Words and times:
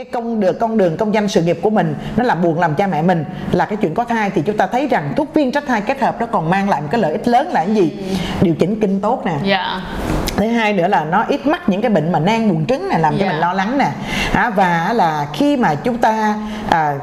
cái 0.00 0.04
công 0.12 0.40
đường 0.40 0.56
con 0.60 0.78
đường 0.78 0.96
công 0.96 1.14
danh 1.14 1.28
sự 1.28 1.42
nghiệp 1.42 1.58
của 1.62 1.70
mình 1.70 1.94
nó 2.16 2.24
làm 2.24 2.42
buồn 2.42 2.60
làm 2.60 2.74
cha 2.74 2.86
mẹ 2.86 3.02
mình 3.02 3.24
là 3.52 3.64
cái 3.64 3.76
chuyện 3.76 3.94
có 3.94 4.04
thai 4.04 4.30
thì 4.30 4.42
chúng 4.46 4.56
ta 4.56 4.66
thấy 4.66 4.86
rằng 4.86 5.12
thuốc 5.16 5.34
viên 5.34 5.52
tránh 5.52 5.66
thai 5.66 5.80
kết 5.80 6.00
hợp 6.00 6.20
nó 6.20 6.26
còn 6.26 6.50
mang 6.50 6.68
lại 6.68 6.80
một 6.80 6.88
cái 6.90 7.00
lợi 7.00 7.12
ích 7.12 7.28
lớn 7.28 7.48
là 7.52 7.64
cái 7.64 7.74
gì? 7.74 7.92
Điều 8.40 8.54
chỉnh 8.54 8.80
kinh 8.80 9.00
tốt 9.00 9.22
nè. 9.26 9.32
Dạ. 9.44 9.80
Thứ 10.36 10.46
hai 10.46 10.72
nữa 10.72 10.88
là 10.88 11.04
nó 11.04 11.24
ít 11.28 11.46
mắc 11.46 11.68
những 11.68 11.80
cái 11.80 11.90
bệnh 11.90 12.12
mà 12.12 12.18
nang 12.18 12.48
buồn 12.48 12.66
trứng 12.66 12.88
này 12.88 13.00
làm 13.00 13.18
cho 13.18 13.24
Dạ. 13.24 13.30
mình 13.32 13.40
lo 13.40 13.52
lắng 13.52 13.78
nè. 13.78 13.88
À, 14.32 14.50
và 14.50 14.92
là 14.92 15.26
khi 15.32 15.56
mà 15.56 15.74
chúng 15.74 15.98
ta 15.98 16.34
à, 16.70 16.94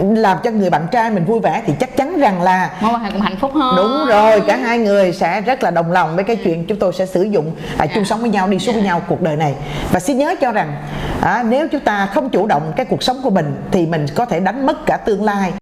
làm 0.00 0.38
cho 0.44 0.50
người 0.50 0.70
bạn 0.70 0.86
trai 0.92 1.10
mình 1.10 1.24
vui 1.24 1.40
vẻ 1.40 1.62
thì 1.66 1.72
chắc 1.80 1.96
chắn 1.96 2.20
rằng 2.20 2.42
là 2.42 2.70
mối 2.80 2.92
quan 2.94 3.04
hệ 3.04 3.10
cũng 3.10 3.20
hạnh 3.20 3.36
phúc 3.40 3.50
hơn 3.54 3.76
đúng 3.76 4.06
rồi 4.08 4.40
cả 4.46 4.56
hai 4.56 4.78
người 4.78 5.12
sẽ 5.12 5.40
rất 5.40 5.62
là 5.62 5.70
đồng 5.70 5.92
lòng 5.92 6.16
với 6.16 6.24
cái 6.24 6.36
chuyện 6.36 6.66
chúng 6.66 6.78
tôi 6.78 6.92
sẽ 6.92 7.06
sử 7.06 7.22
dụng 7.22 7.56
à, 7.78 7.86
chung 7.86 8.04
sống 8.04 8.20
với 8.20 8.30
nhau 8.30 8.48
đi 8.48 8.58
suốt 8.58 8.72
với 8.72 8.82
nhau 8.82 9.02
cuộc 9.08 9.20
đời 9.20 9.36
này. 9.36 9.54
Và 9.92 10.00
xin 10.00 10.18
nhớ 10.18 10.34
cho 10.40 10.52
rằng 10.52 10.74
à, 11.20 11.42
nếu 11.48 11.68
chúng 11.68 11.80
ta 11.80 12.06
không 12.06 12.28
chủ 12.28 12.46
động 12.46 12.72
cái 12.76 12.86
cuộc 12.86 13.02
sống 13.02 13.20
của 13.22 13.30
mình 13.30 13.62
thì 13.70 13.86
mình 13.86 14.06
có 14.14 14.26
thể 14.26 14.40
đánh 14.40 14.66
mất 14.66 14.86
cả 14.86 14.96
tương 14.96 15.24
lai 15.24 15.52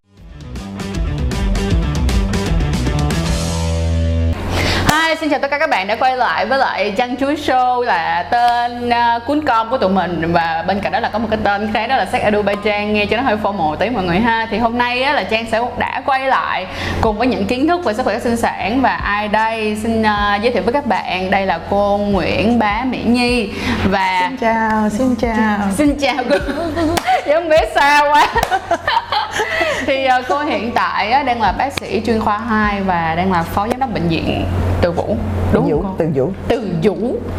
Hi, 4.91 5.15
xin 5.21 5.31
chào 5.31 5.39
tất 5.39 5.51
cả 5.51 5.59
các 5.59 5.71
bạn 5.71 5.87
đã 5.87 5.97
quay 5.97 6.17
lại 6.17 6.47
với 6.47 6.59
lại 6.59 6.91
Chăn 6.97 7.17
Chuối 7.17 7.35
Show 7.35 7.83
là 7.83 8.23
tên 8.31 8.89
uh, 8.89 9.27
cuốn 9.27 9.47
com 9.47 9.71
của 9.71 9.79
tụi 9.79 9.91
mình. 9.91 10.33
Và 10.33 10.65
bên 10.67 10.81
cạnh 10.81 10.93
đó 10.93 11.01
là 11.01 11.09
có 11.09 11.19
một 11.19 11.29
cái 11.31 11.39
tên 11.45 11.73
khác 11.73 11.87
đó 11.87 11.97
là 11.97 12.07
Edu 12.13 12.43
by 12.43 12.55
Trang 12.65 12.93
nghe 12.93 13.07
cho 13.07 13.17
nó 13.17 13.23
hơi 13.23 13.37
formal 13.37 13.77
tí 13.77 13.91
mọi 13.91 14.05
người 14.05 14.19
ha. 14.19 14.47
Thì 14.51 14.59
hôm 14.59 14.79
nay 14.79 15.03
á, 15.03 15.13
là 15.13 15.23
Trang 15.23 15.47
sẽ 15.51 15.61
đã 15.79 16.03
quay 16.07 16.27
lại 16.27 16.67
cùng 17.01 17.19
với 17.19 17.27
những 17.27 17.47
kiến 17.47 17.69
thức 17.69 17.85
về 17.85 17.95
sức 17.95 18.03
khỏe 18.03 18.19
sinh 18.19 18.37
sản. 18.37 18.81
Và 18.83 18.95
ai 18.95 19.29
đây? 19.29 19.77
Xin 19.83 20.03
uh, 20.03 20.43
giới 20.43 20.53
thiệu 20.53 20.63
với 20.63 20.73
các 20.73 20.87
bạn. 20.87 21.31
Đây 21.31 21.47
là 21.47 21.61
cô 21.71 21.99
Nguyễn 21.99 22.59
Bá 22.59 22.85
Mỹ 22.85 23.03
Nhi. 23.05 23.51
Và 23.91 24.21
xin 24.29 24.37
chào 24.37 24.89
xin 24.89 25.15
chào. 25.17 25.59
Xin 25.77 25.99
chào 25.99 26.25
cô. 26.31 26.37
Giống 27.27 27.49
bé 27.49 27.71
xa 27.75 28.01
quá 28.13 28.27
thì 29.91 30.07
uh, 30.21 30.25
cô 30.29 30.39
hiện 30.39 30.71
tại 30.75 31.11
á, 31.11 31.23
đang 31.23 31.43
là 31.43 31.53
bác 31.53 31.73
sĩ 31.73 32.03
chuyên 32.07 32.21
khoa 32.21 32.39
2 32.39 32.81
và 32.81 33.15
đang 33.17 33.33
là 33.33 33.43
phó 33.43 33.69
giám 33.69 33.81
đốc 33.81 33.95
bệnh 33.95 34.09
viện 34.09 34.45
Từ 34.81 34.93
Vũ. 34.93 35.17
Đúng 35.53 35.71
Vũ, 35.71 35.83
không 35.83 35.95
từ 35.99 36.09
Vũ. 36.15 36.33
Từ 36.49 36.71
vũ 36.83 36.97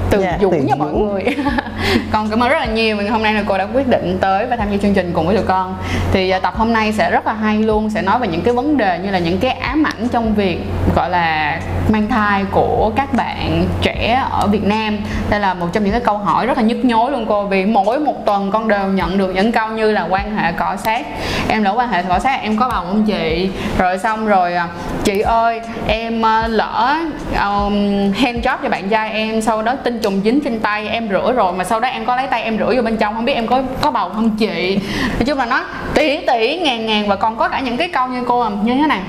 từ 0.09 0.21
Dạ, 0.21 0.37
vũ 0.41 0.51
Từ 0.51 0.57
nha 0.57 0.75
Vũ. 0.75 0.85
mọi 0.85 0.93
người. 0.93 1.23
Còn 2.11 2.29
cảm 2.29 2.43
ơn 2.43 2.49
rất 2.49 2.59
là 2.59 2.65
nhiều. 2.65 2.97
Vì 2.97 3.07
hôm 3.07 3.23
nay 3.23 3.33
là 3.33 3.43
cô 3.47 3.57
đã 3.57 3.67
quyết 3.73 3.87
định 3.87 4.17
tới 4.21 4.45
và 4.45 4.55
tham 4.55 4.71
gia 4.71 4.77
chương 4.77 4.93
trình 4.93 5.11
cùng 5.13 5.27
với 5.27 5.35
tụi 5.35 5.45
con. 5.45 5.77
Thì 6.11 6.29
à, 6.29 6.39
tập 6.39 6.53
hôm 6.57 6.73
nay 6.73 6.93
sẽ 6.93 7.11
rất 7.11 7.27
là 7.27 7.33
hay 7.33 7.57
luôn 7.57 7.89
sẽ 7.89 8.01
nói 8.01 8.19
về 8.19 8.27
những 8.27 8.41
cái 8.41 8.53
vấn 8.53 8.77
đề 8.77 8.99
như 9.03 9.11
là 9.11 9.19
những 9.19 9.37
cái 9.37 9.51
ám 9.51 9.83
ảnh 9.83 10.07
trong 10.11 10.33
việc 10.33 10.59
gọi 10.95 11.09
là 11.09 11.59
mang 11.89 12.07
thai 12.07 12.45
của 12.51 12.91
các 12.95 13.13
bạn 13.13 13.65
trẻ 13.81 14.23
ở 14.31 14.47
Việt 14.47 14.63
Nam. 14.63 14.97
Đây 15.29 15.39
là 15.39 15.53
một 15.53 15.67
trong 15.73 15.83
những 15.83 15.91
cái 15.91 16.01
câu 16.01 16.17
hỏi 16.17 16.45
rất 16.45 16.57
là 16.57 16.63
nhức 16.63 16.85
nhối 16.85 17.11
luôn 17.11 17.25
cô 17.29 17.43
vì 17.43 17.65
mỗi 17.65 17.99
một 17.99 18.25
tuần 18.25 18.51
con 18.51 18.67
đều 18.67 18.87
nhận 18.87 19.17
được 19.17 19.35
những 19.35 19.51
câu 19.51 19.69
như 19.69 19.91
là 19.91 20.07
quan 20.09 20.37
hệ 20.37 20.51
cọ 20.51 20.75
sát. 20.75 21.05
Em 21.47 21.63
lỡ 21.63 21.73
quan 21.77 21.89
hệ 21.89 22.03
cọ 22.03 22.19
sát 22.19 22.40
em 22.41 22.57
có 22.57 22.69
bầu 22.69 22.83
không 22.87 23.03
chị? 23.05 23.49
Rồi 23.77 23.97
xong 23.97 24.27
rồi 24.27 24.53
à, 24.53 24.67
chị 25.03 25.19
ơi 25.19 25.61
em 25.87 26.25
à, 26.25 26.47
lỡ 26.47 26.97
um, 27.33 27.73
hand 28.13 28.45
job 28.45 28.57
cho 28.63 28.69
bạn 28.69 28.89
trai 28.89 29.11
em 29.11 29.41
sau 29.41 29.61
đó 29.61 29.75
tinh 29.83 29.99
trùng 30.03 30.21
dính 30.23 30.41
trên 30.41 30.59
tay 30.59 30.87
em 30.87 31.09
rửa 31.09 31.33
rồi 31.33 31.53
mà 31.53 31.63
sau 31.63 31.79
đó 31.79 31.87
em 31.87 32.05
có 32.05 32.15
lấy 32.15 32.27
tay 32.27 32.43
em 32.43 32.57
rửa 32.57 32.73
vô 32.75 32.81
bên 32.81 32.97
trong 32.97 33.15
không 33.15 33.25
biết 33.25 33.33
em 33.33 33.47
có 33.47 33.61
có 33.81 33.91
bầu 33.91 34.09
không 34.09 34.37
chị? 34.37 34.79
Nói 35.19 35.25
chung 35.25 35.37
là 35.37 35.45
nó 35.45 35.65
tỷ 35.93 36.25
tỷ 36.27 36.59
ngàn 36.59 36.85
ngàn 36.85 37.07
và 37.07 37.15
còn 37.15 37.37
có 37.37 37.49
cả 37.49 37.59
những 37.59 37.77
cái 37.77 37.87
câu 37.87 38.07
như 38.07 38.23
cô 38.27 38.39
à, 38.39 38.49
như 38.63 38.73
thế 38.73 38.87
này 38.87 39.01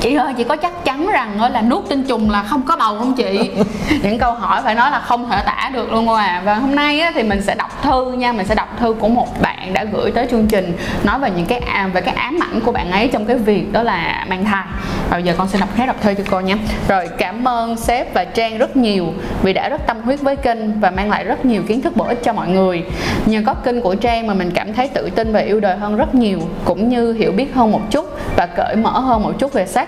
chị 0.00 0.14
ơi 0.14 0.34
chị 0.36 0.44
có 0.44 0.56
chắc 0.56 0.84
chắn 0.84 1.06
rằng 1.06 1.52
là 1.52 1.62
nuốt 1.62 1.88
tinh 1.88 2.04
trùng 2.04 2.30
là 2.30 2.42
không 2.42 2.62
có 2.62 2.76
bầu 2.76 2.98
không 2.98 3.14
chị? 3.14 3.50
Những 4.02 4.18
câu 4.18 4.32
hỏi 4.32 4.60
phải 4.64 4.74
nói 4.74 4.90
là 4.90 5.00
không 5.00 5.30
thể 5.30 5.42
tả 5.46 5.70
được 5.72 5.92
luôn 5.92 6.08
à. 6.08 6.42
Và 6.44 6.54
hôm 6.54 6.74
nay 6.74 7.00
á, 7.00 7.12
thì 7.14 7.22
mình 7.22 7.42
sẽ 7.42 7.54
đọc 7.54 7.82
thư 7.82 8.12
nha 8.12 8.32
mình 8.32 8.46
sẽ 8.46 8.54
đọc 8.54 8.68
thư 8.80 8.92
của 8.92 9.08
một 9.08 9.42
bạn 9.42 9.72
đã 9.72 9.84
gửi 9.84 10.10
tới 10.10 10.26
chương 10.30 10.46
trình 10.46 10.76
nói 11.04 11.18
về 11.18 11.30
những 11.36 11.46
cái 11.46 11.58
à, 11.58 11.90
về 11.92 12.00
cái 12.00 12.14
ám 12.14 12.38
ảnh 12.42 12.60
của 12.60 12.72
bạn 12.72 12.90
ấy 12.90 13.08
trong 13.12 13.26
cái 13.26 13.36
việc 13.36 13.72
đó 13.72 13.82
là 13.82 14.26
mang 14.28 14.44
thai. 14.44 14.64
Và 15.10 15.16
bây 15.16 15.22
giờ 15.22 15.34
con 15.38 15.48
sẽ 15.48 15.58
đọc 15.58 15.76
hết 15.76 15.86
đọc 15.86 15.96
thư 16.02 16.14
cho 16.14 16.24
cô 16.30 16.40
nha. 16.40 16.56
Rồi 16.88 17.08
cảm 17.18 17.48
ơn 17.48 17.76
sếp 17.76 18.14
và 18.14 18.24
trang 18.24 18.58
rất 18.58 18.76
nhiều 18.76 19.06
vì 19.42 19.52
đã 19.52 19.68
rất 19.68 19.86
tâm 19.86 20.02
huyết 20.02 20.20
với 20.20 20.36
kênh 20.36 20.80
và 20.80 20.90
mang 20.90 21.10
lại 21.10 21.24
rất 21.24 21.44
nhiều 21.44 21.62
kiến 21.68 21.82
thức 21.82 21.96
bổ 21.96 22.04
ích 22.04 22.18
cho 22.22 22.32
mọi 22.32 22.48
người. 22.48 22.84
Nhờ 23.26 23.42
có 23.46 23.54
kênh 23.54 23.80
của 23.80 23.94
trang 23.94 24.26
mà 24.26 24.34
mình 24.34 24.50
cảm 24.54 24.72
thấy 24.72 24.88
tự 24.88 25.10
tin 25.14 25.32
và 25.32 25.40
yêu 25.40 25.60
đời 25.60 25.76
hơn 25.76 25.96
rất 25.96 26.14
nhiều 26.14 26.38
cũng 26.64 26.88
như 26.88 27.12
hiểu 27.12 27.32
biết 27.32 27.54
hơn 27.54 27.72
một 27.72 27.80
chút 27.90 28.06
và 28.36 28.46
cởi 28.46 28.76
mở 28.76 28.90
hơn 28.90 29.22
một 29.22 29.32
chút 29.38 29.52
về 29.52 29.66
sex 29.66 29.85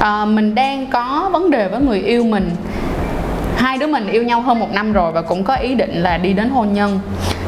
à, 0.00 0.24
mình 0.24 0.54
đang 0.54 0.86
có 0.86 1.30
vấn 1.32 1.50
đề 1.50 1.68
với 1.68 1.80
người 1.80 2.00
yêu 2.00 2.24
mình. 2.24 2.50
Hai 3.56 3.78
đứa 3.78 3.86
mình 3.86 4.06
yêu 4.06 4.22
nhau 4.22 4.40
hơn 4.40 4.60
một 4.60 4.72
năm 4.72 4.92
rồi 4.92 5.12
và 5.12 5.22
cũng 5.22 5.44
có 5.44 5.54
ý 5.54 5.74
định 5.74 6.02
là 6.02 6.18
đi 6.18 6.32
đến 6.32 6.48
hôn 6.48 6.72
nhân. 6.72 7.00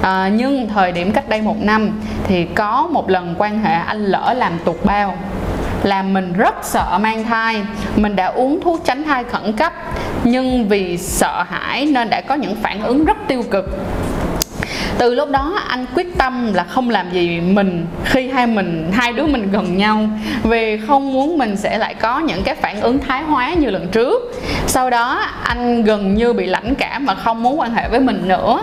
À, 0.02 0.30
nhưng 0.34 0.68
thời 0.68 0.92
điểm 0.92 1.12
cách 1.12 1.28
đây 1.28 1.40
một 1.40 1.56
năm 1.60 2.00
thì 2.26 2.44
có 2.44 2.88
một 2.92 3.10
lần 3.10 3.34
quan 3.38 3.62
hệ 3.62 3.74
anh 3.74 4.04
lỡ 4.04 4.34
làm 4.36 4.52
tuột 4.64 4.76
bao 4.84 5.14
làm 5.82 6.12
mình 6.12 6.32
rất 6.32 6.54
sợ 6.62 6.98
mang 7.02 7.24
thai. 7.24 7.62
Mình 7.96 8.16
đã 8.16 8.26
uống 8.26 8.60
thuốc 8.60 8.80
tránh 8.84 9.04
thai 9.04 9.24
khẩn 9.24 9.52
cấp 9.52 9.72
nhưng 10.24 10.68
vì 10.68 10.98
sợ 10.98 11.44
hãi 11.48 11.86
nên 11.86 12.10
đã 12.10 12.20
có 12.20 12.34
những 12.34 12.56
phản 12.62 12.82
ứng 12.82 13.04
rất 13.04 13.16
tiêu 13.28 13.42
cực 13.50 13.78
từ 14.98 15.14
lúc 15.14 15.30
đó 15.30 15.60
anh 15.68 15.86
quyết 15.94 16.18
tâm 16.18 16.52
là 16.54 16.64
không 16.64 16.90
làm 16.90 17.10
gì 17.12 17.40
mình, 17.40 17.86
khi 18.04 18.28
hai 18.28 18.46
mình, 18.46 18.90
hai 18.92 19.12
đứa 19.12 19.26
mình 19.26 19.52
gần 19.52 19.76
nhau, 19.76 20.08
vì 20.42 20.78
không 20.86 21.12
muốn 21.12 21.38
mình 21.38 21.56
sẽ 21.56 21.78
lại 21.78 21.94
có 21.94 22.18
những 22.18 22.42
cái 22.42 22.54
phản 22.54 22.80
ứng 22.80 22.98
thái 22.98 23.22
hóa 23.22 23.54
như 23.54 23.70
lần 23.70 23.88
trước. 23.88 24.32
Sau 24.66 24.90
đó, 24.90 25.20
anh 25.42 25.82
gần 25.82 26.14
như 26.14 26.32
bị 26.32 26.46
lãnh 26.46 26.74
cảm 26.74 27.06
mà 27.06 27.14
không 27.14 27.42
muốn 27.42 27.60
quan 27.60 27.74
hệ 27.74 27.88
với 27.88 28.00
mình 28.00 28.28
nữa. 28.28 28.62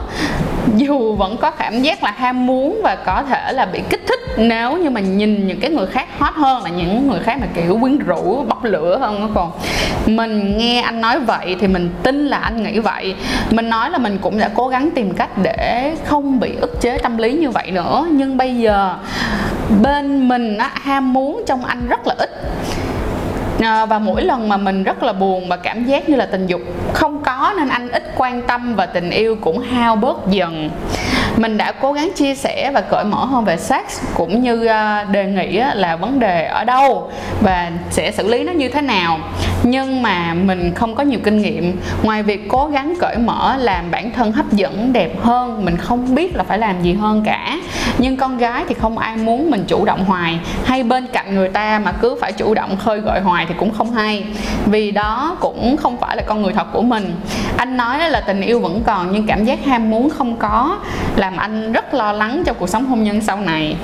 dù 0.78 1.16
vẫn 1.16 1.38
có 1.38 1.52
cảm 1.52 1.82
giác 1.82 2.04
là 2.04 2.12
ham 2.12 2.46
muốn 2.46 2.82
và 2.84 2.96
có 2.96 3.24
thể 3.30 3.54
là 3.54 3.66
bị 3.66 3.82
kích 3.90 4.02
thích 4.08 4.20
nếu 4.38 4.78
như 4.78 4.90
mà 4.90 5.02
nhìn 5.02 5.48
những 5.48 5.60
cái 5.60 5.72
người 5.72 5.88
khác 5.88 6.08
hot 6.20 6.34
hơn 6.36 6.64
là 6.64 6.70
những 6.70 7.08
người 7.08 7.20
khác 7.20 7.38
mà 7.42 7.48
kiểu 7.54 7.78
quyến 7.82 7.98
rũ 7.98 8.46
bốc 8.48 8.64
lửa 8.64 8.98
hơn 8.98 9.22
đó 9.22 9.28
còn 9.34 9.52
mình 10.06 10.58
nghe 10.58 10.82
anh 10.82 11.02
nói 11.02 11.20
vậy 11.20 11.56
thì 11.60 11.68
mình 11.68 11.90
tin 12.04 12.28
là 12.28 12.38
anh 12.38 12.64
nghĩ 12.64 12.80
vậy. 12.80 13.16
Mình 13.52 13.70
nói 13.70 13.90
là 13.90 13.98
mình 13.98 14.18
cũng 14.22 14.40
đã 14.40 14.50
cố 14.56 14.68
gắng 14.68 14.90
tìm 14.96 15.14
cách 15.14 15.30
để 15.44 15.96
không 16.06 16.40
bị 16.40 16.56
ức 16.62 16.82
chế 16.82 16.98
tâm 16.98 17.18
lý 17.18 17.34
như 17.34 17.50
vậy 17.50 17.72
nữa. 17.72 18.08
Nhưng 18.12 18.38
bây 18.38 18.56
giờ 18.56 18.96
bên 19.82 20.28
mình 20.28 20.58
á, 20.58 20.72
ham 20.74 21.14
muốn 21.14 21.44
trong 21.48 21.66
anh 21.66 21.88
rất 21.88 22.08
là 22.08 22.16
ít. 22.18 22.30
À, 23.62 23.86
và 23.86 24.00
mỗi 24.00 24.22
lần 24.22 24.50
mà 24.50 24.58
mình 24.58 24.84
rất 24.84 25.04
là 25.04 25.14
buồn 25.14 25.50
và 25.50 25.58
cảm 25.58 25.86
giác 25.86 26.10
như 26.10 26.16
là 26.16 26.26
tình 26.26 26.48
dục 26.48 26.62
không 26.94 27.24
có 27.24 27.54
nên 27.58 27.70
anh 27.70 27.92
ít 27.92 28.04
quan 28.18 28.42
tâm 28.42 28.76
và 28.76 28.86
tình 28.86 29.10
yêu 29.10 29.36
cũng 29.42 29.60
hao 29.60 29.96
bớt 29.96 30.28
dần. 30.28 30.70
Mình 31.38 31.58
đã 31.58 31.72
cố 31.72 31.94
gắng 31.94 32.12
chia 32.16 32.36
sẻ 32.36 32.72
và 32.74 32.82
cởi 32.82 33.04
mở 33.04 33.26
hơn 33.26 33.46
về 33.46 33.58
sex 33.58 33.84
cũng 34.16 34.44
như 34.44 34.66
ờ, 34.66 35.04
đề 35.04 35.26
nghị 35.26 35.62
là 35.74 35.96
vấn 35.96 36.20
đề 36.20 36.46
ở 36.46 36.64
đâu 36.64 37.12
và 37.42 37.72
sẽ 37.90 38.12
xử 38.12 38.28
lý 38.28 38.44
nó 38.44 38.52
như 38.52 38.70
thế 38.70 38.82
nào 38.82 39.20
nhưng 39.64 40.02
mà 40.02 40.34
mình 40.34 40.72
không 40.76 40.96
có 40.96 41.04
nhiều 41.04 41.20
kinh 41.24 41.42
nghiệm. 41.42 41.80
Ngoài 42.04 42.24
việc 42.24 42.48
cố 42.50 42.68
gắng 42.68 42.94
cởi 43.00 43.18
mở, 43.18 43.56
làm 43.60 43.92
bản 43.92 44.12
thân 44.12 44.32
hấp 44.32 44.52
dẫn, 44.52 44.94
đẹp 44.94 45.22
hơn, 45.22 45.66
mình 45.66 45.78
không 45.78 46.16
biết 46.16 46.36
là 46.36 46.44
phải 46.44 46.58
làm 46.58 46.84
gì 46.84 46.94
hơn 46.94 47.24
cả. 47.26 47.60
Nhưng 47.98 48.18
con 48.18 48.38
gái 48.38 48.64
thì 48.68 48.76
không 48.76 48.98
ai 48.98 49.18
muốn 49.18 49.52
mình 49.52 49.64
chủ 49.68 49.86
động 49.86 50.06
hoài. 50.06 50.40
Hay 50.66 50.84
bên 50.84 51.08
cạnh 51.14 51.36
người 51.36 51.50
ta 51.50 51.80
mà 51.80 51.92
cứ 51.92 52.18
phải 52.22 52.32
chủ 52.34 52.54
động 52.54 52.78
khơi 52.78 53.00
gợi 53.00 53.22
hoài 53.22 53.46
thì 53.46 53.54
cũng 53.58 53.74
không 53.74 53.92
hay. 53.92 54.24
Vì 54.66 54.92
đó 54.92 55.38
cũng 55.40 55.78
không 55.78 55.98
phải 55.98 56.16
là 56.16 56.24
con 56.24 56.42
người 56.42 56.54
thật 56.54 56.68
của 56.74 56.82
mình. 56.82 57.16
Anh 57.58 57.78
nói 57.78 58.10
là 58.10 58.22
tình 58.22 58.42
yêu 58.42 58.60
vẫn 58.60 58.82
còn, 58.86 59.12
nhưng 59.12 59.28
cảm 59.28 59.46
giác 59.46 59.66
ham 59.66 59.90
muốn 59.90 60.10
không 60.10 60.38
có, 60.38 60.78
làm 61.16 61.38
anh 61.38 61.72
rất 61.72 61.94
lo 61.94 62.12
lắng 62.12 62.44
trong 62.46 62.56
cuộc 62.60 62.70
sống 62.70 62.86
hôn 62.86 63.04
nhân 63.04 63.22
sau 63.22 63.38
này 63.38 63.76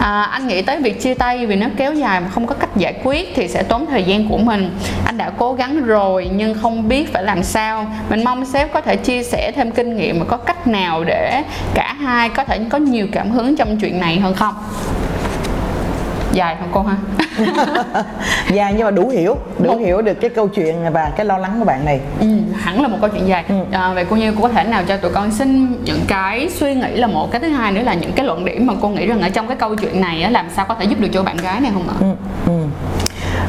à, 0.00 0.22
anh 0.22 0.46
nghĩ 0.48 0.62
tới 0.62 0.80
việc 0.80 1.00
chia 1.02 1.14
tay 1.14 1.46
vì 1.46 1.56
nó 1.56 1.66
kéo 1.76 1.94
dài 1.94 2.20
mà 2.20 2.28
không 2.28 2.46
có 2.46 2.54
cách 2.54 2.76
giải 2.76 2.94
quyết 3.04 3.32
thì 3.34 3.48
sẽ 3.48 3.62
tốn 3.62 3.86
thời 3.86 4.02
gian 4.02 4.28
của 4.28 4.38
mình. 4.38 4.70
Anh 5.04 5.18
đã 5.18 5.30
cố 5.38 5.52
gắng 5.52 5.84
rồi 5.84 6.30
nhưng 6.34 6.54
không 6.54 6.88
biết 6.88 7.12
phải 7.12 7.22
làm 7.22 7.42
sao. 7.42 7.86
Mình 8.10 8.24
mong 8.24 8.46
sếp 8.46 8.72
có 8.72 8.80
thể 8.80 8.96
chia 8.96 9.22
sẻ 9.22 9.52
thêm 9.56 9.70
kinh 9.70 9.96
nghiệm 9.96 10.18
và 10.18 10.24
có 10.28 10.36
cách 10.36 10.66
nào 10.66 11.04
để 11.04 11.42
cả 11.74 11.94
hai 12.00 12.28
có 12.28 12.44
thể 12.44 12.60
có 12.70 12.78
nhiều 12.78 13.06
cảm 13.12 13.30
hứng 13.30 13.56
trong 13.56 13.78
chuyện 13.80 14.00
này 14.00 14.18
hơn 14.18 14.34
không? 14.34 14.54
Dài 16.34 16.56
không 16.60 16.68
cô 16.72 16.82
ha 16.82 16.96
dạ 18.52 18.70
nhưng 18.70 18.84
mà 18.84 18.90
đủ 18.90 19.08
hiểu 19.08 19.36
đủ 19.58 19.70
Một- 19.72 19.78
hiểu 19.78 20.02
được 20.02 20.14
cái 20.20 20.30
câu 20.30 20.48
chuyện 20.48 20.76
và 20.92 21.10
cái 21.16 21.26
lo 21.26 21.38
lắng 21.38 21.56
của 21.58 21.64
bạn 21.64 21.84
này 21.84 22.00
Ừ, 22.20 22.26
hẳn 22.54 22.82
là 22.82 22.88
một 22.88 22.96
câu 23.00 23.10
chuyện 23.10 23.28
dài 23.28 23.44
Ừ. 23.48 23.54
à, 23.72 23.92
vậy 23.94 24.06
cô 24.10 24.16
như 24.16 24.32
cô 24.36 24.42
có 24.42 24.48
thể 24.48 24.64
nào 24.64 24.82
cho 24.88 24.96
tụi 24.96 25.10
con 25.12 25.30
xin 25.30 25.76
những 25.84 26.00
cái 26.08 26.48
suy 26.50 26.74
nghĩ 26.74 26.96
là 26.96 27.06
một 27.06 27.30
cái 27.32 27.40
thứ 27.40 27.48
hai 27.48 27.72
nữa 27.72 27.82
là 27.82 27.94
những 27.94 28.12
cái 28.12 28.26
luận 28.26 28.44
điểm 28.44 28.66
mà 28.66 28.74
cô 28.80 28.88
nghĩ 28.88 29.06
rằng 29.06 29.20
ở 29.22 29.28
trong 29.28 29.48
cái 29.48 29.56
câu 29.56 29.74
chuyện 29.76 30.00
này 30.00 30.22
á, 30.22 30.30
làm 30.30 30.46
sao 30.56 30.64
có 30.68 30.74
thể 30.74 30.84
giúp 30.84 31.00
được 31.00 31.08
cho 31.12 31.22
bạn 31.22 31.36
gái 31.36 31.60
này 31.60 31.70
không 31.74 31.88
ạ 31.88 31.94
ừ, 32.00 32.06
ừ. 32.46 32.66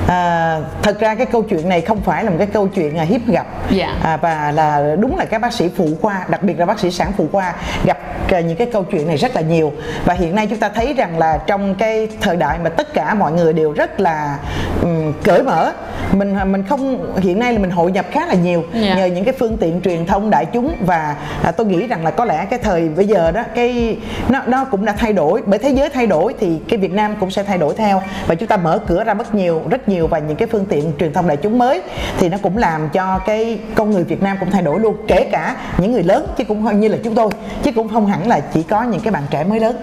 À, 0.07 0.60
thật 0.81 1.00
ra 1.00 1.16
cái 1.16 1.25
câu 1.25 1.44
chuyện 1.44 1.69
này 1.69 1.81
không 1.81 2.02
phải 2.02 2.24
là 2.24 2.30
một 2.30 2.36
cái 2.40 2.48
câu 2.48 2.68
chuyện 2.68 2.98
à, 2.98 3.04
hiếm 3.04 3.22
gặp 3.28 3.46
Dạ. 3.72 3.88
à, 4.04 4.18
và 4.18 4.52
là 4.52 4.96
đúng 5.00 5.18
là 5.18 5.25
các 5.25 5.42
bác 5.42 5.54
sĩ 5.54 5.69
phụ 5.78 5.88
khoa 6.02 6.25
đặc 6.30 6.44
biệt 6.44 6.60
là 6.60 6.66
bác 6.66 6.80
sĩ 6.80 6.92
sản 6.92 7.12
phụ 7.18 7.28
khoa 7.31 7.54
gặp 7.86 7.98
à, 8.31 8.40
những 8.40 8.57
cái 8.57 8.68
câu 8.74 8.84
chuyện 8.84 9.07
này 9.07 9.18
rất 9.18 9.36
là 9.36 9.42
nhiều 9.42 9.74
và 10.06 10.13
hiện 10.13 10.36
nay 10.36 10.48
chúng 10.48 10.60
ta 10.60 10.69
thấy 10.69 10.94
rằng 10.94 11.18
là 11.19 11.38
trong 11.48 11.75
cái 11.75 12.07
thời 12.22 12.36
đại 12.38 12.57
mà 12.63 12.69
tất 12.69 12.94
cả 12.94 13.13
mọi 13.13 13.31
người 13.31 13.54
đều 13.54 13.72
rất 13.72 14.00
là 14.00 14.38
ừm, 14.81 15.13
cởi 15.24 15.44
mở 15.44 15.72
mình 16.13 16.36
mình 16.46 16.63
không 16.69 17.13
hiện 17.18 17.40
nay 17.40 17.54
là 17.54 17.60
mình 17.60 17.72
hội 17.72 17.92
nhập 17.92 18.06
khá 18.12 18.25
là 18.25 18.34
nhiều. 18.34 18.63
Dạ. 18.74 18.96
nhờ 18.96 19.06
những 19.06 19.25
cái 19.25 19.34
phương 19.40 19.57
tiện 19.57 19.81
truyền 19.81 20.06
thông 20.06 20.30
đại 20.30 20.46
chúng 20.46 20.75
và 20.86 21.16
à, 21.44 21.52
tôi 21.52 21.68
nghĩ 21.68 21.88
rằng 21.88 22.04
là 22.04 22.12
có 22.12 22.25
lẽ 22.25 22.46
cái 22.50 22.60
thời 22.60 22.90
bây 22.90 23.07
giờ 23.07 23.31
đó 23.31 23.44
cái 23.56 23.98
nó 24.30 24.42
nó 24.48 24.66
cũng 24.66 24.86
đã 24.86 24.94
thay 24.98 25.13
đổi. 25.13 25.42
Bởi 25.46 25.60
thế 25.60 25.69
giới 25.69 25.90
thay 25.90 26.07
đổi 26.07 26.34
thì 26.40 26.60
cái 26.69 26.80
Việt 26.80 26.92
Nam 26.92 27.16
cũng 27.19 27.31
sẽ 27.31 27.44
thay 27.44 27.57
đổi 27.57 27.74
theo. 27.78 28.02
Và 28.28 28.36
chúng 28.36 28.48
ta 28.48 28.57
mở 28.57 28.80
cửa 28.88 29.04
ra 29.04 29.13
rất 29.13 29.36
nhiều 29.36 29.62
rất 29.69 29.90
nhiều 29.90 30.07
và 30.07 30.19
những 30.19 30.38
cái 30.38 30.48
phương 30.52 30.66
tiện 30.66 30.92
truyền 31.00 31.13
thông 31.13 31.28
đại 31.28 31.38
chúng 31.38 31.57
mới 31.57 31.81
thì 32.18 32.30
nó 32.30 32.38
cũng 32.42 32.58
làm 32.58 32.90
cho 32.90 33.19
cái 33.19 33.60
con 33.75 33.92
người 33.92 34.04
Việt 34.04 34.24
Nam 34.24 34.38
cũng 34.40 34.51
thay 34.51 34.62
đổi 34.62 34.80
luôn. 34.80 34.96
Kể 35.08 35.30
cả 35.31 35.56
những 35.78 35.92
người 35.92 36.04
lớn 36.04 36.28
chứ 36.38 36.44
cũng 36.44 36.80
như 36.80 36.88
là 36.88 36.98
chúng 37.04 37.16
tôi. 37.16 37.30
Chứ 37.63 37.72
cũng 37.72 37.90
không 37.90 38.08
hẳn 38.08 38.28
là 38.28 38.40
chỉ 38.40 38.63
có 38.63 38.84
những 38.84 39.01
cái 39.01 39.12
bạn 39.12 39.24
trẻ 39.31 39.44
mới 39.44 39.60
lớn 39.60 39.75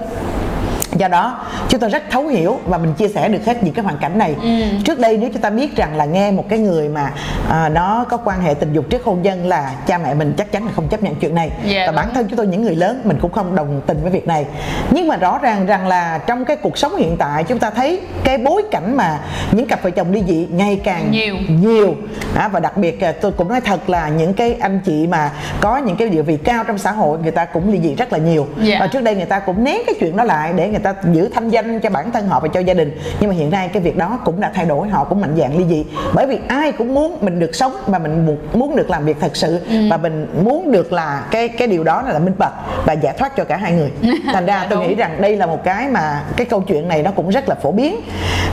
do 0.97 1.09
đó 1.09 1.39
chúng 1.69 1.81
tôi 1.81 1.91
rất 1.91 2.03
thấu 2.11 2.27
hiểu 2.27 2.59
và 2.67 2.79
mình 2.79 2.95
chia 2.95 3.09
sẻ 3.09 3.29
được 3.29 3.45
hết 3.47 3.63
những 3.63 3.75
cái 3.75 3.85
hoàn 3.85 3.99
cảnh 3.99 4.19
này 4.19 4.35
Ừ. 4.43 4.49
trước 4.85 4.99
đây 4.99 5.17
nếu 5.17 5.31
chúng 5.33 5.43
ta 5.43 5.51
biết 5.51 5.77
rằng 5.77 5.97
là 5.97 6.05
nghe 6.05 6.31
một 6.31 6.45
cái 6.49 6.59
người 6.59 6.89
mà 6.89 7.13
à, 7.51 7.69
nó 7.69 8.05
có 8.09 8.17
quan 8.17 8.43
hệ 8.43 8.55
tình 8.55 8.73
dục 8.73 8.85
trước 8.91 9.05
hôn 9.05 9.23
nhân 9.23 9.47
là 9.47 9.73
cha 9.87 9.99
mẹ 9.99 10.15
mình 10.15 10.35
chắc 10.39 10.53
chắn 10.53 10.67
là 10.67 10.73
không 10.77 10.89
chấp 10.89 11.03
nhận 11.03 11.15
chuyện 11.15 11.35
này 11.35 11.51
Dạ, 11.65 11.85
và 11.87 11.93
bản 11.93 12.09
thân 12.15 12.27
chúng 12.29 12.37
tôi 12.37 12.47
những 12.47 12.63
người 12.63 12.75
lớn 12.77 13.01
mình 13.05 13.19
cũng 13.21 13.33
không 13.33 13.55
đồng 13.55 13.81
tình 13.87 13.99
với 14.03 14.11
việc 14.11 14.27
này 14.27 14.47
nhưng 14.91 15.09
mà 15.09 15.17
rõ 15.17 15.39
ràng 15.43 15.67
rằng 15.67 15.87
là 15.87 16.19
trong 16.19 16.45
cái 16.45 16.57
cuộc 16.57 16.79
sống 16.79 16.97
hiện 16.97 17.17
tại 17.19 17.45
chúng 17.45 17.59
ta 17.59 17.71
thấy 17.71 18.01
cái 18.25 18.39
bối 18.39 18.63
cảnh 18.71 18.97
mà 18.97 19.19
những 19.53 19.67
cặp 19.67 19.83
vợ 19.83 19.91
chồng 19.91 20.13
ly 20.13 20.23
dị 20.27 20.47
ngày 20.51 20.81
càng 20.85 21.11
Nhiều. 21.11 21.37
nhiều 21.49 21.95
à, 22.37 22.49
và 22.49 22.61
đặc 22.61 22.77
biệt 22.77 23.01
à, 23.01 23.13
tôi 23.13 23.33
cũng 23.33 23.49
nói 23.49 23.61
thật 23.61 23.91
là 23.91 24.09
những 24.09 24.35
cái 24.35 24.57
anh 24.61 24.81
chị 24.85 25.07
mà 25.07 25.31
có 25.61 25.77
những 25.79 25.97
cái 25.97 26.09
địa 26.09 26.23
vị 26.23 26.37
cao 26.37 26.65
trong 26.65 26.79
xã 26.79 26.93
hội 26.93 27.19
người 27.19 27.31
ta 27.31 27.45
cũng 27.45 27.73
ly 27.73 27.81
dị 27.83 27.95
rất 27.95 28.13
là 28.13 28.19
nhiều 28.19 28.47
Dạ. 28.63 28.77
và 28.81 28.87
trước 28.87 29.03
đây 29.03 29.15
người 29.15 29.25
ta 29.27 29.39
cũng 29.39 29.65
nén 29.65 29.79
cái 29.87 29.95
chuyện 30.01 30.17
đó 30.17 30.25
lại 30.25 30.53
để 30.57 30.69
người 30.69 30.79
ta 30.83 30.95
giữ 31.13 31.29
thanh 31.35 31.49
danh 31.49 31.81
cho 31.81 31.91
bản 31.91 32.13
thân 32.13 32.29
họ 32.29 32.41
và 32.41 32.49
cho 32.49 32.61
gia 32.61 32.75
đình. 32.75 32.99
Nhưng 33.21 33.31
mà 33.31 33.37
hiện 33.37 33.51
nay 33.51 33.69
cái 33.73 33.83
việc 33.83 33.97
đó 33.97 34.19
cũng 34.25 34.41
đã 34.41 34.51
thay 34.55 34.65
đổi 34.65 34.89
họ 34.89 35.05
cũng 35.05 35.21
mạnh 35.21 35.35
dạn 35.39 35.59
ly 35.59 35.65
dị. 35.69 35.85
Bởi 36.15 36.27
vì 36.27 36.39
ai 36.49 36.73
cũng 36.73 36.95
muốn 36.95 37.19
mình 37.21 37.39
được 37.39 37.55
sống 37.55 37.73
và 37.87 37.99
mình 37.99 38.37
muốn- 38.53 38.77
được 38.77 38.91
làm 38.91 39.05
việc 39.05 39.17
thật 39.21 39.37
sự 39.37 39.61
và 39.91 39.97
mình 39.97 40.27
muốn 40.45 40.73
được 40.73 40.93
là 40.93 41.27
cái 41.31 41.49
cái 41.49 41.69
điều 41.69 41.85
đó 41.85 42.03
là 42.03 42.19
minh 42.19 42.35
bạch 42.39 42.53
và 42.87 42.93
giải 42.93 43.15
thoát 43.19 43.37
cho 43.37 43.45
cả 43.45 43.57
hai 43.57 43.73
người. 43.73 43.91
Thành 44.33 44.47
ra 44.47 44.67
tôi 44.71 44.79
Đúng. 44.79 44.89
nghĩ 44.89 44.95
rằng 44.95 45.21
đây 45.21 45.37
là 45.37 45.47
một 45.47 45.65
cái 45.65 45.89
mà 45.89 46.23
cái 46.37 46.47
câu 46.47 46.61
chuyện 46.61 46.89
này 46.89 47.03
nó 47.03 47.11
cũng 47.11 47.31
rất 47.31 47.49
là 47.49 47.55
phổ 47.55 47.73
biến 47.73 48.01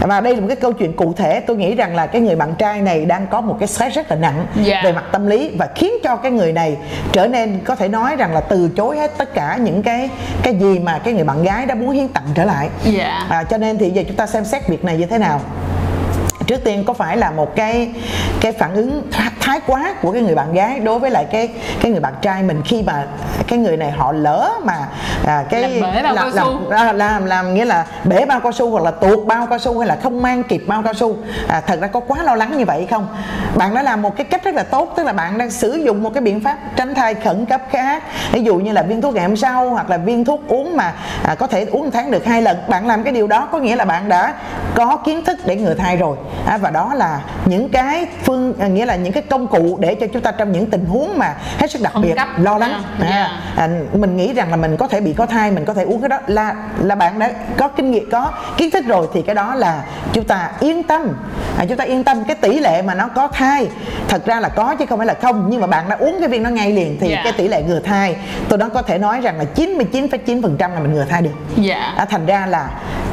và 0.02 0.22
đây 0.22 0.34
là 0.36 0.42
một 0.42 0.48
cái 0.48 0.56
câu 0.56 0.74
chuyện 0.74 0.94
cụ 0.94 1.14
thể 1.14 1.40
tôi 1.40 1.58
nghĩ 1.58 1.76
rằng 1.76 1.96
là 1.96 2.08
cái 2.08 2.22
người 2.22 2.36
bạn 2.36 2.56
trai 2.56 2.82
này 2.82 3.06
đang 3.06 3.28
có 3.28 3.42
một 3.42 3.56
cái 3.60 3.68
stress 3.68 3.96
rất 3.96 4.10
là 4.12 4.16
nặng 4.16 4.46
Dạ. 4.64 4.82
về 4.84 4.92
mặt 4.92 5.04
tâm 5.12 5.28
lý 5.28 5.52
và 5.58 5.68
khiến 5.76 5.94
cho 6.04 6.16
cái 6.16 6.32
người 6.32 6.54
này 6.54 6.78
trở 7.12 7.28
nên 7.28 7.60
có 7.66 7.76
thể 7.76 7.88
nói 7.88 8.16
rằng 8.16 8.34
là 8.34 8.40
từ 8.42 8.70
chối 8.78 8.98
hết 8.98 9.12
tất 9.18 9.34
cả 9.34 9.58
những 9.62 9.84
cái 9.84 10.10
cái 10.44 10.56
gì 10.56 10.80
mà 10.80 11.00
cái 11.00 11.14
người 11.14 11.24
bạn 11.24 11.44
gái 11.44 11.66
đã 11.66 11.76
muốn 11.76 11.90
hiến 11.90 12.08
tặng 12.08 12.24
trở 12.36 12.44
lại 12.46 12.70
Dạ. 12.84 13.26
à, 13.30 13.44
cho 13.44 13.58
nên 13.58 13.78
thì 13.78 13.90
giờ 13.90 14.04
chúng 14.08 14.16
ta 14.16 14.28
xem 14.28 14.46
xét 14.46 14.68
việc 14.68 14.84
này 14.86 14.98
như 14.98 15.06
thế 15.06 15.18
nào 15.18 15.42
trước 16.48 16.64
tiên 16.64 16.84
có 16.88 16.94
phải 16.94 17.18
là 17.18 17.32
một 17.32 17.56
cái 17.56 17.90
cái 18.42 18.52
phản 18.52 18.74
ứng 18.74 19.02
thái 19.50 19.60
quá 19.68 19.96
của 20.02 20.12
cái 20.12 20.22
người 20.22 20.36
bạn 20.36 20.54
gái 20.54 20.80
đối 20.80 21.00
với 21.00 21.12
lại 21.12 21.26
cái 21.32 21.50
cái 21.82 21.92
người 21.92 22.02
bạn 22.02 22.14
trai 22.22 22.44
mình 22.44 22.62
khi 22.66 22.84
mà 22.84 23.06
cái 23.48 23.60
người 23.60 23.78
này 23.78 23.92
họ 23.92 24.12
lỡ 24.12 24.52
mà 24.64 24.88
à, 25.26 25.44
cái 25.50 25.62
Làm 25.62 25.94
bể 25.94 26.02
bao 26.04 26.16
cao 26.16 26.30
làm, 26.30 26.46
su. 26.46 26.70
làm, 26.70 26.98
làm 26.98 27.26
làm 27.26 27.54
nghĩa 27.54 27.66
là 27.66 27.86
bể 28.04 28.26
bao 28.26 28.40
cao 28.40 28.52
su 28.52 28.72
hoặc 28.72 28.84
là 28.84 28.92
tuột 28.92 29.26
bao 29.28 29.48
cao 29.50 29.60
su 29.60 29.80
hay 29.80 29.88
là 29.88 29.98
không 30.04 30.22
mang 30.22 30.44
kịp 30.44 30.64
bao 30.68 30.84
cao 30.84 30.94
su. 30.94 31.16
À, 31.48 31.62
thật 31.62 31.80
ra 31.82 31.88
có 31.88 32.00
quá 32.00 32.24
lo 32.24 32.36
lắng 32.36 32.58
như 32.58 32.66
vậy 32.66 32.88
không? 32.92 33.08
Bạn 33.56 33.74
đã 33.74 33.84
làm 33.84 34.02
một 34.02 34.18
cái 34.18 34.26
cách 34.26 34.44
rất 34.44 34.56
là 34.56 34.64
tốt 34.64 34.94
tức 34.98 35.04
là 35.04 35.14
bạn 35.14 35.38
đang 35.38 35.50
sử 35.50 35.74
dụng 35.74 36.04
một 36.04 36.14
cái 36.14 36.22
biện 36.22 36.40
pháp 36.40 36.58
tránh 36.76 36.96
thai 36.96 37.14
khẩn 37.14 37.46
cấp 37.46 37.62
khác. 37.70 38.04
Ví 38.32 38.44
dụ 38.44 38.56
như 38.56 38.72
là 38.72 38.82
viên 38.82 39.02
thuốc 39.02 39.14
ngày 39.14 39.26
hôm 39.26 39.36
sau 39.36 39.70
hoặc 39.70 39.90
là 39.90 39.98
viên 39.98 40.26
thuốc 40.26 40.42
uống 40.48 40.78
mà 40.78 40.94
à, 41.24 41.36
có 41.36 41.48
thể 41.48 41.66
uống 41.72 41.84
một 41.84 41.90
tháng 41.94 42.12
được 42.12 42.26
hai 42.26 42.42
lần. 42.42 42.58
Bạn 42.68 42.88
làm 42.88 43.04
cái 43.04 43.14
điều 43.14 43.28
đó 43.28 43.48
có 43.52 43.60
nghĩa 43.60 43.76
là 43.76 43.86
bạn 43.86 44.10
đã 44.10 44.34
có 44.76 44.98
kiến 45.06 45.24
thức 45.24 45.38
để 45.46 45.56
ngừa 45.56 45.74
thai 45.74 45.98
rồi. 45.98 46.18
À, 46.46 46.58
và 46.58 46.70
đó 46.70 46.94
là 46.96 47.22
những 47.46 47.70
cái 47.70 48.06
phương 48.24 48.54
à, 48.60 48.68
nghĩa 48.68 48.86
là 48.86 48.96
những 48.96 49.14
cái 49.14 49.24
công 49.24 49.39
cụ 49.48 49.78
để 49.82 49.96
cho 49.96 50.08
chúng 50.14 50.22
ta 50.22 50.32
trong 50.32 50.52
những 50.52 50.66
tình 50.70 50.86
huống 50.86 51.18
mà 51.18 51.36
hết 51.58 51.72
sức 51.72 51.82
đặc 51.82 51.94
Khẩn 51.94 52.02
biệt 52.02 52.14
cấp. 52.16 52.28
lo 52.38 52.58
lắng 52.58 52.72
À, 52.72 53.06
à, 53.06 53.10
yeah. 53.10 53.30
à, 53.56 53.70
mình 53.94 54.18
nghĩ 54.18 54.34
rằng 54.34 54.50
là 54.50 54.56
mình 54.56 54.78
có 54.78 54.88
thể 54.88 55.02
bị 55.02 55.14
có 55.14 55.26
thai 55.26 55.52
mình 55.52 55.66
có 55.66 55.74
thể 55.74 55.84
uống 55.84 56.02
cái 56.02 56.10
đó 56.10 56.18
là 56.28 56.56
là 56.84 56.96
bạn 56.96 57.20
đã 57.20 57.32
có 57.58 57.68
kinh 57.68 57.92
nghiệm 57.92 58.10
có 58.12 58.32
kiến 58.58 58.72
thức 58.72 58.86
rồi 58.88 59.08
thì 59.14 59.22
cái 59.22 59.36
đó 59.36 59.56
là 59.56 59.84
chúng 60.14 60.24
ta 60.24 60.52
yên 60.60 60.84
tâm 60.84 61.02
à, 61.58 61.66
chúng 61.70 61.78
ta 61.78 61.84
yên 61.84 62.04
tâm 62.04 62.24
cái 62.24 62.36
tỷ 62.36 62.60
lệ 62.60 62.82
mà 62.82 62.94
nó 62.96 63.08
có 63.08 63.28
thai 63.28 63.68
thật 64.08 64.26
ra 64.26 64.40
là 64.40 64.50
có 64.50 64.76
chứ 64.76 64.86
không 64.86 64.98
phải 65.00 65.08
là 65.08 65.14
không 65.22 65.46
nhưng 65.50 65.62
mà 65.62 65.68
bạn 65.68 65.90
đã 65.90 65.96
uống 66.00 66.16
cái 66.20 66.28
viên 66.30 66.44
đó 66.44 66.50
ngay 66.50 66.72
liền 66.74 66.98
thì 67.02 67.10
Dạ. 67.10 67.22
cái 67.24 67.34
tỷ 67.34 67.48
lệ 67.48 67.62
ngừa 67.64 67.80
thai 67.80 68.16
tôi 68.50 68.60
đó 68.60 68.70
có 68.74 68.82
thể 68.82 68.98
nói 68.98 69.22
rằng 69.22 69.38
là 69.38 69.46
99,9% 69.56 70.74
là 70.74 70.80
mình 70.80 70.94
ngừa 70.94 71.06
thai 71.10 71.22
được 71.22 71.30
Dạ. 71.58 71.94
à, 71.98 72.06
thành 72.06 72.26
ra 72.26 72.46
là 72.46 72.70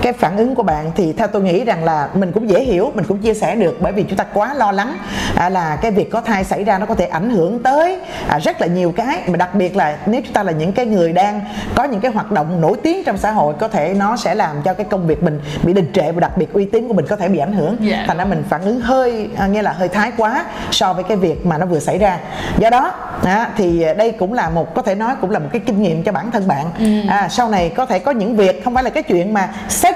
cái 0.07 0.13
phản 0.13 0.37
ứng 0.37 0.55
của 0.55 0.63
bạn 0.63 0.93
thì 0.97 1.13
theo 1.13 1.27
tôi 1.27 1.43
nghĩ 1.43 1.65
rằng 1.65 1.85
là 1.85 2.09
mình 2.15 2.33
cũng 2.33 2.51
dễ 2.51 2.61
hiểu 2.61 2.93
mình 2.95 3.05
cũng 3.09 3.19
chia 3.19 3.35
sẻ 3.35 3.55
được 3.55 3.77
bởi 3.81 3.93
vì 3.93 4.03
chúng 4.03 4.17
ta 4.17 4.25
quá 4.35 4.55
lo 4.55 4.73
lắng 4.73 4.97
à, 5.37 5.49
là 5.49 5.77
cái 5.77 5.91
việc 5.91 6.11
có 6.11 6.21
thai 6.21 6.45
xảy 6.45 6.65
ra 6.65 6.79
nó 6.79 6.87
có 6.87 6.95
thể 6.95 7.07
ảnh 7.07 7.31
hưởng 7.31 7.63
tới 7.63 7.99
à, 8.29 8.39
rất 8.39 8.61
là 8.61 8.67
nhiều 8.67 8.93
cái 8.97 9.23
mà 9.27 9.37
đặc 9.37 9.55
biệt 9.55 9.77
là 9.77 9.97
nếu 10.07 10.21
chúng 10.25 10.33
ta 10.33 10.43
là 10.43 10.53
những 10.53 10.73
cái 10.73 10.87
người 10.87 11.13
đang 11.13 11.41
có 11.75 11.85
những 11.85 12.01
cái 12.01 12.11
hoạt 12.11 12.33
động 12.33 12.61
nổi 12.61 12.77
tiếng 12.83 13.05
trong 13.05 13.19
xã 13.19 13.31
hội 13.31 13.55
có 13.59 13.69
thể 13.69 13.95
nó 13.99 14.17
sẽ 14.17 14.35
làm 14.35 14.63
cho 14.65 14.75
cái 14.75 14.87
công 14.91 15.07
việc 15.07 15.23
mình 15.23 15.41
bị 15.63 15.73
đình 15.73 15.93
trệ 15.93 16.13
và 16.13 16.21
đặc 16.21 16.37
biệt 16.37 16.53
uy 16.53 16.65
tín 16.65 16.89
của 16.89 16.95
mình 16.95 17.07
có 17.09 17.17
thể 17.17 17.29
bị 17.29 17.39
ảnh 17.39 17.53
hưởng 17.53 17.77
Dạ. 17.81 18.05
thành 18.07 18.19
ra 18.19 18.25
mình 18.25 18.45
phản 18.49 18.61
ứng 18.63 18.81
hơi 18.81 19.29
à, 19.37 19.47
nghĩa 19.47 19.63
là 19.63 19.73
hơi 19.73 19.89
thái 19.89 20.13
quá 20.17 20.45
so 20.71 20.93
với 20.93 21.05
cái 21.05 21.17
việc 21.17 21.47
mà 21.47 21.59
nó 21.59 21.67
vừa 21.67 21.79
xảy 21.81 21.99
ra 21.99 22.19
do 22.59 22.71
đó 22.71 22.93
à, 23.25 23.49
thì 23.57 23.85
đây 23.99 24.13
cũng 24.13 24.33
là 24.33 24.49
một 24.51 24.75
có 24.75 24.83
thể 24.83 24.95
nói 24.95 25.15
cũng 25.21 25.31
là 25.31 25.39
một 25.39 25.49
cái 25.53 25.61
kinh 25.67 25.83
nghiệm 25.83 26.03
cho 26.03 26.13
bản 26.13 26.31
thân 26.31 26.49
bạn 26.49 26.67
Ừ. 26.79 26.85
à, 27.09 27.29
sau 27.29 27.49
này 27.49 27.69
có 27.69 27.87
thể 27.87 27.99
có 27.99 28.11
những 28.13 28.37
việc 28.37 28.65
không 28.65 28.75
phải 28.75 28.85
là 28.85 28.91
cái 28.91 29.03
chuyện 29.03 29.35
mà 29.35 29.49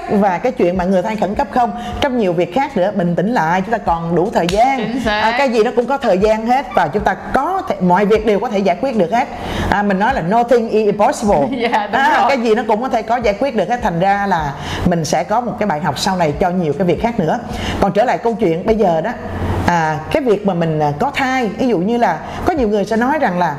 sex 0.09 0.19
và 0.19 0.37
cái 0.37 0.51
chuyện 0.51 0.77
mà 0.77 0.83
người 0.83 1.01
thai 1.01 1.15
khẩn 1.15 1.35
cấp 1.35 1.47
không. 1.51 1.71
Trong 2.01 2.17
nhiều 2.17 2.33
việc 2.33 2.55
khác 2.55 2.77
nữa 2.77 2.91
bình 2.95 3.15
tĩnh 3.15 3.33
lại 3.33 3.61
chúng 3.61 3.71
ta 3.71 3.77
còn 3.77 4.15
đủ 4.15 4.29
thời 4.33 4.47
gian. 4.47 4.99
À, 5.05 5.35
cái 5.37 5.49
gì 5.49 5.63
nó 5.63 5.71
cũng 5.75 5.85
có 5.85 5.97
thời 5.97 6.17
gian 6.17 6.47
hết 6.47 6.65
và 6.75 6.87
chúng 6.87 7.03
ta 7.03 7.13
có 7.13 7.61
thể 7.69 7.75
mọi 7.81 8.05
việc 8.05 8.25
đều 8.25 8.39
có 8.39 8.49
thể 8.49 8.59
giải 8.59 8.77
quyết 8.81 8.97
được 8.97 9.11
hết. 9.11 9.27
À, 9.69 9.83
mình 9.83 9.99
nói 9.99 10.13
là 10.13 10.21
nothing 10.21 10.69
is 10.69 10.85
impossible. 10.85 11.47
Dạ, 11.61 11.87
đúng 11.87 12.01
à, 12.01 12.17
rồi. 12.17 12.25
cái 12.29 12.39
gì 12.41 12.55
nó 12.55 12.63
cũng 12.67 12.81
có 12.81 12.89
thể 12.89 13.01
có 13.01 13.17
giải 13.17 13.35
quyết 13.39 13.55
được 13.55 13.69
hết. 13.69 13.79
Thành 13.83 13.99
ra 13.99 14.25
là 14.27 14.53
mình 14.85 15.05
sẽ 15.05 15.23
có 15.23 15.41
một 15.41 15.53
cái 15.59 15.67
bài 15.67 15.79
học 15.79 15.99
sau 15.99 16.15
này 16.15 16.33
cho 16.39 16.49
nhiều 16.49 16.73
cái 16.77 16.87
việc 16.87 17.01
khác 17.01 17.19
nữa. 17.19 17.39
Còn 17.81 17.91
trở 17.91 18.03
lại 18.03 18.17
câu 18.17 18.35
chuyện 18.39 18.65
bây 18.65 18.75
giờ 18.75 19.01
đó. 19.01 19.11
À, 19.67 19.99
cái 20.11 20.23
việc 20.23 20.45
mà 20.47 20.53
mình 20.53 20.79
à, 20.79 20.91
có 20.99 21.11
thai 21.15 21.47
ví 21.47 21.67
dụ 21.67 21.77
như 21.77 21.97
là 21.97 22.19
có 22.45 22.53
nhiều 22.53 22.67
người 22.67 22.85
sẽ 22.85 22.95
nói 22.97 23.19
rằng 23.19 23.39
là 23.39 23.55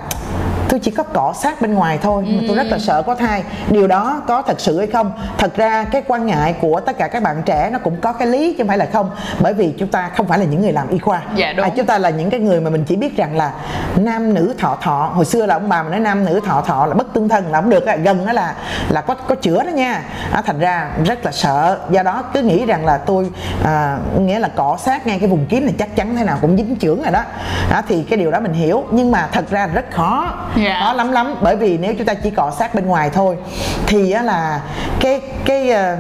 tôi 0.73 0.81
chỉ 0.81 0.91
có 0.91 1.03
cọ 1.03 1.33
sát 1.37 1.61
bên 1.63 1.75
ngoài 1.75 1.99
thôi 2.03 2.25
mà 2.29 2.43
tôi 2.49 2.57
rất 2.57 2.67
là 2.67 2.79
sợ 2.79 3.03
có 3.03 3.15
thai. 3.15 3.43
Điều 3.71 3.87
đó 3.87 4.23
có 4.27 4.43
thật 4.43 4.61
sự 4.61 4.79
hay 4.79 4.87
không? 4.87 5.13
Thật 5.39 5.57
ra 5.57 5.85
cái 5.85 6.03
quan 6.09 6.27
ngại 6.27 6.55
của 6.61 6.81
tất 6.81 6.99
cả 6.99 7.09
các 7.09 7.23
bạn 7.23 7.43
trẻ 7.47 7.71
nó 7.73 7.79
cũng 7.79 7.97
có 8.01 8.13
cái 8.13 8.29
lý 8.29 8.53
chứ 8.53 8.59
không 8.59 8.69
phải 8.69 8.79
là 8.79 8.87
không. 8.93 9.11
Bởi 9.41 9.55
vì 9.55 9.75
chúng 9.79 9.89
ta 9.89 10.11
không 10.17 10.27
phải 10.27 10.39
là 10.39 10.45
những 10.45 10.63
người 10.63 10.73
làm 10.73 10.89
y 10.89 10.99
khoa. 10.99 11.23
Dạ, 11.35 11.53
đúng. 11.53 11.65
à, 11.65 11.71
chúng 11.77 11.87
ta 11.87 11.99
là 11.99 12.11
những 12.11 12.31
cái 12.31 12.41
người 12.41 12.61
mà 12.61 12.71
mình 12.71 12.85
chỉ 12.85 12.97
biết 12.97 13.17
rằng 13.17 13.37
là 13.37 13.53
nam 13.97 14.35
nữ 14.35 14.55
thọ 14.59 14.79
thọ. 14.83 15.11
Hồi 15.15 15.25
xưa 15.25 15.47
là 15.47 15.55
ông 15.55 15.69
bà 15.69 15.83
mình 15.83 15.91
nói 15.91 16.01
nam 16.01 16.25
nữ 16.25 16.41
thọ 16.47 16.61
thọ 16.61 16.87
là 16.87 16.95
bất 16.95 17.13
tương 17.13 17.29
thân 17.29 17.53
là 17.53 17.61
không 17.61 17.71
được 17.71 17.85
gần 18.03 18.27
đó 18.27 18.33
là 18.33 18.55
là 18.89 19.01
có 19.01 19.15
có 19.15 19.35
chữa 19.35 19.63
đó 19.63 19.71
nha. 19.71 20.03
À, 20.33 20.43
thành 20.47 20.59
ra 20.59 20.91
rất 21.05 21.25
là 21.25 21.33
sợ. 21.33 21.79
Do 21.91 22.03
đó 22.03 22.25
cứ 22.35 22.43
nghĩ 22.43 22.67
rằng 22.67 22.85
là 22.85 22.99
tôi 22.99 23.31
à, 23.65 23.99
nghĩa 24.19 24.39
là 24.39 24.49
cọ 24.49 24.77
sát 24.77 25.07
ngay 25.07 25.19
cái 25.19 25.29
vùng 25.29 25.47
kín 25.47 25.65
này 25.65 25.75
chắc 25.79 25.97
chắn 25.97 26.17
thế 26.17 26.25
nào 26.25 26.39
cũng 26.41 26.57
dính 26.57 26.77
chưởng 26.81 27.03
rồi 27.03 27.13
đó. 27.13 27.23
À, 27.71 27.83
thì 27.89 28.03
cái 28.03 28.19
điều 28.19 28.31
đó 28.31 28.41
mình 28.41 28.53
hiểu. 28.53 28.85
Nhưng 28.91 29.11
mà 29.11 29.29
thật 29.33 29.51
ra 29.51 29.67
rất 29.67 29.85
khó 29.91 30.35
Dạ. 30.65 30.81
khó 30.81 30.93
lắm 30.93 31.13
lắm. 31.13 31.35
Bởi 31.43 31.57
vì 31.57 31.79
nếu 31.79 31.95
chúng 31.99 32.07
ta 32.07 32.15
chỉ 32.15 32.31
cọ 32.31 32.51
sát 32.59 32.75
bên 32.75 32.87
ngoài 32.87 33.11
thôi 33.11 33.37
thì 33.87 34.13
á 34.13 34.23
là 34.23 34.61
cái 35.01 35.21
cái 35.45 35.71
ờ, 35.71 35.97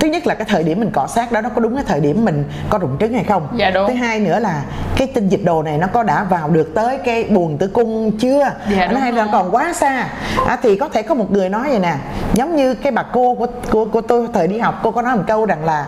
thứ 0.00 0.08
nhất 0.08 0.26
là 0.26 0.34
cái 0.34 0.46
thời 0.50 0.62
điểm 0.62 0.80
mình 0.80 0.90
cọ 0.90 1.06
sát 1.06 1.32
đó 1.32 1.40
nó 1.40 1.48
có 1.48 1.60
đúng 1.60 1.74
cái 1.74 1.84
thời 1.88 2.00
điểm 2.00 2.24
mình 2.24 2.44
có 2.70 2.78
rụng 2.78 2.96
trứng 3.00 3.12
hay 3.12 3.24
không? 3.24 3.48
Dạ, 3.56 3.70
đúng. 3.70 3.88
thứ 3.88 3.94
hai 3.94 4.20
nữa 4.20 4.38
là 4.38 4.62
cái 4.96 5.08
tinh 5.14 5.28
dịch 5.28 5.44
đồ 5.44 5.62
này 5.62 5.78
nó 5.78 5.86
có 5.86 6.02
đã 6.02 6.24
vào 6.24 6.48
được 6.48 6.74
tới 6.74 6.98
cái 7.04 7.24
buồng 7.24 7.58
tử 7.58 7.66
cung 7.66 8.18
chưa? 8.18 8.50
Dạ, 8.76 8.86
nó 8.86 9.00
hay 9.00 9.12
là 9.12 9.28
còn 9.32 9.54
quá 9.54 9.72
xa. 9.72 10.08
À, 10.46 10.58
thì 10.62 10.76
có 10.76 10.88
thể 10.88 11.02
có 11.02 11.14
một 11.14 11.30
người 11.30 11.48
nói 11.48 11.68
vậy 11.70 11.78
nè 11.78 11.94
giống 12.34 12.56
như 12.56 12.74
cái 12.74 12.92
bà 12.92 13.02
cô 13.02 13.34
của 13.34 13.46
của, 13.70 13.84
của 13.84 14.00
tôi 14.00 14.28
thời 14.34 14.48
đi 14.48 14.58
học 14.58 14.80
cô 14.82 14.90
có 14.90 15.02
nói 15.02 15.16
một 15.16 15.22
câu 15.26 15.46
rằng 15.46 15.64
là 15.64 15.86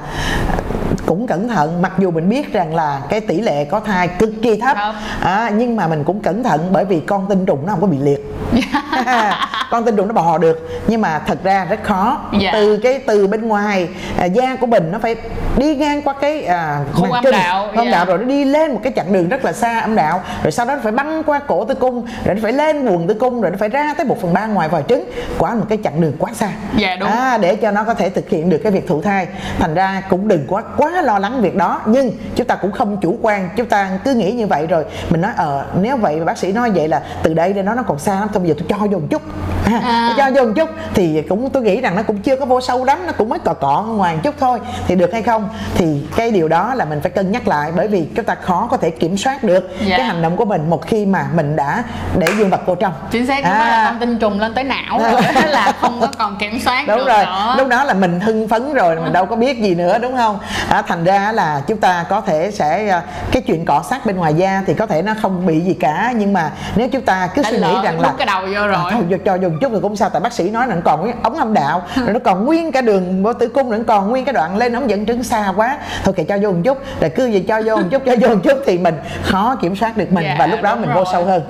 cũng 1.06 1.26
cẩn 1.26 1.48
thận 1.48 1.82
mặc 1.82 1.92
dù 1.98 2.10
mình 2.10 2.28
biết 2.28 2.52
rằng 2.52 2.74
là 2.74 3.00
cái 3.08 3.20
tỷ 3.20 3.40
lệ 3.40 3.64
có 3.64 3.80
thai 3.80 4.08
cực 4.08 4.30
kỳ 4.42 4.56
thấp 4.60 4.76
à, 5.22 5.50
nhưng 5.56 5.76
mà 5.76 5.86
mình 5.88 6.04
cũng 6.04 6.20
cẩn 6.20 6.42
thận 6.44 6.68
bởi 6.72 6.84
vì 6.84 7.00
con 7.00 7.26
tinh 7.28 7.46
trùng 7.46 7.66
nó 7.66 7.72
không 7.72 7.80
có 7.80 7.86
bị 7.86 7.98
liệt 7.98 8.34
con 9.70 9.84
tinh 9.84 9.96
trùng 9.96 10.08
nó 10.08 10.14
bò 10.14 10.38
được 10.38 10.68
nhưng 10.88 11.00
mà 11.00 11.18
thật 11.18 11.38
ra 11.44 11.64
rất 11.64 11.82
khó 11.82 12.18
Dạ. 12.40 12.50
từ 12.52 12.76
cái 12.76 12.98
từ 13.06 13.26
bên 13.26 13.48
ngoài 13.48 13.88
à, 14.18 14.24
da 14.24 14.56
của 14.60 14.66
mình 14.66 14.88
nó 14.92 14.98
phải 14.98 15.16
đi 15.56 15.74
ngang 15.76 16.02
qua 16.02 16.14
cái 16.20 16.42
à, 16.44 16.80
màng 17.02 17.10
âm 17.10 17.24
trinh, 17.24 17.32
đạo, 17.32 17.68
âm 17.76 17.84
dạ. 17.84 17.90
đạo 17.90 18.04
rồi 18.04 18.18
nó 18.18 18.24
đi 18.24 18.44
lên 18.44 18.72
một 18.72 18.80
cái 18.82 18.92
chặng 18.96 19.12
đường 19.12 19.28
rất 19.28 19.44
là 19.44 19.52
xa 19.52 19.78
âm 19.80 19.94
đạo 19.96 20.22
rồi 20.42 20.52
sau 20.52 20.66
đó 20.66 20.74
nó 20.74 20.80
phải 20.82 20.92
băng 20.92 21.22
qua 21.24 21.38
cổ 21.38 21.64
tử 21.64 21.74
cung 21.74 22.06
rồi 22.24 22.34
nó 22.34 22.40
phải 22.42 22.52
lên 22.52 22.86
buồng 22.86 23.08
tử 23.08 23.14
cung 23.14 23.40
rồi 23.40 23.50
nó 23.50 23.56
phải 23.60 23.68
ra 23.68 23.94
tới 23.96 24.06
một 24.06 24.20
phần 24.22 24.32
ba 24.34 24.46
ngoài 24.46 24.68
vòi 24.68 24.82
trứng 24.88 25.04
quả 25.38 25.54
một 25.54 25.64
cái 25.68 25.78
chặng 25.84 26.00
đường 26.00 26.12
quá 26.18 26.30
xa 26.34 26.48
Dạ, 26.76 26.96
đúng. 26.96 27.08
à, 27.10 27.38
để 27.38 27.56
cho 27.56 27.70
nó 27.70 27.84
có 27.84 27.94
thể 27.94 28.10
thực 28.10 28.28
hiện 28.28 28.50
được 28.50 28.58
cái 28.62 28.72
việc 28.72 28.88
thụ 28.88 29.02
thai 29.02 29.26
thành 29.58 29.74
ra 29.74 30.02
cũng 30.08 30.28
đừng 30.28 30.44
quá 30.48 30.62
quá 30.76 30.87
lo 30.90 31.18
lắng 31.18 31.40
việc 31.42 31.56
đó 31.56 31.80
nhưng 31.86 32.12
chúng 32.36 32.46
ta 32.46 32.54
cũng 32.54 32.72
không 32.72 32.96
chủ 33.00 33.18
quan. 33.22 33.48
Chúng 33.56 33.66
ta 33.66 33.88
cứ 34.04 34.14
nghĩ 34.14 34.32
như 34.32 34.46
vậy 34.46 34.66
rồi. 34.66 34.84
Mình 35.10 35.20
nói 35.20 35.32
ờ 35.36 35.64
nếu 35.80 35.96
vậy 35.96 36.20
bác 36.24 36.38
sĩ 36.38 36.52
nói 36.52 36.70
vậy 36.70 36.88
là 36.88 37.02
từ 37.22 37.34
đây 37.34 37.52
đến 37.52 37.66
đó 37.66 37.74
nó 37.74 37.82
còn 37.82 37.98
xa 37.98 38.14
lắm 38.20 38.28
thôi 38.32 38.40
bây 38.42 38.48
giờ 38.48 38.54
tôi 38.58 38.66
cho 38.68 38.76
vô 38.86 38.98
một 38.98 39.06
chút. 39.10 39.22
À, 39.66 39.80
À. 39.84 40.14
cho 40.16 40.30
vô 40.34 40.44
một 40.46 40.52
chút 40.56 40.68
thì 40.94 41.22
cũng 41.28 41.50
tôi 41.50 41.62
nghĩ 41.62 41.80
rằng 41.80 41.96
nó 41.96 42.02
cũng 42.02 42.18
chưa 42.18 42.36
có 42.36 42.44
vô 42.46 42.60
sâu 42.60 42.84
lắm 42.84 42.98
nó 43.06 43.12
cũng 43.12 43.28
mới 43.28 43.38
cọ 43.38 43.54
cọ 43.54 43.82
ngoài 43.82 44.14
một 44.14 44.20
chút 44.24 44.34
thôi. 44.40 44.58
Thì 44.86 44.94
được 44.94 45.12
hay 45.12 45.22
không? 45.22 45.48
Thì 45.74 46.06
cái 46.16 46.30
điều 46.30 46.48
đó 46.48 46.74
là 46.74 46.84
mình 46.84 47.00
phải 47.00 47.10
cân 47.10 47.32
nhắc 47.32 47.48
lại 47.48 47.72
bởi 47.76 47.88
vì 47.88 48.06
chúng 48.16 48.24
ta 48.24 48.34
khó 48.34 48.68
có 48.70 48.76
thể 48.76 48.90
kiểm 48.90 49.16
soát 49.16 49.44
được 49.44 49.68
Dạ. 49.86 49.96
cái 49.96 50.06
hành 50.06 50.22
động 50.22 50.36
của 50.36 50.44
mình 50.44 50.70
một 50.70 50.86
khi 50.86 51.06
mà 51.06 51.26
mình 51.34 51.56
đã 51.56 51.82
để 52.18 52.26
dương 52.38 52.50
vật 52.50 52.60
vô 52.66 52.74
trong. 52.74 52.92
Chính 53.10 53.26
xác 53.26 53.44
đó 53.44 53.50
là 53.50 53.84
con 53.90 53.98
tinh 54.00 54.18
trùng 54.18 54.40
lên 54.40 54.54
tới 54.54 54.64
não 54.64 54.98
rồi 55.12 55.22
là 55.48 55.72
không 55.80 56.00
có 56.00 56.06
còn 56.18 56.36
kiểm 56.36 56.60
soát 56.60 56.84
đúng 56.88 56.98
được 56.98 57.06
rồi. 57.08 57.24
nữa. 57.26 57.54
Lúc 57.58 57.68
đó 57.68 57.84
là 57.84 57.94
mình 57.94 58.20
hưng 58.20 58.48
phấn 58.48 58.74
rồi 58.74 58.96
mình 58.96 59.12
đâu 59.12 59.26
có 59.26 59.36
biết 59.36 59.58
gì 59.60 59.74
nữa 59.74 59.98
đúng 59.98 60.16
không? 60.16 60.38
À, 60.68 60.77
thành 60.82 61.04
ra 61.04 61.32
là 61.32 61.62
chúng 61.66 61.78
ta 61.78 62.04
có 62.08 62.20
thể 62.20 62.50
sẽ 62.50 62.88
à, 62.88 63.02
cái 63.32 63.42
chuyện 63.42 63.64
cọ 63.64 63.82
sát 63.90 64.06
bên 64.06 64.16
ngoài 64.16 64.34
da 64.34 64.62
thì 64.66 64.74
có 64.74 64.86
thể 64.86 65.02
nó 65.02 65.12
không 65.22 65.46
bị 65.46 65.60
gì 65.60 65.74
cả. 65.74 66.12
Nhưng 66.16 66.32
mà 66.32 66.50
nếu 66.76 66.88
chúng 66.88 67.02
ta 67.02 67.28
cứ 67.34 67.42
Đã 67.42 67.50
suy 67.50 67.58
nghĩ 67.58 67.74
rằng 67.84 68.00
là 68.00 68.14
cái 68.18 68.26
đầu 68.26 68.42
vô 68.54 68.62
À, 68.62 68.66
rồi 68.66 68.92
thôi, 68.92 69.02
cho, 69.10 69.16
cho 69.24 69.34
dùng 69.34 69.58
chút 69.60 69.72
rồi 69.72 69.80
cũng 69.80 69.96
sao 69.96 70.10
tại 70.10 70.20
bác 70.20 70.32
sĩ 70.32 70.50
nói 70.50 70.66
là 70.66 70.74
nó 70.74 70.80
còn 70.84 71.04
cái 71.04 71.14
ống 71.22 71.36
âm 71.36 71.54
đạo 71.54 71.82
rồi 71.96 72.12
nó 72.12 72.18
còn 72.24 72.44
nguyên 72.44 72.72
cả 72.72 72.80
đường 72.80 73.22
vô 73.22 73.32
tử 73.32 73.48
cung 73.48 73.70
nó 73.70 73.78
còn 73.86 74.08
nguyên 74.10 74.24
cái 74.24 74.32
đoạn 74.32 74.56
lên 74.56 74.72
ống 74.72 74.90
dẫn 74.90 75.06
trứng 75.06 75.24
xa 75.24 75.52
quá. 75.56 75.78
Thôi 76.04 76.14
kệ 76.16 76.24
cho 76.24 76.38
vô 76.42 76.50
một 76.50 76.58
chút. 76.64 76.78
Rồi 77.00 77.10
cứ 77.10 77.26
gì 77.26 77.40
cho 77.48 77.62
vô 77.64 77.76
một 77.76 77.86
chút 77.90 78.02
cho 78.06 78.14
vô 78.20 78.28
một 78.28 78.40
chút 78.44 78.58
thì 78.66 78.78
mình 78.78 78.94
khó 79.22 79.56
kiểm 79.62 79.76
soát 79.76 79.96
được 79.96 80.12
mình 80.12 80.24
Dạ, 80.24 80.36
và 80.38 80.46
lúc 80.46 80.62
đó 80.62 80.76
mình 80.76 80.88
vô 80.88 80.94
rồi. 80.94 81.06
sâu 81.12 81.24
hơn. 81.24 81.42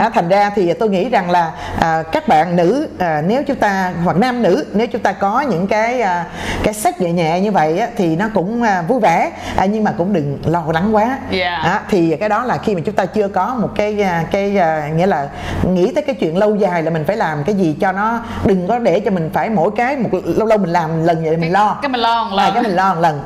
À, 0.00 0.10
thành 0.14 0.28
ra 0.28 0.50
thì 0.54 0.72
tôi 0.72 0.88
nghĩ 0.88 1.08
rằng 1.08 1.30
là 1.30 1.52
à, 1.80 2.02
các 2.12 2.28
bạn 2.28 2.56
nữ 2.56 2.88
à, 2.98 3.22
nếu 3.26 3.42
chúng 3.44 3.56
ta 3.56 3.92
hoặc 4.04 4.16
nam 4.16 4.42
nữ 4.42 4.66
nếu 4.72 4.86
chúng 4.86 5.02
ta 5.02 5.12
có 5.12 5.40
những 5.40 5.66
cái 5.66 6.00
à, 6.00 6.24
cái 6.62 6.74
sách 6.74 7.00
nhẹ 7.00 7.12
nhẹ 7.12 7.40
như 7.40 7.52
vậy 7.52 7.78
á, 7.78 7.86
thì 7.96 8.16
nó 8.16 8.26
cũng 8.34 8.59
à, 8.62 8.82
vui 8.82 9.00
vẻ. 9.00 9.32
À, 9.56 9.64
nhưng 9.64 9.84
mà 9.84 9.92
cũng 9.92 10.12
đừng 10.12 10.38
lo 10.46 10.64
lắng 10.72 10.94
quá. 10.94 11.18
Dạ. 11.30 11.54
à, 11.54 11.80
thì 11.88 12.16
cái 12.16 12.28
đó 12.28 12.44
là 12.44 12.58
khi 12.58 12.74
mà 12.74 12.80
chúng 12.84 12.94
ta 12.94 13.06
chưa 13.06 13.28
có 13.28 13.54
một 13.54 13.70
cái 13.74 14.02
à, 14.02 14.24
cái 14.30 14.58
à, 14.58 14.88
nghĩa 14.96 15.06
là 15.06 15.28
nghĩ 15.68 15.92
tới 15.94 16.04
cái 16.04 16.14
chuyện 16.14 16.36
lâu 16.36 16.56
dài 16.56 16.82
là 16.82 16.90
mình 16.90 17.04
phải 17.06 17.16
làm 17.16 17.44
cái 17.44 17.54
gì 17.54 17.76
cho 17.80 17.92
nó 17.92 18.20
đừng 18.44 18.68
có 18.68 18.78
để 18.78 19.00
cho 19.00 19.10
mình 19.10 19.30
phải 19.32 19.50
mỗi 19.50 19.70
cái 19.76 19.96
một 19.96 20.08
lâu 20.24 20.46
lâu 20.46 20.58
mình 20.58 20.70
làm 20.70 21.04
lần 21.04 21.24
vậy 21.24 21.36
mình 21.36 21.52
lo. 21.52 21.78
cái 21.82 21.88
mình 21.88 22.00
lo 22.00 22.24
một 22.24 22.36
à, 22.36 22.44
lần. 22.44 22.54
cái 22.54 22.62
mình 22.62 22.72
lo 22.72 22.94
một 22.94 23.00
lần 23.00 23.20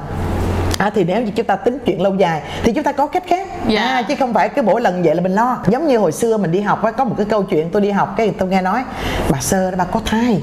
À, 0.84 0.90
thì 0.94 1.04
nếu 1.04 1.22
như 1.22 1.30
chúng 1.36 1.46
ta 1.46 1.56
tính 1.56 1.78
chuyện 1.86 2.02
lâu 2.02 2.14
dài 2.14 2.42
thì 2.62 2.72
chúng 2.72 2.84
ta 2.84 2.92
có 2.92 3.06
cách 3.06 3.22
khác. 3.28 3.48
Dạ. 3.68 3.82
à, 3.82 4.02
chứ 4.02 4.14
không 4.18 4.34
phải 4.34 4.48
cứ 4.48 4.62
mỗi 4.62 4.80
lần 4.80 5.02
vậy 5.02 5.14
là 5.14 5.20
mình 5.20 5.34
lo. 5.34 5.56
Giống 5.68 5.86
như 5.88 5.98
hồi 5.98 6.12
xưa 6.12 6.36
mình 6.36 6.52
đi 6.52 6.60
học 6.60 6.84
á, 6.84 6.90
có 6.90 7.04
một 7.04 7.14
cái 7.18 7.26
câu 7.30 7.42
chuyện 7.42 7.70
tôi 7.70 7.82
đi 7.82 7.90
học 7.90 8.14
cái 8.16 8.32
tôi 8.38 8.48
nghe 8.48 8.62
nói 8.62 8.82
bà 9.30 9.40
sơ 9.40 9.70
đó 9.70 9.76
bà 9.78 9.84
có 9.84 10.00
thai. 10.04 10.42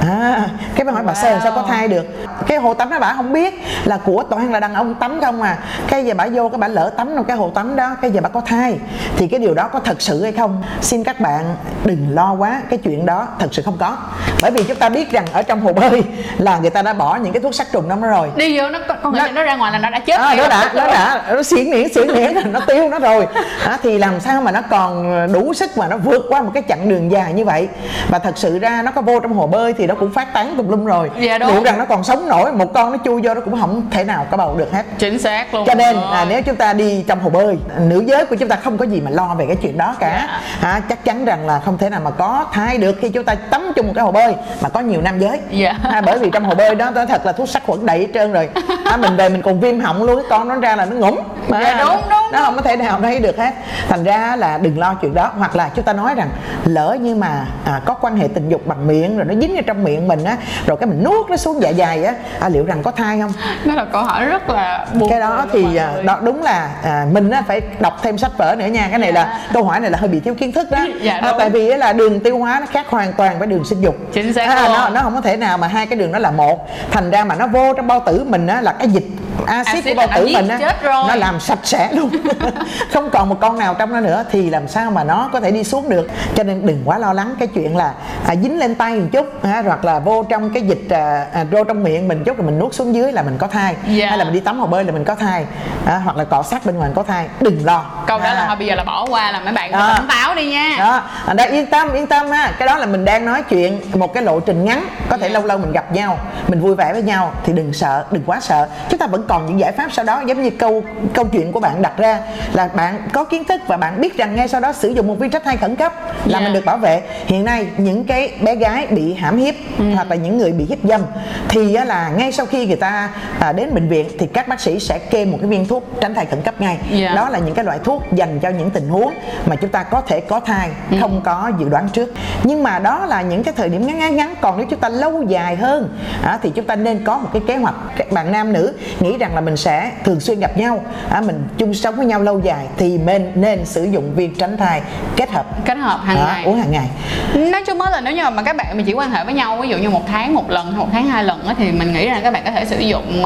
À, 0.00 0.48
cái 0.74 0.84
bà 0.84 0.92
hỏi 0.92 1.02
bà 1.06 1.14
sơ 1.14 1.30
làm 1.30 1.40
sao 1.42 1.52
có 1.52 1.62
Wow. 1.62 1.66
thai 1.68 1.88
được? 1.88 2.06
Cái 2.46 2.58
hồ 2.58 2.74
tắm 2.74 2.90
đó 2.90 2.98
bà 3.00 3.12
không 3.16 3.32
biết 3.32 3.54
là 3.84 3.96
của 4.04 4.22
toàn 4.30 4.52
là 4.52 4.60
đàn 4.60 4.74
ông 4.74 4.94
tắm 4.94 5.20
không 5.20 5.42
à. 5.42 5.58
Cái 5.88 6.04
giờ 6.04 6.14
bà 6.16 6.26
vô 6.34 6.48
cái 6.48 6.58
bà 6.58 6.68
lỡ 6.68 6.90
tắm 6.96 7.12
trong 7.16 7.24
cái 7.24 7.36
hồ 7.36 7.50
tắm 7.54 7.76
đó 7.76 7.96
cái 8.02 8.10
giờ 8.10 8.20
bà 8.20 8.28
có 8.28 8.40
thai. 8.40 8.78
Thì 9.16 9.28
cái 9.28 9.40
điều 9.40 9.54
đó 9.54 9.68
có 9.68 9.80
thật 9.80 10.02
sự 10.02 10.22
hay 10.22 10.32
không? 10.32 10.62
Xin 10.80 11.04
các 11.04 11.20
bạn 11.20 11.56
đừng 11.84 12.06
lo 12.10 12.34
quá 12.34 12.62
cái 12.70 12.78
chuyện 12.78 13.06
đó 13.06 13.28
thật 13.38 13.48
sự 13.52 13.62
không 13.62 13.76
có. 13.80 13.96
Bởi 14.42 14.50
vì 14.50 14.62
chúng 14.62 14.76
ta 14.76 14.88
biết 14.88 15.10
rằng 15.10 15.24
ở 15.32 15.42
trong 15.42 15.60
hồ 15.60 15.72
bơi 15.72 16.02
là 16.38 16.58
người 16.58 16.70
ta 16.70 16.82
đã 16.82 16.92
bỏ 16.92 17.16
những 17.16 17.32
cái 17.32 17.42
thuốc 17.42 17.54
sát 17.54 17.66
trùng 17.72 17.88
đó 17.88 17.96
rồi. 17.96 18.30
Đi 18.36 18.58
vô 18.58 18.68
nó 18.70 18.78
con 19.02 19.16
nó, 19.16 19.28
nó 19.28 19.42
ra 19.42 19.56
ngoài 19.56 19.65
là 19.70 19.78
nó 19.78 19.90
đã 19.90 19.98
chết 19.98 20.20
à, 20.20 20.34
nó 20.38 20.48
đã 20.48 20.70
nó 20.74 20.86
đã. 20.86 21.22
Nó 21.34 21.42
xiển 21.42 21.70
niễn 21.70 21.88
xiển 21.94 22.06
niễn 22.14 22.52
nó 22.52 22.60
tiêu 22.60 22.88
nó 22.88 22.98
rồi. 22.98 23.26
À, 23.64 23.78
thì 23.82 23.98
làm 23.98 24.20
sao 24.20 24.42
mà 24.42 24.52
nó 24.52 24.60
còn 24.70 25.26
đủ 25.32 25.54
sức 25.54 25.78
mà 25.78 25.88
nó 25.88 25.96
vượt 25.96 26.26
qua 26.28 26.42
một 26.42 26.50
cái 26.54 26.62
chặng 26.68 26.88
đường 26.88 27.10
dài 27.10 27.32
như 27.32 27.44
vậy? 27.44 27.68
Và 28.08 28.18
thật 28.18 28.38
sự 28.38 28.58
ra 28.58 28.82
nó 28.82 28.90
có 28.90 29.02
vô 29.02 29.20
trong 29.20 29.32
hồ 29.32 29.46
bơi 29.46 29.72
thì 29.72 29.86
nó 29.86 29.94
cũng 29.94 30.12
phát 30.12 30.32
tán 30.32 30.54
tùm 30.56 30.68
lum 30.68 30.84
rồi. 30.84 31.10
Dạ, 31.20 31.38
đúng. 31.38 31.50
liệu 31.50 31.62
rằng 31.62 31.78
nó 31.78 31.84
còn 31.84 32.04
sống 32.04 32.28
nổi 32.28 32.52
một 32.52 32.72
con 32.74 32.92
nó 32.92 32.98
chui 33.04 33.22
vô 33.22 33.34
nó 33.34 33.40
cũng 33.40 33.60
không 33.60 33.82
thể 33.90 34.04
nào 34.04 34.26
có 34.30 34.36
bầu 34.36 34.56
được 34.56 34.72
hết. 34.72 34.82
Chính 34.98 35.18
xác 35.18 35.54
luôn. 35.54 35.66
Cho 35.66 35.74
nên 35.74 35.96
rồi. 35.96 36.04
à, 36.12 36.26
nếu 36.28 36.42
chúng 36.42 36.56
ta 36.56 36.72
đi 36.72 37.04
trong 37.08 37.20
hồ 37.20 37.30
bơi 37.30 37.58
nữ 37.78 38.04
giới 38.06 38.26
của 38.26 38.36
chúng 38.36 38.48
ta 38.48 38.56
không 38.56 38.78
có 38.78 38.84
gì 38.84 39.00
mà 39.00 39.10
lo 39.10 39.34
về 39.34 39.46
cái 39.46 39.56
chuyện 39.56 39.78
đó 39.78 39.94
cả. 40.00 40.28
Dạ. 40.62 40.68
à, 40.68 40.80
chắc 40.88 41.04
chắn 41.04 41.24
rằng 41.24 41.46
là 41.46 41.60
không 41.64 41.78
thể 41.78 41.90
nào 41.90 42.00
mà 42.04 42.10
có 42.10 42.46
thai 42.52 42.78
được 42.78 42.96
khi 43.00 43.08
chúng 43.08 43.24
ta 43.24 43.34
tắm 43.34 43.72
chung 43.76 43.86
một 43.86 43.92
cái 43.96 44.04
hồ 44.04 44.12
bơi 44.12 44.34
mà 44.60 44.68
có 44.68 44.80
nhiều 44.80 45.00
nam 45.00 45.18
giới. 45.18 45.40
Dạ. 45.50 45.74
à, 45.82 46.00
bởi 46.06 46.18
vì 46.18 46.30
trong 46.30 46.44
hồ 46.44 46.54
bơi 46.54 46.74
đó 46.74 46.90
nói 46.90 47.06
thật 47.06 47.26
là 47.26 47.32
thuốc 47.32 47.48
sát 47.48 47.62
khuẩn 47.66 47.86
đầy 47.86 47.98
hết 47.98 48.08
trơn 48.14 48.32
rồi. 48.32 48.48
À, 48.84 48.96
mình 48.96 49.16
về 49.16 49.28
mình 49.28 49.42
còn 49.46 49.60
viêm 49.60 49.80
họng 49.80 50.02
luôn 50.02 50.16
cái 50.16 50.24
con 50.30 50.48
nó 50.48 50.54
ra 50.54 50.76
là 50.76 50.84
nó 50.84 50.96
ngủm. 50.96 51.18
Mà 51.48 51.60
Dạ, 51.60 51.84
đúng, 51.84 52.00
đúng, 52.10 52.32
nó 52.32 52.40
không 52.40 52.56
có 52.56 52.62
thể 52.62 52.76
nào 52.76 53.00
thấy 53.02 53.18
được 53.18 53.38
hết. 53.38 53.54
Thành 53.88 54.04
ra 54.04 54.36
là 54.36 54.58
đừng 54.58 54.78
lo 54.78 54.94
chuyện 54.94 55.14
đó. 55.14 55.30
Hoặc 55.38 55.56
là 55.56 55.68
chúng 55.74 55.84
ta 55.84 55.92
nói 55.92 56.14
rằng 56.14 56.28
lỡ 56.64 56.96
như 57.00 57.14
mà 57.14 57.46
à, 57.64 57.80
có 57.84 57.94
quan 57.94 58.16
hệ 58.16 58.28
tình 58.34 58.48
dục 58.48 58.66
bằng 58.66 58.86
miệng 58.86 59.16
rồi 59.16 59.26
nó 59.26 59.34
dính 59.40 59.56
ở 59.56 59.62
trong 59.66 59.84
miệng 59.84 60.08
mình 60.08 60.24
á 60.24 60.36
rồi 60.66 60.76
cái 60.76 60.88
mình 60.88 61.04
nuốt 61.04 61.30
nó 61.30 61.36
xuống 61.36 61.62
dạ 61.62 61.72
dày 61.72 62.04
á 62.04 62.14
à, 62.40 62.48
liệu 62.48 62.64
rằng 62.64 62.82
có 62.82 62.90
thai 62.90 63.20
không? 63.20 63.32
Đó 63.64 63.74
là 63.74 63.84
câu 63.84 64.02
hỏi 64.02 64.26
rất 64.26 64.50
là 64.50 64.86
buồn 64.94 65.10
cái 65.10 65.20
đó 65.20 65.44
thì 65.52 65.76
à, 65.76 65.92
đó 66.04 66.18
đúng 66.22 66.42
là 66.42 66.70
à, 66.82 67.06
mình 67.12 67.30
á, 67.30 67.42
phải 67.48 67.60
đọc 67.80 67.98
thêm 68.02 68.18
sách 68.18 68.30
vở 68.38 68.54
nữa 68.58 68.66
nha. 68.66 68.86
Cái 68.90 68.98
này 68.98 69.12
là 69.12 69.22
Dạ. 69.24 69.40
câu 69.52 69.64
hỏi 69.64 69.80
này 69.80 69.90
là 69.90 69.98
hơi 69.98 70.08
bị 70.08 70.20
thiếu 70.20 70.34
kiến 70.34 70.52
thức 70.52 70.70
đó. 70.70 70.78
Dạ, 71.02 71.18
à, 71.22 71.32
tại 71.38 71.50
vì 71.50 71.70
á 71.70 71.76
là 71.76 71.92
đường 71.92 72.20
tiêu 72.20 72.38
hóa 72.38 72.56
nó 72.60 72.66
khác 72.72 72.86
hoàn 72.88 73.12
toàn 73.12 73.38
với 73.38 73.48
đường 73.48 73.64
sinh 73.64 73.80
dục. 73.80 73.96
Chính 74.12 74.32
xác 74.34 74.48
à, 74.48 74.68
nó 74.68 74.88
nó 74.88 75.00
không 75.00 75.14
có 75.14 75.20
thể 75.20 75.36
nào 75.36 75.58
mà 75.58 75.66
hai 75.66 75.86
cái 75.86 75.98
đường 75.98 76.12
đó 76.12 76.18
là 76.18 76.30
một. 76.30 76.68
Thành 76.90 77.10
ra 77.10 77.24
mà 77.24 77.34
nó 77.34 77.46
vô 77.46 77.72
trong 77.76 77.86
bao 77.86 78.02
tử 78.06 78.24
mình 78.28 78.46
á 78.46 78.60
là 78.60 78.72
cái 78.72 78.88
dịch 78.88 79.04
axit 79.46 79.84
của 79.84 79.94
bao 79.96 80.08
tử 80.16 80.28
mình 80.34 80.48
á 80.48 80.58
nó 80.82 81.14
làm 81.14 81.40
sạch 81.40 81.58
sẽ 81.62 81.92
luôn. 81.92 82.10
Không 82.92 83.10
còn 83.10 83.28
một 83.28 83.36
con 83.40 83.58
nào 83.58 83.74
trong 83.74 83.92
nó 83.92 84.00
nữa 84.00 84.24
thì 84.30 84.50
làm 84.50 84.68
sao 84.68 84.90
mà 84.90 85.04
nó 85.04 85.30
có 85.32 85.40
thể 85.40 85.50
đi 85.50 85.64
xuống 85.64 85.88
được? 85.88 86.08
Cho 86.34 86.42
nên 86.42 86.66
đừng 86.66 86.82
quá 86.84 86.98
lo 86.98 87.12
lắng 87.12 87.34
cái 87.38 87.48
chuyện 87.48 87.76
là 87.76 87.92
à, 88.26 88.34
dính 88.42 88.58
lên 88.58 88.74
tay 88.74 88.94
một 88.94 89.06
chút 89.12 89.26
ha, 89.44 89.62
hoặc 89.66 89.84
là 89.84 89.98
vô 89.98 90.22
trong 90.28 90.50
cái 90.50 90.62
dịch 90.62 90.90
à, 90.90 91.26
à, 91.32 91.44
vô 91.50 91.64
trong 91.64 91.82
miệng 91.82 92.08
mình 92.08 92.24
chút 92.24 92.36
rồi 92.38 92.46
mình 92.46 92.58
nuốt 92.58 92.74
xuống 92.74 92.94
dưới 92.94 93.12
là 93.12 93.22
mình 93.22 93.36
có 93.38 93.46
thai. 93.46 93.74
Dạ. 93.86 94.06
hay 94.08 94.18
là 94.18 94.24
mình 94.24 94.32
đi 94.34 94.40
tắm 94.40 94.58
hồ 94.60 94.66
bơi 94.66 94.84
là 94.84 94.92
mình 94.92 95.04
có 95.04 95.14
thai. 95.14 95.44
À, 95.86 96.00
hoặc 96.04 96.16
là 96.16 96.24
cọ 96.24 96.42
sát 96.42 96.66
bên 96.66 96.76
ngoài 96.76 96.88
mình 96.88 96.96
có 96.96 97.02
thai. 97.02 97.26
Đừng 97.40 97.64
lo. 97.64 97.84
Câu 98.06 98.18
đó 98.18 98.24
À. 98.24 98.34
là 98.34 98.44
thôi 98.46 98.56
bây 98.56 98.66
giờ 98.66 98.74
là 98.74 98.84
bỏ 98.84 99.06
qua 99.10 99.32
là 99.32 99.40
mấy 99.40 99.52
bạn 99.52 99.72
Đó. 99.72 99.94
tỉnh 99.96 100.08
táo 100.08 100.34
đi 100.34 100.46
nha. 100.50 100.76
Đó. 100.78 101.02
À, 101.26 101.34
đó, 101.34 101.44
yên 101.44 101.66
tâm 101.66 101.92
yên 101.92 102.06
tâm 102.06 102.30
ha. 102.30 102.52
Cái 102.58 102.68
đó 102.68 102.76
là 102.76 102.86
mình 102.86 103.04
đang 103.04 103.24
nói 103.24 103.42
chuyện 103.42 103.80
một 103.94 104.14
cái 104.14 104.22
lộ 104.22 104.40
trình 104.40 104.64
ngắn 104.64 104.84
có 105.08 105.16
thể 105.16 105.26
Dạ. 105.28 105.32
lâu 105.32 105.44
lâu 105.44 105.58
mình 105.58 105.72
gặp 105.72 105.92
nhau 105.92 106.18
mình 106.48 106.60
vui 106.60 106.74
vẻ 106.74 106.92
với 106.92 107.02
nhau 107.02 107.32
thì 107.44 107.52
đừng 107.52 107.72
sợ 107.72 108.04
đừng 108.10 108.22
quá 108.26 108.40
sợ. 108.40 108.68
Chúng 108.88 108.98
ta 108.98 109.06
vẫn 109.06 109.24
còn 109.28 109.35
những 109.40 109.60
giải 109.60 109.72
pháp 109.72 109.92
sau 109.92 110.04
đó 110.04 110.22
giống 110.26 110.42
như 110.42 110.50
câu 110.50 110.84
câu 111.14 111.24
chuyện 111.24 111.52
của 111.52 111.60
bạn 111.60 111.82
đặt 111.82 111.92
ra 111.98 112.20
là 112.52 112.68
bạn 112.74 113.02
có 113.12 113.24
kiến 113.24 113.44
thức 113.44 113.60
và 113.66 113.76
bạn 113.76 114.00
biết 114.00 114.16
rằng 114.16 114.36
ngay 114.36 114.48
sau 114.48 114.60
đó 114.60 114.72
sử 114.72 114.88
dụng 114.88 115.06
một 115.06 115.14
viên 115.18 115.30
trách 115.30 115.44
thai 115.44 115.56
khẩn 115.56 115.76
cấp 115.76 115.92
là 116.24 116.38
Dạ. 116.38 116.40
mình 116.40 116.52
được 116.52 116.64
bảo 116.64 116.76
vệ 116.78 117.02
hiện 117.26 117.44
nay 117.44 117.66
những 117.76 118.04
cái 118.04 118.32
bé 118.42 118.54
gái 118.54 118.86
bị 118.86 119.14
hãm 119.14 119.36
hiếp 119.36 119.54
Ừ. 119.78 119.84
hoặc 119.94 120.10
là 120.10 120.16
những 120.16 120.38
người 120.38 120.52
bị 120.52 120.64
hiếp 120.68 120.78
dâm 120.84 121.00
thì 121.48 121.72
là 121.72 122.08
ngay 122.16 122.32
sau 122.32 122.46
khi 122.46 122.66
người 122.66 122.76
ta 122.76 123.10
à, 123.38 123.52
đến 123.52 123.74
bệnh 123.74 123.88
viện 123.88 124.06
thì 124.18 124.26
các 124.26 124.48
bác 124.48 124.60
sĩ 124.60 124.78
sẽ 124.80 124.98
kê 124.98 125.24
một 125.24 125.38
cái 125.40 125.50
viên 125.50 125.66
thuốc 125.66 125.84
tránh 126.00 126.14
thai 126.14 126.26
khẩn 126.26 126.40
cấp 126.42 126.60
ngay 126.60 126.78
Dạ. 126.90 127.12
đó 127.14 127.28
là 127.28 127.38
những 127.38 127.54
cái 127.54 127.64
loại 127.64 127.78
thuốc 127.84 128.02
dành 128.12 128.40
cho 128.40 128.48
những 128.48 128.70
tình 128.70 128.88
huống 128.88 129.14
mà 129.46 129.56
chúng 129.56 129.70
ta 129.70 129.82
có 129.82 130.00
thể 130.00 130.20
có 130.20 130.40
thai 130.40 130.70
Ừ. 130.90 130.96
không 131.00 131.20
có 131.24 131.50
dự 131.58 131.68
đoán 131.68 131.88
trước 131.92 132.12
nhưng 132.44 132.62
mà 132.62 132.78
đó 132.78 133.06
là 133.06 133.22
những 133.22 133.42
cái 133.42 133.54
thời 133.56 133.68
điểm 133.68 133.86
ngắn 133.86 133.98
ngắn 133.98 134.16
ngắn 134.16 134.34
còn 134.40 134.58
nếu 134.58 134.66
chúng 134.70 134.80
ta 134.80 134.88
lâu 134.88 135.22
dài 135.22 135.56
hơn 135.56 135.98
à, 136.24 136.38
thì 136.42 136.50
chúng 136.54 136.64
ta 136.64 136.76
nên 136.76 137.04
có 137.04 137.18
một 137.18 137.28
cái 137.32 137.42
kế 137.46 137.56
hoạch 137.56 137.74
các 137.96 138.12
bạn 138.12 138.32
nam 138.32 138.52
nữ 138.52 138.72
nghĩ 139.00 139.18
rằng 139.18 139.25
là 139.34 139.40
mình 139.40 139.56
sẽ 139.56 139.92
thường 140.04 140.20
xuyên 140.20 140.40
gặp 140.40 140.56
nhau. 140.58 140.82
À, 141.10 141.20
mình 141.20 141.48
chung 141.58 141.74
sống 141.74 141.96
với 141.96 142.06
nhau 142.06 142.22
lâu 142.22 142.40
dài 142.40 142.66
thì 142.76 142.98
nên 142.98 143.32
nên 143.34 143.64
sử 143.64 143.84
dụng 143.84 144.14
viên 144.14 144.34
tránh 144.34 144.56
thai 144.56 144.82
kết 145.16 145.30
hợp. 145.30 145.64
Kết 145.64 145.78
hợp 145.78 146.00
hàng 146.04 146.16
à, 146.16 146.26
ngày. 146.26 146.44
uống 146.44 146.58
hàng 146.58 146.72
ngày. 146.72 146.88
Nói 147.34 147.62
chung 147.66 147.80
là 147.80 148.00
nếu 148.00 148.14
như 148.14 148.30
mà 148.30 148.42
các 148.42 148.56
bạn 148.56 148.76
mà 148.76 148.82
chỉ 148.86 148.92
quan 148.92 149.10
hệ 149.10 149.24
với 149.24 149.34
nhau 149.34 149.56
ví 149.56 149.68
dụ 149.68 149.76
như 149.78 149.90
một 149.90 150.02
tháng 150.08 150.34
một 150.34 150.50
lần 150.50 150.76
một 150.76 150.88
tháng 150.92 151.08
hai 151.08 151.24
lần 151.24 151.40
thì 151.58 151.72
mình 151.72 151.92
nghĩ 151.92 152.08
rằng 152.08 152.20
các 152.22 152.32
bạn 152.32 152.42
có 152.44 152.50
thể 152.50 152.64
sử 152.64 152.78
dụng 152.78 153.20
uh, 153.20 153.24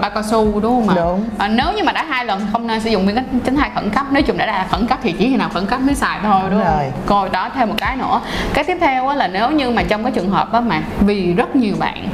bao 0.00 0.10
cao 0.14 0.22
su 0.30 0.60
đúng 0.60 0.86
không 0.86 0.88
ạ? 0.88 0.94
Đúng. 0.96 1.24
Ờ, 1.38 1.48
nếu 1.48 1.66
như 1.76 1.84
mà 1.84 1.92
đã 1.92 2.04
hai 2.04 2.24
lần 2.24 2.46
không 2.52 2.66
nên 2.66 2.80
sử 2.80 2.90
dụng 2.90 3.06
viên 3.06 3.16
tránh 3.44 3.56
thai 3.56 3.70
khẩn 3.74 3.90
cấp. 3.90 4.06
Nếu 4.10 4.22
chung 4.22 4.38
đã 4.38 4.46
là 4.46 4.66
khẩn 4.70 4.86
cấp 4.86 4.98
thì 5.02 5.12
chỉ 5.12 5.30
khi 5.30 5.36
nào 5.36 5.48
khẩn 5.54 5.66
cấp 5.66 5.80
mới 5.80 5.94
xài 5.94 6.18
thôi 6.22 6.40
đúng, 6.42 6.50
Đúng 6.50 6.64
không? 6.64 6.76
rồi. 6.76 6.92
rồi 7.08 7.28
đó 7.32 7.50
thêm 7.54 7.68
một 7.68 7.74
cái 7.78 7.96
nữa. 7.96 8.20
Cái 8.54 8.64
tiếp 8.64 8.76
theo 8.80 9.14
là 9.14 9.28
nếu 9.28 9.50
như 9.50 9.70
mà 9.70 9.82
trong 9.82 10.02
cái 10.02 10.12
trường 10.12 10.30
hợp 10.30 10.52
á 10.52 10.60
mà 10.60 10.82
vì 11.00 11.32
rất 11.32 11.56
nhiều 11.56 11.74
bạn 11.78 12.08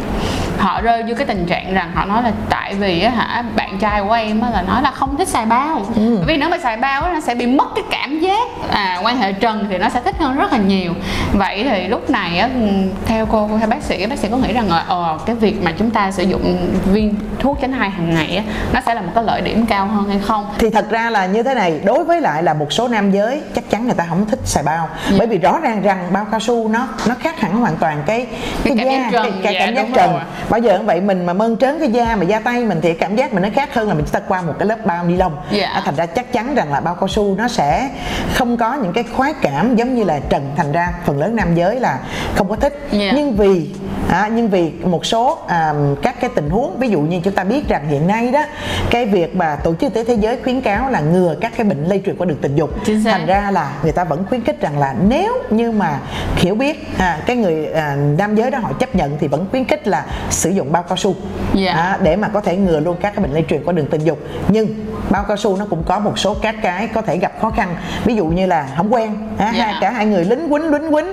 họ 0.60 0.80
rơi 0.80 1.02
vô 1.02 1.14
cái 1.16 1.26
tình 1.26 1.46
trạng 1.46 1.74
rằng 1.74 1.90
họ 1.94 2.04
nói 2.04 2.22
là 2.22 2.32
tại 2.50 2.74
vì 2.74 3.02
á 3.02 3.10
hả 3.10 3.44
bạn 3.56 3.78
trai 3.78 4.02
của 4.02 4.12
em 4.12 4.40
á 4.40 4.50
là 4.50 4.62
nói 4.62 4.82
là 4.82 4.90
không 4.90 5.16
thích 5.16 5.28
xài 5.28 5.46
bao 5.46 5.82
Ừ. 5.96 6.18
vì 6.26 6.36
nếu 6.36 6.48
mà 6.48 6.58
xài 6.58 6.76
bao 6.76 7.02
á 7.02 7.10
nó 7.14 7.20
sẽ 7.20 7.34
bị 7.34 7.46
mất 7.46 7.64
cái 7.74 7.84
cảm 7.90 8.18
giác 8.20 8.48
à, 8.70 9.00
quan 9.02 9.16
hệ 9.18 9.32
trần 9.32 9.66
thì 9.70 9.78
nó 9.78 9.88
sẽ 9.88 10.00
thích 10.04 10.14
hơn 10.18 10.36
rất 10.36 10.52
là 10.52 10.58
nhiều 10.58 10.92
vậy 11.32 11.66
thì 11.70 11.88
lúc 11.88 12.10
này 12.10 12.38
á 12.38 12.48
ừ, 12.54 12.66
theo 13.06 13.26
cô 13.26 13.50
theo 13.58 13.68
bác 13.68 13.82
sĩ 13.82 14.06
bác 14.06 14.18
sĩ 14.18 14.28
có 14.30 14.36
nghĩ 14.36 14.52
rằng 14.52 14.68
là 14.70 14.84
ờ, 14.88 15.18
cái 15.26 15.36
việc 15.36 15.62
mà 15.64 15.72
chúng 15.78 15.90
ta 15.90 16.10
sử 16.10 16.22
dụng 16.22 16.56
viên 16.92 17.14
thuốc 17.38 17.58
tránh 17.60 17.72
thai 17.72 17.90
hàng 17.90 18.14
ngày 18.14 18.36
á 18.36 18.42
nó 18.72 18.80
sẽ 18.86 18.94
là 18.94 19.00
một 19.00 19.12
cái 19.14 19.24
lợi 19.24 19.40
điểm 19.40 19.66
cao 19.66 19.86
hơn 19.86 20.08
hay 20.08 20.18
không 20.26 20.46
thì 20.58 20.70
thật 20.70 20.90
ra 20.90 21.10
là 21.10 21.26
như 21.26 21.42
thế 21.42 21.54
này 21.54 21.80
đối 21.84 22.04
với 22.04 22.20
lại 22.20 22.42
là 22.42 22.54
một 22.54 22.72
số 22.72 22.88
nam 22.88 23.10
giới 23.10 23.40
chắc 23.54 23.70
chắn 23.70 23.84
người 23.86 23.94
ta 23.94 24.06
không 24.08 24.26
thích 24.26 24.38
xài 24.44 24.62
bao 24.62 24.88
Dạ. 25.10 25.16
bởi 25.18 25.26
vì 25.26 25.38
rõ 25.38 25.58
ràng 25.62 25.82
rằng 25.82 25.98
bao 26.12 26.26
cao 26.30 26.40
su 26.40 26.68
nó 26.68 26.86
nó 27.08 27.14
khác 27.20 27.40
hẳn 27.40 27.56
hoàn 27.56 27.76
toàn 27.76 28.02
cái 28.06 28.26
Cái 28.64 28.74
cảm 28.78 28.86
giác 28.86 29.08
trần, 29.12 29.22
cái, 29.22 29.32
cái 29.42 29.54
dạ, 29.54 29.60
cảm 29.66 29.74
giác 29.74 29.82
đúng 29.82 29.92
trần. 29.92 30.20
Bao 30.50 30.60
giờ 30.60 30.76
cũng 30.76 30.86
vậy 30.86 31.00
mình 31.00 31.26
mà 31.26 31.32
mơn 31.32 31.56
trớn 31.56 31.78
cái 31.78 31.88
da 31.90 32.16
mà 32.16 32.24
da 32.24 32.38
tay 32.40 32.64
mình 32.64 32.78
thì 32.82 32.94
cảm 32.94 33.16
giác 33.16 33.32
mình 33.34 33.42
nó 33.42 33.48
khác 33.54 33.74
hơn 33.74 33.88
là 33.88 33.94
mình 33.94 34.04
chúng 34.04 34.12
ta 34.12 34.20
qua 34.28 34.42
một 34.42 34.54
cái 34.58 34.68
lớp 34.68 34.86
bao 34.86 35.04
ni 35.04 35.16
lông 35.16 35.36
Dạ. 35.50 35.66
À, 35.66 35.82
thành 35.84 35.94
ra 35.94 36.06
chắc 36.06 36.32
chắn 36.32 36.54
rằng 36.54 36.72
là 36.72 36.80
bao 36.80 36.94
cao 36.94 37.08
su 37.08 37.34
nó 37.36 37.48
sẽ 37.48 37.88
không 38.34 38.56
có 38.56 38.74
những 38.74 38.92
cái 38.92 39.04
khoái 39.16 39.34
cảm 39.42 39.76
giống 39.76 39.94
như 39.94 40.04
là 40.04 40.20
trần 40.28 40.50
thành 40.56 40.72
ra 40.72 40.92
phần 41.04 41.18
lớn 41.18 41.36
nam 41.36 41.54
giới 41.54 41.80
là 41.80 41.98
không 42.34 42.48
có 42.48 42.56
thích 42.56 42.86
Dạ. 42.90 43.12
nhưng 43.16 43.36
vì 43.36 43.68
à, 44.10 44.28
nhưng 44.32 44.48
vì 44.48 44.70
một 44.84 45.06
số 45.06 45.38
à, 45.48 45.74
các 46.02 46.20
cái 46.20 46.30
tình 46.34 46.50
huống 46.50 46.78
ví 46.78 46.88
dụ 46.88 47.00
như 47.00 47.20
chúng 47.24 47.34
ta 47.34 47.44
biết 47.44 47.68
rằng 47.68 47.88
hiện 47.88 48.06
nay 48.06 48.30
đó 48.30 48.42
cái 48.90 49.06
việc 49.06 49.36
mà 49.36 49.56
tổ 49.56 49.74
chức 49.74 49.80
y 49.80 49.88
tế 49.94 50.04
thế 50.04 50.14
giới 50.14 50.38
khuyến 50.42 50.60
cáo 50.60 50.90
là 50.90 51.00
ngừa 51.00 51.34
các 51.40 51.52
cái 51.56 51.64
bệnh 51.66 51.84
lây 51.84 52.02
truyền 52.06 52.16
qua 52.16 52.26
đường 52.26 52.38
tình 52.42 52.56
dục 52.56 52.70
thành 53.04 53.26
ra 53.26 53.50
là 53.50 53.72
người 53.82 53.92
ta 53.92 54.04
vẫn 54.04 54.24
khuyến 54.28 54.44
khích 54.44 54.60
rằng 54.60 54.78
là 54.78 54.94
nếu 55.08 55.32
như 55.50 55.72
mà 55.72 55.98
hiểu 56.36 56.54
biết 56.54 56.88
à, 56.98 57.18
cái 57.26 57.36
người 57.36 57.66
à, 57.66 57.96
nam 58.18 58.34
giới 58.36 58.50
đó 58.50 58.58
họ 58.58 58.72
chấp 58.72 58.94
nhận 58.94 59.16
thì 59.20 59.28
vẫn 59.28 59.46
khuyến 59.50 59.64
khích 59.64 59.88
là 59.88 60.04
sử 60.40 60.50
dụng 60.50 60.72
bao 60.72 60.82
cao 60.82 60.96
su. 60.96 61.14
Dạ. 61.54 61.72
à, 61.72 61.98
để 62.02 62.16
mà 62.16 62.28
có 62.28 62.40
thể 62.40 62.56
ngừa 62.56 62.80
luôn 62.80 62.96
các 63.00 63.12
cái 63.16 63.22
bệnh 63.22 63.32
lây 63.32 63.44
truyền 63.48 63.64
qua 63.64 63.72
đường 63.72 63.86
tình 63.90 64.04
dục. 64.04 64.18
Nhưng 64.48 64.66
bao 65.10 65.24
cao 65.28 65.36
su 65.36 65.56
nó 65.56 65.66
cũng 65.70 65.82
có 65.84 65.98
một 65.98 66.18
số 66.18 66.34
các 66.42 66.54
cái 66.62 66.86
có 66.88 67.02
thể 67.02 67.16
gặp 67.16 67.32
khó 67.40 67.50
khăn. 67.50 67.74
Ví 68.04 68.14
dụ 68.16 68.26
như 68.26 68.46
là 68.46 68.66
không 68.76 68.94
quen 68.94 69.16
à, 69.38 69.52
Dạ. 69.56 69.64
hai- 69.66 69.74
cả 69.80 69.90
hai 69.90 70.06
người 70.06 70.24
lính 70.24 70.48
quýnh 70.48 70.70
lính 70.72 70.92
quýnh. 70.92 71.06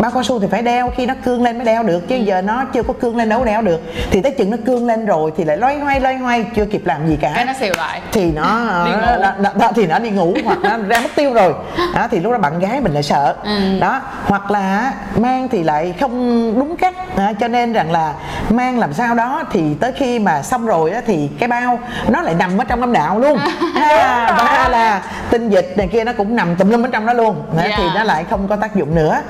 Bao 0.00 0.10
cao 0.10 0.22
su 0.22 0.40
thì 0.40 0.46
phải 0.50 0.62
đeo 0.62 0.90
khi 0.96 1.06
nó 1.06 1.14
cương 1.24 1.42
lên 1.42 1.58
mới 1.58 1.64
đeo 1.64 1.82
được 1.82 2.08
chứ 2.08 2.16
giờ 2.16 2.42
nó 2.42 2.64
chưa 2.72 2.82
có 2.82 2.92
cương 2.92 3.16
lên 3.16 3.28
đâu 3.28 3.44
đeo 3.44 3.62
được. 3.62 3.80
Thì 4.10 4.20
tới 4.22 4.32
chừng 4.32 4.50
nó 4.50 4.56
cương 4.66 4.86
lên 4.86 5.06
rồi 5.06 5.32
thì 5.36 5.44
lại 5.44 5.56
loay 5.56 5.78
hoay 5.78 6.00
loay 6.00 6.16
hoay 6.16 6.44
chưa 6.56 6.64
kịp 6.64 6.82
làm 6.86 7.08
gì 7.08 7.18
cả. 7.20 7.32
Cái 7.34 7.44
nó 7.44 7.52
xìu 7.60 7.74
lại. 7.76 8.00
Thì 8.12 8.32
nó 8.32 8.42
Đi 8.86 8.90
ngủ. 8.92 9.22
đó, 9.22 9.32
đó, 9.42 9.50
đó, 9.60 9.72
thì 9.74 9.86
nó 9.86 9.98
đi 9.98 10.10
ngủ 10.10 10.34
hoặc 10.44 10.58
nó 10.62 10.76
ra 10.88 11.00
mất 11.00 11.10
tiêu 11.16 11.32
rồi. 11.34 11.54
Đó 11.94 12.08
thì 12.10 12.20
lúc 12.20 12.32
đó 12.32 12.38
bạn 12.38 12.58
gái 12.58 12.80
mình 12.80 12.92
lại 12.92 13.02
sợ. 13.02 13.34
Ừ. 13.44 13.78
đó 13.80 14.00
hoặc 14.24 14.50
là 14.50 14.92
mang 15.16 15.48
thì 15.48 15.62
lại 15.62 15.94
không 16.00 16.10
đúng 16.58 16.76
cách. 16.76 16.94
À, 17.16 17.32
cho 17.40 17.48
nên 17.48 17.72
rằng 17.72 17.90
là 17.92 18.14
mang 18.50 18.59
làm 18.68 18.92
sao 18.94 19.14
đó 19.14 19.42
thì 19.52 19.74
tới 19.80 19.92
khi 19.92 20.18
mà 20.18 20.42
xong 20.42 20.66
rồi 20.66 20.90
á, 20.90 21.00
thì 21.06 21.28
cái 21.38 21.48
bao 21.48 21.78
nó 22.08 22.20
lại 22.22 22.34
nằm 22.34 22.58
ở 22.58 22.64
trong 22.64 22.80
âm 22.80 22.92
đạo 22.92 23.18
luôn 23.18 23.38
à, 23.74 24.34
ba 24.38 24.68
là 24.68 25.02
tinh 25.30 25.48
dịch 25.50 25.72
này 25.76 25.88
kia 25.88 26.04
nó 26.04 26.12
cũng 26.12 26.36
nằm 26.36 26.56
tùm 26.56 26.68
lum 26.70 26.82
ở 26.86 26.88
trong 26.92 27.06
đó 27.06 27.12
luôn 27.12 27.42
Đó, 27.56 27.62
Dạ. 27.68 27.74
thì 27.76 27.84
nó 27.94 28.04
lại 28.04 28.24
không 28.30 28.48
có 28.48 28.56
tác 28.56 28.74
dụng 28.74 28.94
nữa 28.94 29.20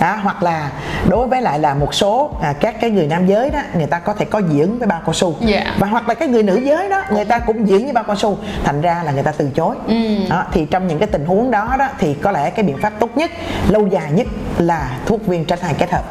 đó, 0.00 0.16
hoặc 0.22 0.42
là 0.42 0.70
đối 1.08 1.26
với 1.26 1.42
lại 1.42 1.58
là 1.58 1.74
một 1.74 1.94
số 1.94 2.30
à, 2.42 2.52
các 2.60 2.80
cái 2.80 2.90
người 2.90 3.06
nam 3.06 3.26
giới 3.26 3.50
đó 3.50 3.58
người 3.74 3.86
ta 3.86 3.98
có 3.98 4.14
thể 4.14 4.24
có 4.24 4.38
diễn 4.38 4.78
với 4.78 4.86
bao 4.88 5.00
cao 5.06 5.14
su 5.14 5.34
Dạ. 5.40 5.64
và 5.78 5.86
hoặc 5.86 6.08
là 6.08 6.14
cái 6.14 6.28
người 6.28 6.42
nữ 6.42 6.56
giới 6.56 6.88
đó 6.88 7.02
người 7.10 7.24
ta 7.24 7.38
cũng 7.38 7.68
diễn 7.68 7.84
với 7.84 7.92
bao 7.92 8.04
cao 8.04 8.16
su 8.16 8.38
thành 8.64 8.80
ra 8.80 9.02
là 9.04 9.12
người 9.12 9.22
ta 9.22 9.32
từ 9.36 9.50
chối 9.54 9.76
Ừ. 9.86 9.94
đó, 10.30 10.44
thì 10.52 10.64
trong 10.70 10.86
những 10.86 10.98
cái 10.98 11.06
tình 11.12 11.26
huống 11.26 11.50
đó 11.50 11.76
đó 11.78 11.86
thì 11.98 12.14
có 12.14 12.30
lẽ 12.30 12.50
cái 12.50 12.62
biện 12.64 12.78
pháp 12.82 12.92
tốt 13.00 13.10
nhất 13.16 13.30
lâu 13.68 13.86
dài 13.86 14.10
nhất 14.12 14.26
là 14.58 14.88
thuốc 15.06 15.26
viên 15.26 15.44
tránh 15.44 15.58
thai 15.62 15.74
kết 15.78 15.90
hợp 15.90 16.02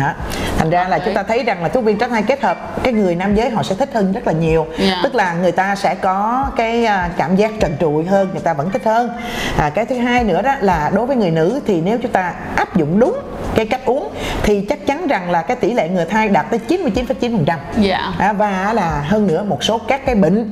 đó. 0.00 0.10
thành 0.58 0.70
ra 0.70 0.88
là 0.88 0.96
Ok. 0.96 1.04
chúng 1.04 1.14
ta 1.14 1.22
thấy 1.22 1.42
rằng 1.42 1.62
là 1.62 1.68
thuốc 1.68 1.84
viên 1.84 1.98
tránh 1.98 2.10
thai 2.10 2.22
kết 2.26 2.42
hợp 2.42 2.82
cái 2.82 2.92
người 2.92 3.14
nam 3.14 3.34
giới 3.34 3.50
họ 3.50 3.62
sẽ 3.62 3.74
thích 3.74 3.90
hơn 3.94 4.12
rất 4.12 4.26
là 4.26 4.32
nhiều 4.32 4.66
Dạ. 4.78 5.00
tức 5.02 5.14
là 5.14 5.34
người 5.34 5.52
ta 5.52 5.74
sẽ 5.76 5.94
có 5.94 6.46
cái 6.56 6.84
à, 6.84 7.10
cảm 7.16 7.36
giác 7.36 7.50
trần 7.60 7.76
trụi 7.80 8.04
hơn 8.04 8.28
người 8.32 8.40
ta 8.42 8.52
vẫn 8.52 8.70
thích 8.70 8.82
hơn 8.84 9.10
à, 9.58 9.70
cái 9.70 9.86
thứ 9.86 9.96
hai 9.98 10.24
nữa 10.24 10.42
đó 10.42 10.54
là 10.60 10.90
đối 10.94 11.06
với 11.06 11.16
người 11.16 11.30
nữ 11.30 11.60
thì 11.66 11.80
nếu 11.80 11.98
chúng 12.02 12.12
ta 12.12 12.34
áp 12.56 12.76
dụng 12.76 12.98
đúng 13.00 13.16
cái 13.54 13.66
cách 13.66 13.80
uống 13.86 14.08
thì 14.42 14.60
chắc 14.68 14.86
chắn 14.86 15.03
rằng 15.08 15.30
là 15.30 15.42
cái 15.42 15.56
tỷ 15.56 15.74
lệ 15.74 15.88
ngừa 15.88 16.04
thai 16.04 16.28
đạt 16.28 16.46
tới 16.50 16.60
99,9% 16.68 17.56
dạ. 17.78 18.12
À, 18.18 18.32
và 18.32 18.72
là 18.72 19.04
hơn 19.08 19.26
nữa 19.26 19.42
một 19.48 19.64
số 19.64 19.78
các 19.78 20.06
cái 20.06 20.14
bệnh 20.14 20.50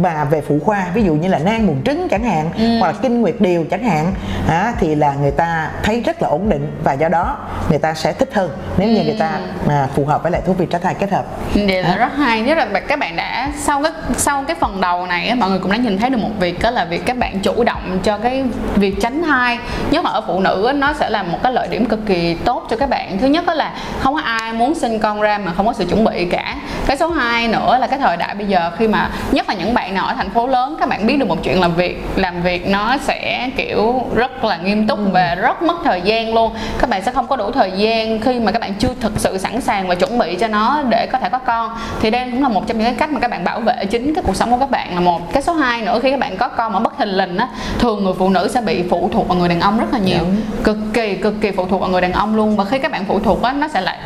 mà 0.00 0.24
về 0.24 0.40
phụ 0.48 0.58
khoa 0.64 0.86
ví 0.94 1.02
dụ 1.02 1.14
như 1.14 1.28
là 1.28 1.38
nang 1.38 1.66
buồng 1.66 1.82
trứng 1.84 2.08
chẳng 2.08 2.24
hạn 2.24 2.50
Ừ. 2.58 2.78
hoặc 2.80 2.86
là 2.86 2.92
kinh 3.02 3.20
nguyệt 3.20 3.34
điều 3.40 3.64
chẳng 3.70 3.84
hạn 3.84 4.12
à, 4.48 4.72
thì 4.80 4.94
là 4.94 5.14
người 5.14 5.30
ta 5.30 5.70
thấy 5.82 6.00
rất 6.00 6.22
là 6.22 6.28
ổn 6.28 6.48
định 6.48 6.72
và 6.84 6.92
do 6.92 7.08
đó 7.08 7.36
người 7.70 7.78
ta 7.78 7.94
sẽ 7.94 8.12
thích 8.12 8.30
hơn 8.34 8.50
nếu 8.78 8.88
như 8.88 9.02
người 9.04 9.16
ta 9.18 9.30
Ừ. 9.66 9.70
à, 9.72 9.88
phù 9.94 10.04
hợp 10.04 10.22
với 10.22 10.32
lại 10.32 10.40
thuốc 10.46 10.58
vị 10.58 10.66
tránh 10.70 10.80
thai 10.82 10.94
kết 10.94 11.10
hợp. 11.10 11.24
Vậy 11.54 11.82
là 11.82 11.96
rất 11.96 12.12
hay. 12.16 12.40
Nhất 12.40 12.58
là 12.58 12.80
các 12.80 12.98
bạn 12.98 13.16
đã 13.16 13.52
sau 13.58 13.82
cái 13.82 13.92
sau 14.16 14.44
cái 14.44 14.56
phần 14.60 14.80
đầu 14.80 15.06
này 15.06 15.34
mọi 15.34 15.50
người 15.50 15.58
cũng 15.58 15.70
đã 15.72 15.76
nhìn 15.76 15.98
thấy 15.98 16.10
được 16.10 16.18
một 16.22 16.30
việc 16.38 16.62
đó 16.62 16.70
là 16.70 16.84
việc 16.84 17.06
các 17.06 17.16
bạn 17.16 17.40
chủ 17.40 17.64
động 17.64 18.00
cho 18.02 18.18
cái 18.18 18.44
việc 18.76 18.94
tránh 19.02 19.22
thai. 19.22 19.58
Nhất 19.90 20.04
là 20.04 20.10
ở 20.10 20.20
phụ 20.26 20.40
nữ 20.40 20.72
nó 20.74 20.92
sẽ 21.00 21.10
là 21.10 21.22
một 21.22 21.38
cái 21.42 21.52
lợi 21.52 21.68
điểm 21.68 21.86
cực 21.86 22.06
kỳ 22.06 22.34
tốt 22.34 22.66
cho 22.70 22.76
các 22.76 22.88
bạn. 22.88 23.18
Thứ 23.18 23.26
nhất 23.26 23.46
đó 23.46 23.54
là 23.54 23.72
không 24.00 24.14
có 24.14 24.20
ai 24.20 24.52
muốn 24.52 24.74
sinh 24.74 24.98
con 24.98 25.20
ra 25.20 25.38
mà 25.38 25.52
không 25.52 25.66
có 25.66 25.72
sự 25.72 25.84
chuẩn 25.84 26.04
bị 26.04 26.24
cả. 26.30 26.56
Cái 26.86 26.96
số 26.96 27.08
2 27.08 27.48
nữa 27.48 27.78
là 27.80 27.86
cái 27.86 27.98
thời 27.98 28.16
đại 28.16 28.34
bây 28.34 28.46
giờ 28.46 28.70
khi 28.78 28.88
mà 28.88 29.10
nhất 29.32 29.48
là 29.48 29.54
những 29.54 29.74
bạn 29.74 29.94
nào 29.94 30.06
ở 30.06 30.14
thành 30.14 30.30
phố 30.30 30.46
lớn, 30.46 30.76
các 30.80 30.88
bạn 30.88 31.06
biết 31.06 31.16
được 31.16 31.28
một 31.28 31.42
chuyện 31.42 31.60
là 31.60 31.68
việc, 31.68 32.04
làm 32.16 32.42
việc 32.42 32.68
nó 32.68 32.96
sẽ 33.00 33.11
kiểu 33.56 34.02
rất 34.14 34.44
là 34.44 34.56
nghiêm 34.56 34.86
túc 34.86 34.98
và 35.12 35.34
rất 35.34 35.62
mất 35.62 35.76
thời 35.84 36.00
gian 36.00 36.34
luôn. 36.34 36.52
Các 36.78 36.90
bạn 36.90 37.02
sẽ 37.02 37.12
không 37.12 37.26
có 37.26 37.36
đủ 37.36 37.50
thời 37.50 37.70
gian 37.70 38.20
khi 38.20 38.40
mà 38.40 38.52
các 38.52 38.58
bạn 38.58 38.74
chưa 38.74 38.94
thực 39.00 39.12
sự 39.16 39.38
sẵn 39.38 39.60
sàng 39.60 39.88
và 39.88 39.94
chuẩn 39.94 40.18
bị 40.18 40.36
cho 40.36 40.48
nó 40.48 40.82
để 40.88 41.06
có 41.06 41.18
thể 41.18 41.28
có 41.28 41.38
con. 41.38 41.70
Thì 42.00 42.10
đây 42.10 42.28
cũng 42.32 42.42
là 42.42 42.48
một 42.48 42.66
trong 42.66 42.78
những 42.78 42.86
cái 42.86 42.94
cách 42.94 43.10
mà 43.10 43.20
các 43.20 43.30
bạn 43.30 43.44
bảo 43.44 43.60
vệ 43.60 43.84
chính 43.90 44.14
cái 44.14 44.24
cuộc 44.26 44.36
sống 44.36 44.50
của 44.50 44.58
các 44.58 44.70
bạn 44.70 44.94
là 44.94 45.00
một. 45.00 45.32
Cái 45.32 45.42
số 45.42 45.52
2 45.52 45.82
nữa 45.82 46.00
khi 46.02 46.10
các 46.10 46.20
bạn 46.20 46.36
có 46.36 46.48
con 46.48 46.72
mà 46.72 46.78
bất 46.78 46.98
thình 46.98 47.16
lình 47.16 47.36
á 47.36 47.48
thường 47.78 48.04
người 48.04 48.14
phụ 48.18 48.30
nữ 48.30 48.48
sẽ 48.54 48.60
bị 48.60 48.82
phụ 48.90 49.10
thuộc 49.12 49.28
vào 49.28 49.38
người 49.38 49.48
đàn 49.48 49.60
ông 49.60 49.78
rất 49.78 49.92
là 49.92 49.98
nhiều. 49.98 50.18
Đúng. 50.20 50.36
cực 50.64 50.76
kỳ 50.94 51.14
cực 51.14 51.34
kỳ 51.40 51.50
phụ 51.50 51.66
thuộc 51.66 51.80
vào 51.80 51.90
người 51.90 52.00
đàn 52.00 52.12
ông 52.12 52.36
luôn. 52.36 52.56
Và 52.56 52.64
khi 52.64 52.78
các 52.78 52.92
bạn 52.92 53.04
phụ 53.08 53.20
thuộc 53.20 53.42
á 53.42 53.52
nó 53.52 53.68
sẽ 53.68 53.80
lại 53.80 53.98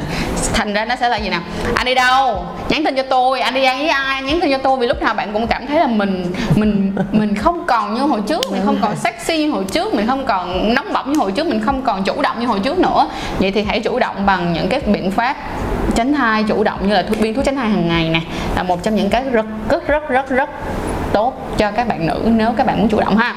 thành 0.56 0.74
ra 0.74 0.84
nó 0.84 0.96
sẽ 0.96 1.08
là 1.08 1.16
gì 1.16 1.28
nào? 1.28 1.40
Anh 1.74 1.86
đi 1.86 1.94
đâu? 1.94 2.44
Nhắn 2.68 2.84
tin 2.84 2.96
cho 2.96 3.02
tôi. 3.02 3.40
Anh 3.40 3.54
đi 3.54 3.64
ăn 3.64 3.78
với 3.78 3.88
ai? 3.88 4.22
Nhắn 4.22 4.40
tin 4.40 4.50
cho 4.50 4.58
tôi. 4.58 4.78
Vì 4.78 4.86
lúc 4.86 5.02
nào 5.02 5.14
bạn 5.14 5.32
cũng 5.32 5.46
cảm 5.46 5.66
thấy 5.66 5.80
là 5.80 5.86
mình 5.86 6.32
mình 6.56 6.92
mình 7.12 7.34
không 7.34 7.64
còn 7.66 7.94
như 7.94 8.00
hồi 8.00 8.20
trước. 8.28 8.44
Mình 8.52 8.60
không 8.64 8.78
còn 8.82 8.96
sexy 8.96 9.36
như 9.36 9.50
hồi 9.50 9.64
trước. 9.72 9.94
Mình 9.94 10.06
không 10.06 10.26
còn 10.26 10.74
nóng 10.74 10.92
bỏng 10.92 11.12
như 11.12 11.18
hồi 11.18 11.32
trước. 11.32 11.46
Mình 11.46 11.60
không 11.66 11.82
còn 11.82 12.04
chủ 12.04 12.22
động 12.22 12.40
như 12.40 12.46
hồi 12.46 12.60
trước 12.60 12.78
nữa. 12.78 13.08
Vậy 13.38 13.50
thì 13.50 13.62
hãy 13.62 13.80
chủ 13.80 13.98
động 13.98 14.26
bằng 14.26 14.52
những 14.52 14.68
cái 14.68 14.80
biện 14.80 15.10
pháp 15.10 15.36
tránh 15.94 16.12
thai, 16.12 16.44
chủ 16.48 16.64
động 16.64 16.88
như 16.88 16.94
là 16.94 17.02
thuốc 17.02 17.18
viên 17.18 17.34
thuốc 17.34 17.44
tránh 17.44 17.56
thai 17.56 17.68
hàng 17.68 17.88
ngày 17.88 18.08
nè, 18.08 18.20
là 18.56 18.62
một 18.62 18.82
trong 18.82 18.94
những 18.94 19.10
cái 19.10 19.22
rất 19.30 19.46
rất 19.68 19.88
rất 19.88 20.08
rất 20.08 20.30
rất 20.30 20.50
tốt 21.12 21.56
cho 21.58 21.70
các 21.70 21.88
bạn 21.88 22.06
nữ 22.06 22.20
nếu 22.26 22.52
các 22.56 22.66
bạn 22.66 22.78
muốn 22.78 22.88
chủ 22.88 23.00
động 23.00 23.16
ha. 23.16 23.34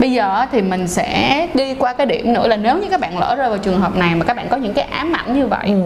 Bây 0.00 0.12
giờ 0.12 0.46
thì 0.52 0.62
mình 0.62 0.88
sẽ 0.88 1.46
đi 1.54 1.74
qua 1.74 1.92
cái 1.92 2.06
điểm 2.06 2.32
nữa 2.32 2.48
là 2.48 2.56
nếu 2.56 2.76
như 2.78 2.88
các 2.90 3.00
bạn 3.00 3.18
lỡ 3.18 3.34
rơi 3.34 3.48
vào 3.48 3.58
trường 3.58 3.80
hợp 3.80 3.96
này 3.96 4.14
mà 4.14 4.24
các 4.24 4.36
bạn 4.36 4.48
có 4.48 4.56
những 4.56 4.74
cái 4.74 4.84
ám 4.84 5.12
ảnh 5.12 5.38
như 5.38 5.46
vậy 5.46 5.66
Ừ 5.66 5.82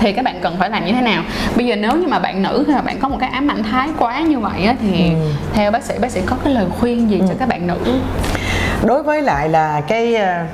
thì 0.00 0.12
các 0.12 0.24
bạn 0.24 0.36
cần 0.42 0.56
phải 0.58 0.70
làm 0.70 0.86
như 0.86 0.92
thế 0.92 1.00
nào? 1.00 1.22
Bây 1.56 1.66
giờ 1.66 1.76
nếu 1.76 1.96
như 1.96 2.06
mà 2.06 2.18
bạn 2.18 2.42
nữ 2.42 2.64
hay 2.68 2.76
là 2.76 2.82
bạn 2.82 2.98
có 2.98 3.08
một 3.08 3.16
cái 3.20 3.30
ám 3.30 3.50
ảnh 3.50 3.62
thái 3.62 3.88
quá 3.98 4.20
như 4.20 4.38
vậy 4.38 4.64
á, 4.64 4.74
thì 4.82 5.04
Ừ. 5.10 5.30
theo 5.54 5.70
bác 5.70 5.82
sĩ 5.82 5.94
bác 6.00 6.10
sĩ 6.10 6.20
có 6.26 6.36
cái 6.44 6.54
lời 6.54 6.66
khuyên 6.80 7.10
gì 7.10 7.20
cho 7.28 7.34
các 7.38 7.48
bạn 7.48 7.66
nữ 7.66 7.78
đối 8.84 9.02
với 9.02 9.22
lại 9.22 9.48
là 9.48 9.80
cái 9.80 10.14
ờ, 10.14 10.44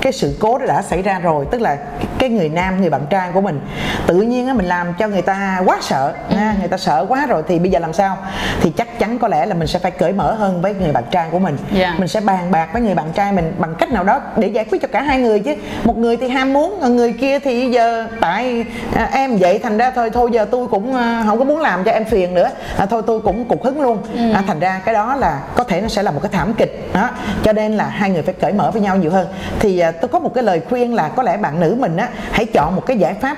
cái 0.00 0.12
sự 0.12 0.36
cố 0.40 0.58
đó 0.58 0.66
đã 0.66 0.82
xảy 0.82 1.02
ra 1.02 1.18
rồi 1.18 1.46
tức 1.50 1.60
là 1.60 1.76
cái 2.18 2.28
người 2.28 2.48
nam 2.48 2.80
người 2.80 2.90
bạn 2.90 3.06
trai 3.10 3.30
của 3.32 3.40
mình 3.40 3.60
tự 4.06 4.14
nhiên 4.14 4.46
á 4.46 4.54
mình 4.54 4.66
làm 4.66 4.94
cho 4.98 5.08
người 5.08 5.22
ta 5.22 5.62
quá 5.64 5.78
sợ 5.80 6.12
ha, 6.36 6.54
người 6.58 6.68
ta 6.68 6.76
sợ 6.76 7.06
quá 7.08 7.26
rồi 7.26 7.42
thì 7.48 7.58
bây 7.58 7.70
giờ 7.70 7.78
làm 7.78 7.92
sao? 7.92 8.16
Thì 8.60 8.70
chắc 8.70 8.98
chắn 8.98 9.18
có 9.18 9.28
lẽ 9.28 9.46
là 9.46 9.54
mình 9.54 9.66
sẽ 9.66 9.78
phải 9.78 9.90
cởi 9.90 10.12
mở 10.12 10.34
hơn 10.34 10.62
với 10.62 10.74
người 10.74 10.92
bạn 10.92 11.04
trai 11.10 11.28
của 11.30 11.38
mình. 11.38 11.56
Dạ. 11.72 11.94
mình 11.98 12.08
sẽ 12.08 12.20
bàn 12.20 12.50
bạc 12.50 12.68
với 12.72 12.82
người 12.82 12.94
bạn 12.94 13.06
trai 13.14 13.32
mình 13.32 13.54
bằng 13.58 13.74
cách 13.74 13.92
nào 13.92 14.04
đó 14.04 14.20
để 14.36 14.48
giải 14.48 14.64
quyết 14.64 14.82
cho 14.82 14.88
cả 14.92 15.02
hai 15.02 15.18
người 15.18 15.40
chứ. 15.40 15.54
Một 15.84 15.96
người 15.96 16.16
thì 16.16 16.28
ham 16.28 16.52
muốn 16.52 16.96
người 16.96 17.12
kia 17.12 17.38
thì 17.38 17.70
giờ 17.70 18.06
tại 18.20 18.64
à, 18.94 19.08
em 19.12 19.36
vậy 19.36 19.58
thành 19.58 19.78
ra 19.78 19.90
thôi 19.90 20.10
thôi 20.10 20.30
giờ 20.32 20.44
tôi 20.50 20.66
cũng 20.66 20.94
à, 20.94 21.24
không 21.26 21.38
có 21.38 21.44
muốn 21.44 21.60
làm 21.60 21.84
cho 21.84 21.90
em 21.90 22.04
phiền 22.04 22.34
nữa. 22.34 22.50
À, 22.76 22.86
thôi 22.86 23.02
tôi 23.06 23.20
cũng 23.20 23.44
cục 23.44 23.64
hứng 23.64 23.80
luôn. 23.80 23.98
À, 24.34 24.42
thành 24.46 24.60
ra 24.60 24.80
cái 24.84 24.94
đó 24.94 25.16
là 25.16 25.40
có 25.54 25.64
thể 25.64 25.80
nó 25.80 25.88
sẽ 25.88 26.02
là 26.02 26.10
một 26.10 26.20
cái 26.22 26.30
thảm 26.32 26.54
kịch. 26.54 26.88
Đó. 26.94 27.10
Cho 27.42 27.52
nên 27.52 27.73
là 27.76 27.86
hai 27.86 28.10
người 28.10 28.22
phải 28.22 28.34
cởi 28.34 28.52
mở 28.52 28.70
với 28.70 28.82
nhau 28.82 28.96
nhiều 28.96 29.10
hơn. 29.10 29.28
Thì 29.58 29.78
à, 29.78 29.90
tôi 29.90 30.08
có 30.08 30.18
một 30.18 30.34
cái 30.34 30.44
lời 30.44 30.60
khuyên 30.68 30.94
là 30.94 31.08
có 31.08 31.22
lẽ 31.22 31.36
bạn 31.36 31.60
nữ 31.60 31.76
mình 31.78 31.96
á 31.96 32.08
hãy 32.32 32.46
chọn 32.46 32.76
một 32.76 32.86
cái 32.86 32.98
giải 32.98 33.14
pháp 33.14 33.36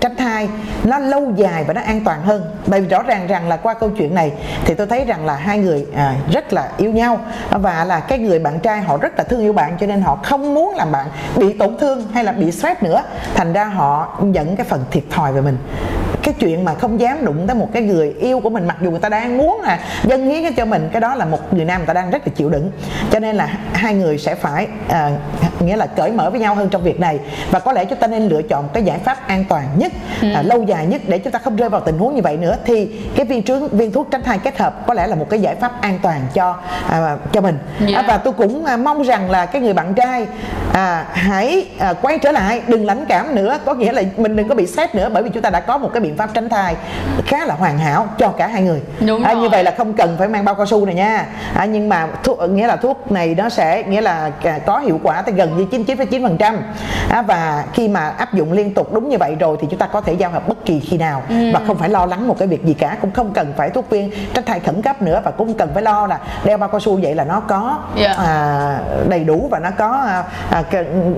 tránh 0.00 0.16
thai 0.16 0.48
nó 0.84 0.98
lâu 0.98 1.32
dài 1.36 1.64
và 1.64 1.74
nó 1.74 1.80
an 1.80 2.04
toàn 2.04 2.22
hơn. 2.22 2.42
Bởi 2.66 2.80
vì 2.80 2.88
rõ 2.88 3.02
ràng 3.02 3.26
rằng 3.26 3.48
là 3.48 3.56
qua 3.56 3.74
câu 3.74 3.90
chuyện 3.90 4.14
này 4.14 4.32
thì 4.64 4.74
tôi 4.74 4.86
thấy 4.86 5.04
rằng 5.04 5.26
là 5.26 5.36
hai 5.36 5.58
người 5.58 5.86
à, 5.96 6.14
rất 6.32 6.52
là 6.52 6.68
yêu 6.76 6.92
nhau 6.92 7.20
và 7.50 7.84
là 7.84 8.00
cái 8.00 8.18
người 8.18 8.38
bạn 8.38 8.60
trai 8.60 8.80
họ 8.80 8.96
rất 8.96 9.18
là 9.18 9.24
thương 9.24 9.40
yêu 9.40 9.52
bạn 9.52 9.76
cho 9.80 9.86
nên 9.86 10.00
họ 10.00 10.18
không 10.22 10.54
muốn 10.54 10.74
làm 10.74 10.92
bạn 10.92 11.06
bị 11.36 11.58
tổn 11.58 11.76
thương 11.78 12.02
hay 12.12 12.24
là 12.24 12.32
bị 12.32 12.52
stress 12.52 12.82
nữa. 12.82 13.02
Thành 13.34 13.52
ra 13.52 13.64
họ 13.64 14.18
nhận 14.22 14.56
cái 14.56 14.66
phần 14.66 14.84
thiệt 14.90 15.04
thòi 15.10 15.32
về 15.32 15.40
mình 15.40 15.58
cái 16.28 16.34
chuyện 16.40 16.64
mà 16.64 16.74
không 16.74 17.00
dám 17.00 17.24
đụng 17.24 17.46
tới 17.46 17.56
một 17.56 17.68
cái 17.72 17.82
người 17.82 18.14
yêu 18.20 18.40
của 18.40 18.50
mình 18.50 18.66
mặc 18.66 18.76
dù 18.82 18.90
người 18.90 19.00
ta 19.00 19.08
đang 19.08 19.38
muốn 19.38 19.60
là 19.60 19.78
dâng 20.04 20.26
hiến 20.30 20.54
cho 20.54 20.64
mình 20.64 20.88
cái 20.92 21.00
đó 21.00 21.14
là 21.14 21.24
một 21.24 21.54
người 21.54 21.64
nam 21.64 21.80
người 21.80 21.86
ta 21.86 21.92
đang 21.92 22.10
rất 22.10 22.26
là 22.26 22.32
chịu 22.36 22.50
đựng. 22.50 22.70
Cho 23.10 23.18
nên 23.18 23.36
là 23.36 23.48
hai 23.72 23.94
người 23.94 24.18
sẽ 24.18 24.34
phải 24.34 24.66
à, 24.88 25.10
nghĩa 25.60 25.76
là 25.76 25.86
cởi 25.86 26.10
mở 26.10 26.30
với 26.30 26.40
nhau 26.40 26.54
hơn 26.54 26.68
trong 26.68 26.82
việc 26.82 27.00
này. 27.00 27.18
Và 27.50 27.58
có 27.58 27.72
lẽ 27.72 27.84
chúng 27.84 27.98
ta 27.98 28.06
nên 28.06 28.28
lựa 28.28 28.42
chọn 28.42 28.68
cái 28.72 28.82
giải 28.82 28.98
pháp 28.98 29.28
an 29.28 29.44
toàn 29.48 29.64
nhất 29.76 29.92
à, 30.34 30.42
lâu 30.42 30.62
dài 30.62 30.86
nhất 30.86 31.02
để 31.06 31.18
chúng 31.18 31.32
ta 31.32 31.38
không 31.38 31.56
rơi 31.56 31.68
vào 31.68 31.80
tình 31.80 31.98
huống 31.98 32.14
như 32.14 32.22
vậy 32.22 32.36
nữa. 32.36 32.56
Thì 32.64 32.86
cái 33.16 33.26
viên 33.26 33.42
trứng 33.42 33.68
viên 33.68 33.92
thuốc 33.92 34.08
tránh 34.10 34.22
thai 34.22 34.38
kết 34.38 34.58
hợp 34.58 34.86
có 34.86 34.94
lẽ 34.94 35.06
là 35.06 35.16
một 35.16 35.26
cái 35.30 35.40
giải 35.40 35.54
pháp 35.54 35.80
an 35.80 35.98
toàn 36.02 36.20
cho 36.34 36.56
à, 36.88 37.16
cho 37.32 37.40
mình. 37.40 37.58
Dạ. 37.80 37.98
à, 37.98 38.04
và 38.08 38.18
tôi 38.18 38.32
cũng 38.32 38.64
à, 38.64 38.76
mong 38.76 39.02
rằng 39.02 39.30
là 39.30 39.46
cái 39.46 39.62
người 39.62 39.72
bạn 39.72 39.94
trai 39.94 40.26
à, 40.72 41.06
hãy 41.12 41.66
à, 41.78 41.92
quay 41.92 42.18
trở 42.18 42.32
lại 42.32 42.62
đừng 42.66 42.86
lãnh 42.86 43.04
cảm 43.08 43.34
nữa. 43.34 43.58
Có 43.64 43.74
nghĩa 43.74 43.92
là 43.92 44.02
mình 44.16 44.36
đừng 44.36 44.48
có 44.48 44.54
bị 44.54 44.66
stress 44.66 44.94
nữa 44.94 45.08
bởi 45.12 45.22
vì 45.22 45.30
chúng 45.30 45.42
ta 45.42 45.50
đã 45.50 45.60
có 45.60 45.78
một 45.78 45.90
cái 45.92 46.00
biện 46.00 46.16
pháp 46.18 46.30
tránh 46.34 46.48
thai. 46.48 46.76
Khá 47.26 47.46
là 47.46 47.54
hoàn 47.54 47.78
hảo 47.78 48.06
cho 48.18 48.28
cả 48.28 48.46
hai 48.46 48.62
người. 48.62 48.82
Đúng 49.06 49.22
à, 49.24 49.34
rồi. 49.34 49.42
như 49.42 49.48
vậy 49.48 49.64
là 49.64 49.74
không 49.78 49.92
cần 49.92 50.16
phải 50.18 50.28
mang 50.28 50.44
bao 50.44 50.54
cao 50.54 50.66
su 50.66 50.86
này 50.86 50.94
nha. 50.94 51.26
À, 51.54 51.64
nhưng 51.64 51.88
mà 51.88 52.06
thuốc 52.24 52.38
nghĩa 52.50 52.66
là 52.66 52.76
thuốc 52.76 53.12
này 53.12 53.34
nó 53.34 53.48
sẽ 53.48 53.82
nghĩa 53.82 54.00
là 54.00 54.30
à, 54.42 54.58
có 54.66 54.78
hiệu 54.78 55.00
quả 55.02 55.22
tới 55.22 55.34
gần 55.34 55.56
như 55.56 55.66
99,9% 55.84 56.56
à, 57.10 57.22
và 57.22 57.64
khi 57.72 57.88
mà 57.88 58.08
áp 58.08 58.34
dụng 58.34 58.52
liên 58.52 58.74
tục 58.74 58.92
đúng 58.94 59.08
như 59.08 59.18
vậy 59.18 59.36
rồi 59.40 59.56
thì 59.60 59.66
chúng 59.70 59.78
ta 59.78 59.86
có 59.86 60.00
thể 60.00 60.12
giao 60.12 60.30
hợp 60.30 60.48
bất 60.48 60.64
kỳ 60.64 60.80
khi 60.80 60.96
nào. 60.98 61.22
Ừ. 61.28 61.34
và 61.54 61.60
không 61.66 61.78
phải 61.78 61.88
lo 61.88 62.06
lắng 62.06 62.28
một 62.28 62.36
cái 62.38 62.48
việc 62.48 62.64
gì 62.64 62.74
cả 62.74 62.96
cũng 63.00 63.10
không 63.10 63.32
cần 63.32 63.52
phải 63.56 63.70
thuốc 63.70 63.90
viên 63.90 64.10
tránh 64.34 64.44
thai 64.44 64.60
khẩn 64.60 64.82
cấp 64.82 65.02
nữa 65.02 65.20
và 65.24 65.30
cũng 65.30 65.48
không 65.48 65.56
cần 65.56 65.70
phải 65.74 65.82
lo 65.82 66.06
là 66.06 66.18
đeo 66.44 66.58
bao 66.58 66.68
cao 66.68 66.80
su 66.80 67.00
vậy 67.02 67.14
là 67.14 67.24
nó 67.24 67.40
có 67.40 67.78
Dạ. 67.96 68.12
à, 68.12 68.78
đầy 69.08 69.24
đủ 69.24 69.48
và 69.50 69.58
nó 69.58 69.70
có 69.78 69.88
à, 70.08 70.24
à, 70.50 70.64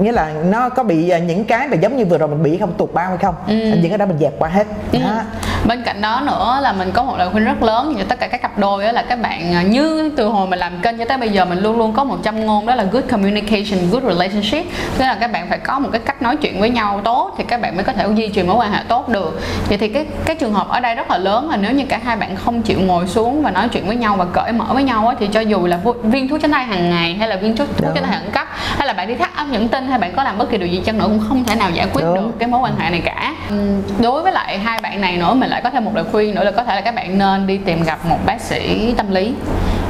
nghĩa 0.00 0.12
là 0.12 0.30
nó 0.50 0.68
có 0.68 0.82
bị 0.82 1.08
à, 1.08 1.18
những 1.18 1.44
cái 1.44 1.68
mà 1.68 1.74
giống 1.76 1.96
như 1.96 2.04
vừa 2.04 2.18
rồi 2.18 2.28
mình 2.28 2.42
bị 2.42 2.58
không 2.58 2.72
tụt 2.72 2.94
bao 2.94 3.08
hay 3.08 3.18
không? 3.18 3.34
Những 3.46 3.88
cái 3.88 3.98
đó 3.98 4.06
mình 4.06 4.18
dẹp 4.18 4.32
qua 4.38 4.48
hết 4.48 4.66
Ừ. 4.92 4.98
đó. 4.98 5.20
Bên 5.66 5.82
cạnh 5.82 6.00
đó 6.00 6.20
nữa 6.26 6.58
là 6.62 6.72
mình 6.72 6.90
có 6.92 7.02
một 7.02 7.14
lời 7.18 7.28
khuyên 7.32 7.44
rất 7.44 7.62
lớn 7.62 7.94
cho 7.98 8.04
tất 8.08 8.20
cả 8.20 8.26
các 8.28 8.42
cặp 8.42 8.58
đôi 8.58 8.84
đó 8.84 8.92
là 8.92 9.02
các 9.02 9.22
bạn 9.22 9.54
à, 9.54 9.62
như 9.62 10.10
từ 10.16 10.26
hồi 10.26 10.46
mình 10.46 10.58
làm 10.58 10.72
kênh 10.82 10.98
cho 10.98 11.04
tới 11.04 11.18
bây 11.18 11.28
giờ 11.28 11.44
mình 11.44 11.58
luôn 11.58 11.78
luôn 11.78 11.92
có 11.92 12.04
một 12.04 12.18
châm 12.24 12.46
ngôn 12.46 12.66
đó 12.66 12.74
là 12.74 12.84
good 12.84 13.04
communication, 13.10 13.90
good 13.90 14.02
relationship. 14.04 14.66
Tức 14.98 15.04
là 15.04 15.16
các 15.20 15.32
bạn 15.32 15.46
phải 15.48 15.58
có 15.58 15.78
một 15.78 15.88
cái 15.92 16.00
cách 16.04 16.22
nói 16.22 16.36
chuyện 16.36 16.60
với 16.60 16.70
nhau 16.70 17.00
tốt 17.04 17.34
thì 17.38 17.44
các 17.48 17.60
bạn 17.60 17.74
mới 17.76 17.84
có 17.84 17.92
thể 17.92 18.06
duy 18.14 18.28
trì 18.28 18.42
mối 18.42 18.56
quan 18.56 18.72
hệ 18.72 18.78
tốt 18.88 19.08
được. 19.08 19.40
Vậy 19.68 19.78
thì 19.78 19.88
cái 19.88 20.06
cái 20.24 20.36
trường 20.36 20.54
hợp 20.54 20.68
ở 20.68 20.80
đây 20.80 20.94
rất 20.94 21.10
là 21.10 21.18
lớn 21.18 21.50
là 21.50 21.56
nếu 21.56 21.72
như 21.72 21.84
cả 21.88 22.00
hai 22.04 22.16
bạn 22.16 22.36
không 22.36 22.62
chịu 22.62 22.80
ngồi 22.80 23.06
xuống 23.06 23.42
và 23.42 23.50
nói 23.50 23.68
chuyện 23.68 23.86
với 23.86 23.96
nhau 23.96 24.16
và 24.16 24.24
cởi 24.32 24.52
mở 24.52 24.64
với 24.68 24.82
nhau 24.82 25.08
á, 25.08 25.14
thì 25.18 25.26
cho 25.32 25.40
dù 25.40 25.66
là 25.66 25.78
viên 26.02 26.28
thuốc 26.28 26.40
tránh 26.42 26.52
thai 26.52 26.64
hàng 26.64 26.90
ngày 26.90 27.14
hay 27.14 27.28
là 27.28 27.36
viên 27.36 27.56
thuốc 27.56 27.68
thuốc 27.76 27.90
tránh 27.94 28.04
thai 28.04 28.18
khẩn 28.20 28.30
cấp 28.30 28.46
hay 28.76 28.86
là 28.86 28.92
bạn 28.92 29.08
đi 29.08 29.14
thắt 29.14 29.36
ấp 29.36 29.44
những 29.50 29.68
tinh 29.68 29.88
hay 29.88 29.98
bạn 29.98 30.12
có 30.16 30.24
làm 30.24 30.38
bất 30.38 30.50
kỳ 30.50 30.58
điều 30.58 30.68
gì 30.68 30.82
chăng 30.84 30.98
nữa 30.98 31.04
cũng 31.08 31.22
không 31.28 31.44
thể 31.44 31.54
nào 31.54 31.70
giải 31.70 31.86
quyết 31.92 32.02
Đúng. 32.04 32.14
được 32.14 32.30
cái 32.38 32.48
mối 32.48 32.60
quan 32.60 32.76
hệ 32.78 32.90
này 32.90 33.00
cả 33.04 33.34
đối 34.00 34.22
với 34.22 34.32
lại 34.32 34.58
hai 34.58 34.69
hai 34.70 34.80
bạn 34.82 35.00
này 35.00 35.16
nữa 35.16 35.34
mình 35.34 35.50
lại 35.50 35.60
có 35.64 35.70
thêm 35.70 35.84
một 35.84 35.94
lời 35.94 36.04
khuyên 36.12 36.34
nữa 36.34 36.44
là 36.44 36.50
có 36.50 36.64
thể 36.64 36.74
là 36.74 36.80
các 36.80 36.94
bạn 36.94 37.18
nên 37.18 37.46
đi 37.46 37.58
tìm 37.58 37.82
gặp 37.82 37.98
một 38.08 38.18
bác 38.26 38.40
sĩ 38.40 38.94
tâm 38.96 39.10
lý 39.10 39.34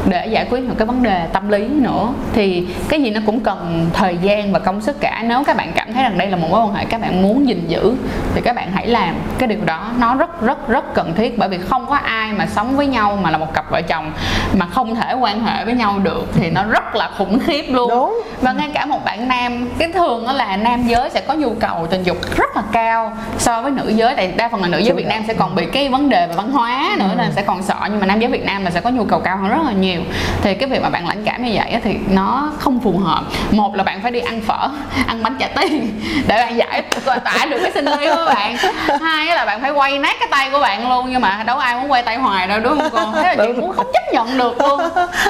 để 0.08 0.26
giải 0.26 0.46
quyết 0.50 0.64
một 0.64 0.74
cái 0.78 0.86
vấn 0.86 1.02
đề 1.02 1.26
tâm 1.32 1.48
lý 1.48 1.68
nữa. 1.68 2.08
Thì 2.32 2.66
cái 2.88 3.02
gì 3.02 3.10
nó 3.10 3.20
cũng 3.26 3.40
cần 3.40 3.90
thời 3.92 4.16
gian 4.16 4.52
và 4.52 4.58
công 4.58 4.80
sức 4.80 5.00
cả. 5.00 5.24
Nếu 5.26 5.44
các 5.44 5.56
bạn 5.56 5.72
cảm 5.74 5.92
thấy 5.92 6.02
rằng 6.02 6.18
đây 6.18 6.28
là 6.28 6.36
một 6.36 6.48
mối 6.50 6.60
quan 6.60 6.74
hệ 6.74 6.84
các 6.84 7.00
bạn 7.00 7.22
muốn 7.22 7.48
gìn 7.48 7.64
giữ 7.68 7.94
thì 8.34 8.40
các 8.40 8.56
bạn 8.56 8.72
hãy 8.72 8.86
làm 8.86 9.14
cái 9.38 9.48
điều 9.48 9.64
đó. 9.64 9.90
Nó 9.98 10.14
rất 10.14 10.40
rất 10.42 10.68
rất 10.68 10.94
cần 10.94 11.12
thiết 11.16 11.38
bởi 11.38 11.48
vì 11.48 11.58
không 11.58 11.86
có 11.86 11.96
ai 11.96 12.32
mà 12.32 12.46
sống 12.46 12.76
với 12.76 12.86
nhau 12.86 13.18
mà 13.22 13.30
là 13.30 13.38
một 13.38 13.54
cặp 13.54 13.59
vợ 13.70 13.82
chồng 13.82 14.12
mà 14.54 14.66
không 14.66 14.94
thể 14.94 15.12
quan 15.12 15.44
hệ 15.44 15.64
với 15.64 15.74
nhau 15.74 15.98
được 16.02 16.24
thì 16.34 16.50
nó 16.50 16.64
rất 16.64 16.94
là 16.94 17.10
khủng 17.18 17.38
khiếp 17.38 17.64
luôn. 17.68 17.90
Đúng. 17.90 18.22
và 18.40 18.52
ngay 18.52 18.70
cả 18.74 18.86
một 18.86 19.04
bạn 19.04 19.28
nam 19.28 19.68
cái 19.78 19.92
thường 19.92 20.26
đó 20.26 20.32
là 20.32 20.56
nam 20.56 20.82
giới 20.86 21.10
sẽ 21.10 21.20
có 21.20 21.34
nhu 21.34 21.54
cầu 21.60 21.86
tình 21.90 22.02
dục 22.02 22.16
rất 22.36 22.56
là 22.56 22.62
cao 22.72 23.16
so 23.38 23.62
với 23.62 23.70
nữ 23.70 23.88
giới. 23.88 24.14
Tại 24.16 24.32
đa 24.36 24.48
phần 24.48 24.62
là 24.62 24.68
nữ 24.68 24.78
giới 24.78 24.94
Việt 24.94 25.06
Nam 25.06 25.22
sẽ 25.28 25.34
còn 25.34 25.54
bị 25.54 25.66
cái 25.72 25.88
vấn 25.88 26.08
đề 26.08 26.26
về 26.26 26.34
văn 26.36 26.50
hóa 26.50 26.96
nữa 26.98 27.14
nên 27.16 27.32
sẽ 27.36 27.42
còn 27.42 27.62
sợ 27.62 27.76
nhưng 27.90 28.00
mà 28.00 28.06
nam 28.06 28.20
giới 28.20 28.30
Việt 28.30 28.44
Nam 28.44 28.64
là 28.64 28.70
sẽ 28.70 28.80
có 28.80 28.90
nhu 28.90 29.04
cầu 29.04 29.20
cao 29.20 29.36
hơn 29.36 29.50
rất 29.50 29.62
là 29.66 29.72
nhiều. 29.72 30.00
Thì 30.42 30.54
cái 30.54 30.68
việc 30.68 30.82
mà 30.82 30.88
bạn 30.88 31.08
lãnh 31.08 31.24
cảm 31.24 31.44
như 31.44 31.50
vậy 31.54 31.80
thì 31.84 31.96
nó 32.10 32.52
không 32.58 32.80
phù 32.80 32.98
hợp. 32.98 33.22
Một 33.50 33.76
là 33.76 33.84
bạn 33.84 34.00
phải 34.02 34.10
đi 34.10 34.20
ăn 34.20 34.40
phở 34.40 34.68
ăn 35.06 35.22
bánh 35.22 35.36
trả 35.38 35.46
tiền 35.60 36.00
để 36.26 36.36
bạn 36.36 36.56
giải 36.56 36.82
tỏa 37.04 37.46
được 37.50 37.58
cái 37.62 37.72
sinh 37.74 37.84
lý 37.84 38.06
của 38.06 38.26
bạn. 38.34 38.56
Hai 39.00 39.26
là 39.26 39.44
bạn 39.44 39.60
phải 39.60 39.70
quay 39.70 39.98
nát 39.98 40.16
cái 40.20 40.28
tay 40.30 40.50
của 40.50 40.60
bạn 40.60 40.90
luôn 40.90 41.06
nhưng 41.10 41.20
mà 41.20 41.42
đâu 41.46 41.58
ai 41.58 41.74
muốn 41.74 41.90
quay 41.90 42.02
tay 42.02 42.16
hoài 42.16 42.48
đâu 42.48 42.60
đúng 42.60 42.78
không 42.78 42.90
cô? 42.92 43.12
Thế 43.14 43.22
là 43.22 43.36
chị 43.46 43.52
muốn 43.60 43.72
không 43.72 43.86
chấp 43.92 44.12
nhận 44.12 44.38
được 44.38 44.60
luôn. 44.60 44.80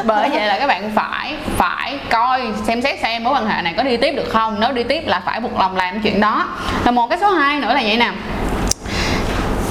Bởi 0.04 0.28
vậy 0.28 0.46
là 0.46 0.58
các 0.58 0.66
bạn 0.66 0.90
phải 0.94 1.34
phải 1.56 1.98
coi 2.10 2.42
xem 2.66 2.82
xét 2.82 3.00
xem 3.02 3.24
mối 3.24 3.34
quan 3.34 3.46
hệ 3.46 3.62
này 3.62 3.74
có 3.76 3.82
đi 3.82 3.96
tiếp 3.96 4.12
được 4.12 4.28
không. 4.28 4.56
Nếu 4.60 4.72
đi 4.72 4.82
tiếp 4.82 5.02
là 5.06 5.22
phải 5.24 5.40
buộc 5.40 5.58
lòng 5.58 5.76
làm 5.76 6.00
chuyện 6.00 6.20
đó. 6.20 6.48
Là 6.84 6.90
một 6.90 7.06
cái 7.10 7.18
số 7.20 7.30
2 7.30 7.60
nữa 7.60 7.74
là 7.74 7.80
vậy 7.84 7.96
nè. 7.96 8.10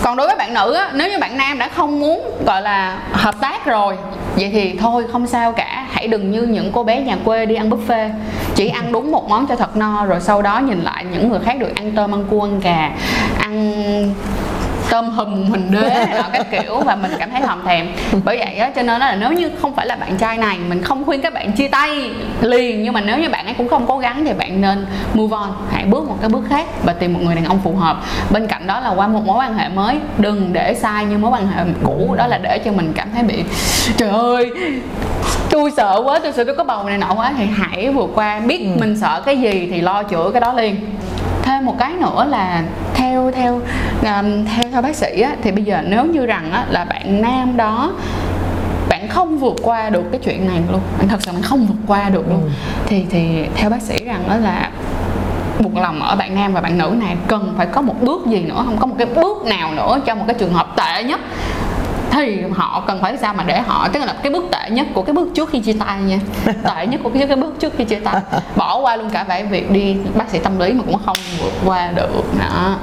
Còn 0.04 0.18
đối 0.18 0.28
với 0.28 0.36
bạn 0.36 0.54
nữ 0.54 0.74
á, 0.74 0.90
nếu 0.94 1.10
như 1.10 1.20
bạn 1.20 1.38
nam 1.38 1.60
đã 1.60 1.70
không 1.76 2.00
muốn 2.00 2.22
gọi 2.46 2.62
là 2.62 2.98
hợp 3.12 3.36
tác 3.42 3.66
rồi 3.66 3.98
vậy 4.36 4.50
thì 4.54 4.78
thôi 4.82 5.06
không 5.12 5.28
sao 5.28 5.52
cả. 5.52 5.86
Hãy 5.92 6.08
đừng 6.08 6.32
như 6.32 6.42
những 6.42 6.72
cô 6.72 6.84
bé 6.84 7.02
nhà 7.02 7.18
quê 7.26 7.46
đi 7.46 7.56
ăn 7.56 7.70
buffet. 7.70 8.10
Chỉ 8.56 8.68
ăn 8.68 8.92
đúng 8.92 9.12
một 9.12 9.30
món 9.30 9.48
cho 9.48 9.56
thật 9.56 9.78
no 9.78 10.06
rồi 10.06 10.20
sau 10.22 10.42
đó 10.42 10.60
nhìn 10.60 10.82
lại 10.82 11.06
những 11.12 11.30
người 11.30 11.40
khác 11.46 11.60
được 11.60 11.76
ăn 11.76 11.92
tôm 11.96 12.16
ăn 12.16 12.26
cua 12.30 12.44
ăn 12.44 12.60
gà 12.60 12.90
ăn 13.40 14.14
tôm 14.90 15.10
hùm 15.10 15.52
hình 15.52 15.72
đế 15.72 16.06
nọ 16.18 16.24
các 16.34 16.52
kiểu 16.52 16.80
và 16.80 16.96
mình 16.96 17.12
cảm 17.20 17.32
thấy 17.32 17.42
thòm 17.42 17.66
thèm. 17.66 17.88
Bởi 18.24 18.38
vậy 18.38 18.56
á 18.56 18.72
cho 18.76 18.82
nên 18.82 19.00
là 19.00 19.16
nếu 19.16 19.32
như 19.32 19.52
không 19.62 19.76
phải 19.76 19.88
là 19.88 19.96
bạn 19.96 20.18
trai 20.18 20.38
này 20.38 20.58
mình 20.70 20.84
không 20.84 21.06
khuyên 21.06 21.22
các 21.22 21.34
bạn 21.34 21.52
chia 21.52 21.68
tay 21.68 22.10
liền 22.42 22.84
nhưng 22.84 22.94
mà 22.94 23.02
nếu 23.02 23.18
như 23.18 23.30
bạn 23.30 23.46
ấy 23.46 23.54
cũng 23.54 23.68
không 23.68 23.86
cố 23.88 23.98
gắng 23.98 24.26
thì 24.26 24.34
bạn 24.34 24.62
nên 24.62 24.86
move 25.14 25.38
on 25.38 25.50
hãy 25.72 25.86
bước 25.86 26.10
một 26.10 26.16
cái 26.22 26.30
bước 26.30 26.44
khác 26.50 26.66
và 26.84 26.94
tìm 26.94 27.14
một 27.14 27.20
người 27.24 27.36
đàn 27.36 27.46
ông 27.46 27.60
phù 27.64 27.76
hợp. 27.76 27.98
Bên 28.30 28.48
cạnh 28.48 28.68
đó 28.68 28.80
là 28.80 28.90
qua 28.90 29.08
một 29.08 29.22
mối 29.26 29.38
quan 29.38 29.58
hệ 29.58 29.70
mới 29.70 29.98
đừng 30.18 30.54
để 30.54 30.74
sai 30.74 31.06
như 31.06 31.18
mối 31.18 31.32
quan 31.32 31.48
hệ 31.48 31.64
cũ 31.84 32.16
đó 32.18 32.28
là 32.28 32.38
để 32.38 32.60
cho 32.66 32.72
mình 32.72 32.94
cảm 32.96 33.08
thấy 33.14 33.24
bị 33.24 33.44
trời 33.98 34.10
ơi 34.10 34.52
tôi 35.50 35.72
sợ 35.78 36.02
quá 36.06 36.20
tôi 36.24 36.32
sợ 36.32 36.44
tôi 36.44 36.56
có 36.56 36.64
bầu 36.64 36.84
này 36.84 36.98
nọ 36.98 37.14
quá 37.14 37.34
thì 37.38 37.46
hãy 37.46 37.90
vượt 37.90 38.10
qua 38.16 38.40
biết 38.40 38.68
mình 38.80 38.98
sợ 38.98 39.22
cái 39.26 39.38
gì 39.38 39.68
thì 39.72 39.82
lo 39.82 40.04
chữa 40.04 40.30
cái 40.34 40.42
đó 40.42 40.54
liền 40.54 40.76
thêm 41.50 41.66
một 41.66 41.76
cái 41.80 41.94
nữa 41.94 42.26
là 42.30 42.64
theo 42.94 43.32
theo 43.32 43.54
um, 44.02 44.46
theo 44.46 44.66
theo 44.72 44.82
bác 44.82 44.96
sĩ 44.96 45.22
á, 45.22 45.36
thì 45.42 45.52
bây 45.52 45.64
giờ 45.64 45.82
nếu 45.88 46.06
như 46.06 46.26
rằng 46.26 46.52
á, 46.52 46.66
là 46.70 46.86
bạn 46.86 47.22
nam 47.22 47.58
đó 47.58 47.92
bạn 48.90 49.08
không 49.08 49.38
vượt 49.38 49.56
qua 49.64 49.90
được 49.90 50.04
cái 50.12 50.22
chuyện 50.24 50.48
này 50.48 50.62
luôn. 50.72 50.82
Bạn 50.98 51.08
thật 51.08 51.22
sự 51.22 51.32
bạn 51.32 51.42
không 51.42 51.66
vượt 51.66 51.80
qua 51.88 52.10
được 52.10 52.30
luôn. 52.30 52.50
Thì 52.86 53.06
thì 53.10 53.46
theo 53.56 53.70
bác 53.70 53.82
sĩ 53.82 54.06
rằng 54.06 54.24
đó 54.28 54.36
là 54.36 54.70
buộc 55.60 55.78
lòng 55.78 56.02
ở 56.02 56.16
bạn 56.16 56.36
nam 56.36 56.54
và 56.54 56.62
bạn 56.62 56.78
nữ 56.78 56.96
này 57.00 57.18
cần 57.28 57.54
phải 57.58 57.66
có 57.66 57.82
một 57.82 57.96
bước 58.02 58.26
gì 58.28 58.40
nữa 58.40 58.64
không 58.66 58.78
có 58.80 58.86
một 58.86 58.96
cái 58.98 59.08
bước 59.16 59.46
nào 59.46 59.74
nữa 59.74 60.00
cho 60.06 60.16
một 60.16 60.24
cái 60.28 60.36
trường 60.40 60.54
hợp 60.54 60.68
tệ 60.78 61.04
nhất 61.04 61.20
thì 62.12 62.44
họ 62.54 62.84
cần 62.88 63.02
phải 63.02 63.18
sao 63.18 63.34
mà 63.34 63.44
để 63.44 63.62
họ 63.62 63.88
tức 63.88 64.00
là 64.00 64.16
cái 64.24 64.32
bước 64.32 64.44
tệ 64.52 64.70
nhất 64.70 64.88
của 64.94 65.02
cái 65.02 65.14
bước 65.14 65.28
trước 65.36 65.50
khi 65.50 65.60
chia 65.60 65.74
tay 65.74 66.02
nha. 66.02 66.20
Tệ 66.46 66.88
nhất 66.88 67.02
của 67.04 67.10
cái, 67.10 67.28
cái 67.28 67.38
bước 67.38 67.56
trước 67.60 67.74
khi 67.78 67.84
chia 67.84 68.00
tay. 68.00 68.22
Bỏ 68.56 68.80
qua 68.80 68.96
luôn 68.96 69.10
cả 69.10 69.24
vài 69.24 69.44
việc 69.44 69.72
đi 69.72 69.98
bác 70.16 70.30
sĩ 70.30 70.40
tâm 70.40 70.60
lý 70.60 70.74
mà 70.74 70.84
cũng 70.86 71.00
không 71.06 71.18
vượt 71.42 71.54
qua 71.66 71.92
được. 71.92 72.24
Đó 72.40 72.76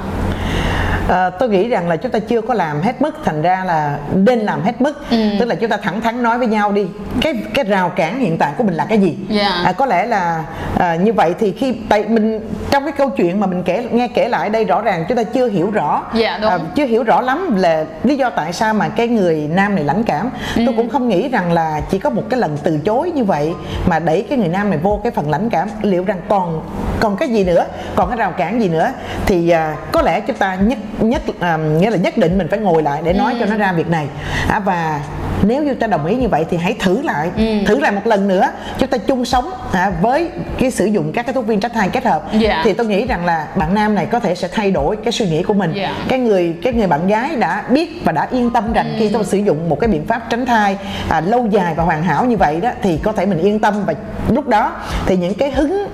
À, 1.09 1.29
tôi 1.29 1.49
nghĩ 1.49 1.67
rằng 1.69 1.89
là 1.89 1.95
chúng 1.95 2.11
ta 2.11 2.19
chưa 2.19 2.41
có 2.41 2.53
làm 2.53 2.81
hết 2.81 3.01
mức 3.01 3.15
thành 3.25 3.41
ra 3.41 3.63
là 3.65 3.97
nên 4.15 4.39
làm 4.39 4.63
hết 4.63 4.81
mức 4.81 5.09
Ừ. 5.11 5.17
tức 5.39 5.45
là 5.45 5.55
chúng 5.55 5.69
ta 5.69 5.77
thẳng 5.77 6.01
thắn 6.01 6.23
nói 6.23 6.37
với 6.37 6.47
nhau 6.47 6.71
đi 6.71 6.85
cái 7.21 7.33
cái 7.53 7.65
rào 7.65 7.89
cản 7.89 8.19
hiện 8.19 8.37
tại 8.37 8.51
của 8.57 8.63
mình 8.63 8.73
là 8.73 8.85
cái 8.89 8.97
gì 8.97 9.15
Dạ. 9.29 9.61
à, 9.65 9.71
có 9.71 9.85
lẽ 9.85 10.05
là 10.05 10.43
à, 10.79 10.95
như 10.95 11.13
vậy 11.13 11.33
thì 11.39 11.51
khi 11.51 11.75
tại 11.89 12.05
mình 12.07 12.39
trong 12.71 12.83
cái 12.83 12.91
câu 12.97 13.09
chuyện 13.09 13.39
mà 13.39 13.47
mình 13.47 13.63
kể 13.63 13.85
nghe 13.91 14.07
kể 14.07 14.29
lại 14.29 14.49
đây 14.49 14.65
rõ 14.65 14.81
ràng 14.81 15.05
chúng 15.07 15.17
ta 15.17 15.23
chưa 15.23 15.47
hiểu 15.49 15.71
rõ 15.71 16.03
Dạ, 16.13 16.37
đúng. 16.41 16.49
à, 16.51 16.57
chưa 16.75 16.85
hiểu 16.85 17.03
rõ 17.03 17.21
lắm 17.21 17.55
là 17.57 17.85
lý 18.03 18.17
do 18.17 18.29
tại 18.29 18.53
sao 18.53 18.73
mà 18.73 18.89
cái 18.89 19.07
người 19.07 19.49
nam 19.53 19.75
này 19.75 19.83
lãnh 19.83 20.03
cảm 20.03 20.29
Ừ. 20.55 20.61
tôi 20.65 20.73
cũng 20.77 20.89
không 20.89 21.07
nghĩ 21.09 21.29
rằng 21.29 21.51
là 21.51 21.81
chỉ 21.91 21.99
có 21.99 22.09
một 22.09 22.23
cái 22.29 22.39
lần 22.39 22.57
từ 22.63 22.79
chối 22.85 23.11
như 23.11 23.23
vậy 23.23 23.53
mà 23.87 23.99
đẩy 23.99 24.25
cái 24.29 24.37
người 24.37 24.47
nam 24.47 24.69
này 24.69 24.79
vô 24.83 24.99
cái 25.03 25.11
phần 25.11 25.29
lãnh 25.29 25.49
cảm 25.49 25.67
liệu 25.81 26.03
rằng 26.05 26.17
còn 26.29 26.61
còn 26.99 27.15
cái 27.17 27.29
gì 27.29 27.43
nữa 27.43 27.65
còn 27.95 28.09
cái 28.09 28.17
rào 28.17 28.31
cản 28.31 28.61
gì 28.61 28.69
nữa 28.69 28.91
thì 29.25 29.49
à, 29.49 29.75
có 29.91 30.01
lẽ 30.01 30.19
chúng 30.21 30.35
ta 30.35 30.55
nhất 30.55 30.77
nhất 30.99 31.21
à, 31.39 31.57
nghĩa 31.57 31.89
là 31.89 31.97
nhất 31.97 32.17
định 32.17 32.37
mình 32.37 32.47
phải 32.49 32.59
ngồi 32.59 32.83
lại 32.83 33.01
để 33.03 33.13
nói 33.13 33.35
cho 33.39 33.45
nó 33.45 33.57
ra 33.57 33.71
việc 33.71 33.89
này. 33.89 34.07
À, 34.49 34.59
và 34.59 35.01
nếu 35.43 35.63
như 35.63 35.73
ta 35.73 35.87
đồng 35.87 36.05
ý 36.05 36.15
như 36.15 36.27
vậy 36.27 36.45
thì 36.49 36.57
hãy 36.57 36.73
thử 36.79 37.01
lại 37.01 37.29
Ừ. 37.37 37.43
thử 37.67 37.79
lại 37.79 37.91
một 37.91 38.07
lần 38.07 38.27
nữa 38.27 38.47
chúng 38.77 38.89
ta 38.89 38.97
chung 38.97 39.25
sống 39.25 39.51
à, 39.73 39.91
với 40.01 40.29
cái 40.59 40.71
sử 40.71 40.85
dụng 40.85 41.11
các 41.13 41.25
cái 41.25 41.33
thuốc 41.33 41.47
viên 41.47 41.59
tránh 41.59 41.71
thai 41.73 41.89
kết 41.89 42.05
hợp 42.05 42.23
Dạ. 42.39 42.61
thì 42.63 42.73
tôi 42.73 42.85
nghĩ 42.87 43.05
rằng 43.07 43.25
là 43.25 43.47
bạn 43.55 43.73
nam 43.73 43.95
này 43.95 44.05
có 44.05 44.19
thể 44.19 44.35
sẽ 44.35 44.47
thay 44.51 44.71
đổi 44.71 44.95
cái 44.95 45.11
suy 45.11 45.29
nghĩ 45.29 45.43
của 45.43 45.53
mình 45.53 45.73
Dạ. 45.73 45.95
cái 46.09 46.19
người 46.19 46.55
cái 46.63 46.73
người 46.73 46.87
bạn 46.87 47.07
gái 47.07 47.35
đã 47.35 47.63
biết 47.69 48.01
và 48.05 48.11
đã 48.11 48.27
yên 48.31 48.49
tâm 48.49 48.73
rằng 48.73 48.93
khi 48.99 49.09
tôi 49.09 49.23
sử 49.25 49.37
dụng 49.37 49.69
một 49.69 49.79
cái 49.79 49.87
biện 49.87 50.05
pháp 50.05 50.21
tránh 50.29 50.45
thai 50.45 50.77
à, 51.09 51.21
lâu 51.21 51.47
dài 51.49 51.73
và 51.75 51.83
hoàn 51.83 52.03
hảo 52.03 52.25
như 52.25 52.37
vậy 52.37 52.59
đó 52.61 52.69
thì 52.81 52.97
có 53.03 53.11
thể 53.11 53.25
mình 53.25 53.37
yên 53.39 53.59
tâm 53.59 53.83
và 53.85 53.93
lúc 54.29 54.47
đó 54.47 54.71
thì 55.05 55.17
những 55.17 55.33
cái 55.33 55.51
hứng 55.51 55.87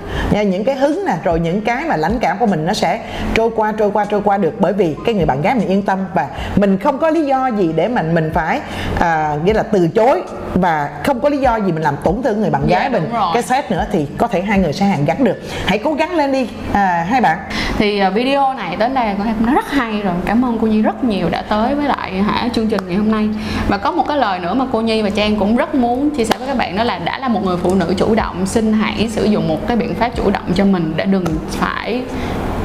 những 0.46 0.64
cái 0.64 0.74
hứng 0.74 1.04
nè 1.06 1.12
rồi 1.24 1.40
những 1.40 1.60
cái 1.60 1.84
mà 1.84 1.96
lãnh 1.96 2.18
cảm 2.20 2.38
của 2.38 2.46
mình 2.46 2.66
nó 2.66 2.72
sẽ 2.74 3.00
trôi 3.34 3.50
qua 3.56 3.72
trôi 3.78 3.90
qua 3.90 4.04
trôi 4.04 4.20
qua 4.24 4.36
được 4.38 4.54
bởi 4.60 4.72
vì 4.72 4.96
cái 5.06 5.14
người 5.14 5.26
bạn 5.26 5.42
gái 5.42 5.54
mình 5.54 5.68
yên 5.68 5.82
tâm 5.82 5.98
và 6.14 6.26
mình 6.56 6.78
không 6.78 6.98
có 6.98 7.10
lý 7.10 7.24
do 7.24 7.46
gì 7.46 7.72
để 7.76 7.88
mình 7.88 8.14
mình 8.14 8.30
phải 8.34 8.60
à, 9.00 9.33
nghĩa 9.44 9.52
là 9.52 9.62
từ 9.62 9.88
chối 9.94 10.22
và 10.54 10.90
không 11.04 11.20
có 11.20 11.28
lý 11.28 11.38
do 11.38 11.56
gì 11.56 11.72
mình 11.72 11.82
làm 11.82 11.96
tổn 12.04 12.22
thương 12.22 12.40
người 12.40 12.50
bạn 12.50 12.62
Dạ, 12.66 12.78
gái 12.78 12.90
mình. 12.90 13.10
cái 13.34 13.42
xét 13.42 13.70
nữa 13.70 13.84
thì 13.92 14.06
có 14.18 14.26
thể 14.28 14.42
hai 14.42 14.58
người 14.58 14.72
sẽ 14.72 14.84
hàn 14.86 15.04
gắn 15.04 15.24
được. 15.24 15.42
Hãy 15.66 15.78
cố 15.78 15.92
gắng 15.94 16.16
lên 16.16 16.32
đi. 16.32 16.48
À, 16.72 17.06
hai 17.10 17.20
bạn. 17.20 17.38
Thì 17.78 17.98
à, 17.98 18.10
video 18.10 18.54
này 18.54 18.76
đến 18.76 18.94
đây 18.94 19.14
con 19.18 19.26
em 19.26 19.36
nó 19.46 19.52
rất 19.52 19.70
hay 19.70 20.00
rồi. 20.02 20.14
Cảm 20.24 20.44
ơn 20.44 20.58
cô 20.60 20.66
Nhi 20.66 20.82
rất 20.82 21.04
nhiều 21.04 21.28
đã 21.30 21.42
tới 21.42 21.74
với 21.74 21.88
lại 21.88 22.12
hả 22.22 22.48
chương 22.54 22.68
trình 22.68 22.80
ngày 22.86 22.96
hôm 22.96 23.10
nay. 23.10 23.28
Và 23.68 23.78
có 23.78 23.90
một 23.90 24.04
cái 24.08 24.16
lời 24.16 24.38
nữa 24.38 24.54
mà 24.54 24.64
cô 24.72 24.80
Nhi 24.80 25.02
và 25.02 25.10
Trang 25.10 25.36
cũng 25.36 25.56
rất 25.56 25.74
muốn 25.74 26.10
chia 26.10 26.24
sẻ 26.24 26.34
với 26.38 26.46
các 26.48 26.56
bạn 26.56 26.76
đó 26.76 26.84
là 26.84 26.98
đã 26.98 27.18
là 27.18 27.28
một 27.28 27.44
người 27.44 27.56
phụ 27.56 27.74
nữ 27.74 27.94
chủ 27.96 28.14
động 28.14 28.46
xin 28.46 28.72
hãy 28.72 29.08
sử 29.10 29.24
dụng 29.24 29.48
một 29.48 29.68
cái 29.68 29.76
biện 29.76 29.94
pháp 29.94 30.10
chủ 30.16 30.30
động 30.30 30.52
cho 30.54 30.64
mình 30.64 30.92
để 30.96 31.04
đừng 31.04 31.24
phải 31.50 32.02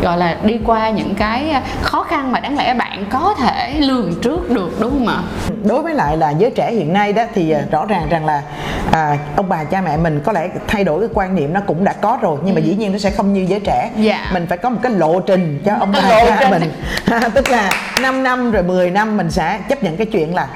gọi 0.02 0.18
là 0.18 0.38
đi 0.44 0.60
qua 0.66 0.90
những 0.90 1.16
cái 1.16 1.56
khó 1.82 2.04
khăn 2.04 2.32
mà 2.32 2.40
đáng 2.40 2.58
lẽ 2.58 2.74
bạn 2.74 3.06
có 3.10 3.36
thể 3.40 3.74
lường 3.80 4.14
trước 4.22 4.50
được 4.50 4.70
đúng 4.80 4.92
không 4.92 5.08
ạ 5.08 5.22
đối 5.64 5.82
với 5.82 5.94
lại 5.94 6.18
là 6.18 6.30
giới 6.30 6.52
trẻ 6.52 6.72
hiện 6.72 6.94
nay 6.94 7.14
đó 7.14 7.24
thì 7.34 7.52
à, 7.52 7.62
rõ 7.72 7.86
ràng 7.86 8.08
rằng 8.10 8.26
là 8.26 8.42
à, 8.92 9.18
ông 9.36 9.50
bà 9.50 9.64
cha 9.64 9.82
mẹ 9.82 9.98
mình 9.98 10.22
có 10.26 10.32
lẽ 10.32 10.50
thay 10.68 10.84
đổi 10.84 11.00
cái 11.00 11.10
quan 11.14 11.36
niệm 11.36 11.54
nó 11.54 11.60
cũng 11.68 11.84
đã 11.84 11.94
có 11.94 12.18
rồi 12.22 12.40
nhưng 12.44 12.56
mà 12.56 12.62
dĩ 12.62 12.76
nhiên 12.76 12.92
nó 12.92 12.98
sẽ 12.98 13.10
không 13.10 13.34
như 13.34 13.46
giới 13.50 13.60
trẻ 13.60 13.90
Ừ. 13.96 14.02
Dạ. 14.02 14.30
mình 14.34 14.46
phải 14.50 14.58
có 14.58 14.70
một 14.70 14.80
cái 14.84 14.92
lộ 14.92 15.20
trình 15.20 15.62
cho 15.66 15.76
ông 15.80 15.92
bà 15.94 16.02
cha 16.40 16.50
mình 16.50 16.72
tức 17.34 17.50
là 17.50 17.70
5 18.02 18.24
năm 18.24 18.52
rồi 18.52 18.64
10 18.64 18.90
năm 18.92 19.18
mình 19.18 19.32
sẽ 19.32 19.60
chấp 19.70 19.84
nhận 19.84 19.98
cái 19.98 20.06
chuyện 20.06 20.36
là 20.36 20.48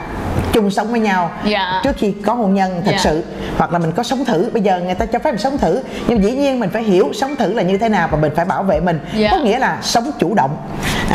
chung 0.53 0.71
sống 0.71 0.87
với 0.91 0.99
nhau 0.99 1.31
Dạ. 1.45 1.81
trước 1.83 1.95
khi 1.97 2.13
có 2.25 2.33
hôn 2.33 2.53
nhân 2.53 2.81
thật 2.85 2.91
Dạ. 2.91 2.97
sự 2.97 3.23
hoặc 3.57 3.71
là 3.73 3.79
mình 3.79 3.91
có 3.91 4.03
sống 4.03 4.25
thử 4.25 4.49
bây 4.53 4.61
giờ 4.61 4.79
người 4.85 4.95
ta 4.95 5.05
cho 5.05 5.19
phép 5.19 5.31
mình 5.31 5.39
sống 5.39 5.57
thử 5.57 5.81
nhưng 6.07 6.23
dĩ 6.23 6.31
nhiên 6.31 6.59
mình 6.59 6.69
phải 6.69 6.83
hiểu 6.83 7.09
sống 7.13 7.35
thử 7.35 7.53
là 7.53 7.61
như 7.63 7.77
thế 7.77 7.89
nào 7.89 8.07
và 8.11 8.17
mình 8.17 8.31
phải 8.35 8.45
bảo 8.45 8.63
vệ 8.63 8.79
mình 8.79 8.99
Dạ. 9.13 9.29
có 9.31 9.37
nghĩa 9.37 9.59
là 9.59 9.77
sống 9.81 10.11
chủ 10.19 10.33
động 10.35 10.57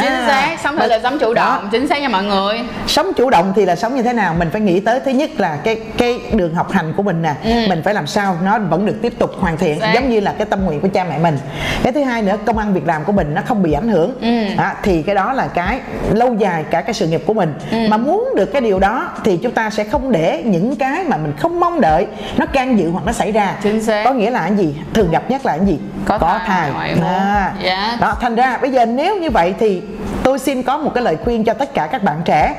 chính 0.01 0.13
À, 0.13 0.25
xác 0.27 0.57
sống 0.65 0.77
thử 0.79 0.87
là 0.87 1.01
sống 1.03 1.19
chủ 1.19 1.35
đó. 1.35 1.59
động 1.61 1.69
chính 1.73 1.89
xác 1.89 2.03
nha 2.03 2.09
mọi 2.09 2.25
người 2.25 2.61
sống 2.87 3.07
chủ 3.17 3.31
động 3.31 3.53
thì 3.57 3.65
là 3.65 3.77
sống 3.77 3.97
như 3.97 4.03
thế 4.03 4.13
nào 4.13 4.35
mình 4.39 4.49
phải 4.53 4.61
nghĩ 4.61 4.81
tới 4.81 5.01
thứ 5.05 5.11
nhất 5.11 5.31
là 5.37 5.57
cái 5.57 5.77
cái 5.99 6.21
đường 6.33 6.55
học 6.55 6.71
hành 6.73 6.93
của 6.97 7.03
mình 7.03 7.23
nè 7.23 7.35
Ừ. 7.45 7.51
mình 7.69 7.83
phải 7.85 7.95
làm 7.95 8.07
sao 8.07 8.37
nó 8.45 8.59
vẫn 8.59 8.87
được 8.87 8.97
tiếp 9.03 9.13
tục 9.19 9.31
hoàn 9.41 9.57
thiện 9.57 9.81
Xác. 9.81 9.93
giống 9.95 10.11
như 10.11 10.21
là 10.21 10.33
cái 10.39 10.47
tâm 10.47 10.65
nguyện 10.65 10.81
của 10.81 10.89
cha 10.95 11.05
mẹ 11.05 11.19
mình 11.19 11.39
cái 11.83 11.93
thứ 11.93 12.03
hai 12.03 12.23
nữa 12.23 12.37
công 12.47 12.59
ăn 12.59 12.75
việc 12.75 12.87
làm 12.87 13.05
của 13.05 13.13
mình 13.13 13.35
nó 13.35 13.43
không 13.47 13.63
bị 13.63 13.73
ảnh 13.73 13.89
hưởng 13.89 14.15
Ừ. 14.21 14.55
à, 14.63 14.75
thì 14.83 15.03
cái 15.03 15.15
đó 15.15 15.33
là 15.33 15.47
cái 15.49 15.81
lâu 16.13 16.35
dài 16.35 16.65
cả 16.71 16.81
cái 16.81 16.95
sự 16.95 17.07
nghiệp 17.07 17.23
của 17.27 17.35
mình 17.35 17.55
Ừ. 17.71 17.77
mà 17.89 17.97
muốn 17.97 18.29
được 18.37 18.47
cái 18.53 18.61
điều 18.61 18.79
đó 18.79 19.09
thì 19.25 19.28
chúng 19.37 19.53
ta 19.53 19.71
sẽ 19.71 19.85
không 19.85 20.13
để 20.13 20.43
những 20.47 20.77
cái 20.77 21.05
mà 21.05 21.17
mình 21.17 21.33
không 21.39 21.61
mong 21.61 21.81
đợi 21.81 22.07
nó 22.37 22.47
can 22.47 22.79
dự 22.79 22.91
hoặc 22.91 23.07
nó 23.07 23.13
xảy 23.13 23.33
ra 23.33 23.55
Chính 23.63 23.83
xác. 23.83 24.05
có 24.05 24.13
nghĩa 24.13 24.31
là 24.31 24.41
cái 24.41 24.57
gì 24.57 24.75
thường 24.95 25.11
gặp 25.11 25.31
nhất 25.31 25.47
là 25.47 25.57
cái 25.57 25.67
gì 25.67 25.79
Có 26.05 26.41
thai, 26.47 26.71
ngoại 26.73 26.95
môn. 26.95 27.05
À. 27.05 27.53
Dạ. 27.65 27.97
đó 28.01 28.17
thành 28.21 28.35
ra 28.35 28.59
bây 28.63 28.71
giờ 28.71 28.87
nếu 28.87 29.17
như 29.19 29.31
vậy 29.31 29.55
thì 29.59 29.83
tôi 30.23 30.39
xin 30.39 30.63
có 30.63 30.79
một 30.79 30.91
cái 30.95 31.05
lời 31.05 31.17
khuyên 31.25 31.45
cho 31.45 31.55
tất 31.55 31.75
cả 31.75 31.87
các 31.93 32.03
bạn 32.03 32.17
trẻ 32.25 32.55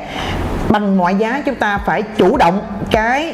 bằng 0.69 0.97
mọi 0.97 1.15
giá 1.15 1.41
chúng 1.45 1.55
ta 1.55 1.77
phải 1.85 2.01
chủ 2.17 2.37
động 2.37 2.61
cái 2.91 3.33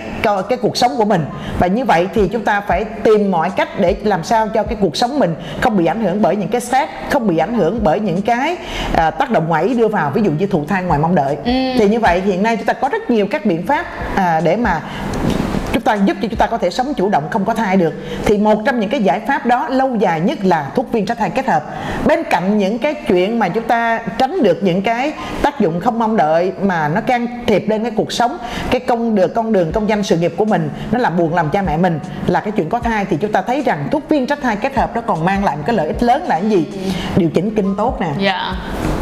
cái, 0.49 0.57
cuộc 0.61 0.77
sống 0.77 0.91
của 0.97 1.05
mình 1.05 1.25
và 1.59 1.67
như 1.67 1.85
vậy 1.85 2.07
thì 2.13 2.27
chúng 2.27 2.43
ta 2.45 2.61
phải 2.61 2.83
tìm 2.83 3.31
mọi 3.31 3.49
cách 3.49 3.79
để 3.79 3.95
làm 4.03 4.23
sao 4.23 4.47
cho 4.47 4.63
cái 4.63 4.77
cuộc 4.81 4.97
sống 4.97 5.19
mình 5.19 5.35
không 5.61 5.77
bị 5.77 5.85
ảnh 5.85 6.03
hưởng 6.03 6.21
bởi 6.21 6.35
những 6.35 6.47
cái 6.49 6.61
stress 6.61 6.91
không 7.09 7.27
bị 7.27 7.37
ảnh 7.37 7.53
hưởng 7.53 7.79
bởi 7.83 7.99
những 7.99 8.21
cái 8.21 8.57
à, 8.95 9.11
tác 9.11 9.31
động 9.31 9.45
ngoại 9.47 9.63
ý 9.63 9.73
đưa 9.73 9.87
vào 9.87 10.11
ví 10.11 10.21
dụ 10.21 10.31
như 10.31 10.47
thụ 10.47 10.65
thai 10.67 10.83
ngoài 10.83 10.99
mong 10.99 11.15
đợi 11.15 11.37
Ừ. 11.45 11.51
thì 11.79 11.89
như 11.89 11.99
vậy 11.99 12.21
hiện 12.21 12.43
nay 12.43 12.57
chúng 12.57 12.65
ta 12.65 12.73
có 12.73 12.89
rất 12.89 13.09
nhiều 13.09 13.27
các 13.31 13.45
biện 13.45 13.67
pháp 13.67 13.85
à, 14.15 14.41
để 14.43 14.55
mà 14.55 14.81
ta 15.85 15.93
giúp 15.93 16.17
cho 16.21 16.27
chúng 16.27 16.39
ta 16.39 16.47
có 16.47 16.57
thể 16.57 16.69
sống 16.69 16.93
chủ 16.93 17.09
động, 17.09 17.23
không 17.31 17.45
có 17.45 17.53
thai 17.53 17.77
được. 17.77 17.93
Thì 18.25 18.37
một 18.37 18.61
trong 18.65 18.79
những 18.79 18.89
cái 18.89 19.03
giải 19.03 19.19
pháp 19.19 19.45
đó 19.45 19.67
lâu 19.69 19.95
dài 19.95 20.21
nhất 20.21 20.45
là 20.45 20.71
thuốc 20.75 20.91
viên 20.91 21.05
tránh 21.05 21.17
thai 21.17 21.29
kết 21.29 21.47
hợp. 21.47 21.63
Bên 22.05 22.23
cạnh 22.29 22.57
những 22.57 22.79
cái 22.79 22.93
chuyện 22.93 23.39
mà 23.39 23.49
chúng 23.49 23.63
ta 23.63 23.99
tránh 24.17 24.43
được 24.43 24.63
những 24.63 24.81
cái 24.81 25.13
tác 25.41 25.59
dụng 25.59 25.79
không 25.79 25.99
mong 25.99 26.17
đợi 26.17 26.51
mà 26.61 26.87
nó 26.87 27.01
can 27.01 27.27
thiệp 27.47 27.69
lên 27.69 27.83
cái 27.83 27.91
cuộc 27.95 28.11
sống, 28.11 28.37
cái 28.71 28.79
công 28.79 29.15
được 29.15 29.33
con 29.33 29.53
đường 29.53 29.71
công 29.71 29.89
danh 29.89 30.03
sự 30.03 30.17
nghiệp 30.17 30.33
của 30.37 30.45
mình, 30.45 30.69
nó 30.91 30.99
làm 30.99 31.17
buồn 31.17 31.35
làm 31.35 31.49
cha 31.49 31.61
mẹ 31.61 31.77
mình, 31.77 31.99
là 32.27 32.39
cái 32.39 32.51
chuyện 32.51 32.69
có 32.69 32.79
thai, 32.79 33.05
thì 33.05 33.17
chúng 33.17 33.31
ta 33.31 33.41
thấy 33.41 33.61
rằng 33.61 33.87
thuốc 33.91 34.09
viên 34.09 34.27
tránh 34.27 34.41
thai 34.41 34.55
kết 34.55 34.75
hợp 34.75 34.95
nó 34.95 35.01
còn 35.01 35.25
mang 35.25 35.45
lại 35.45 35.57
một 35.57 35.63
cái 35.65 35.75
lợi 35.75 35.87
ích 35.87 36.03
lớn 36.03 36.23
là 36.27 36.39
cái 36.39 36.49
gì? 36.49 36.67
Điều 37.15 37.29
chỉnh 37.29 37.55
kinh 37.55 37.75
tốt 37.77 38.01
nè. 38.01 38.31
Yeah 38.31 38.55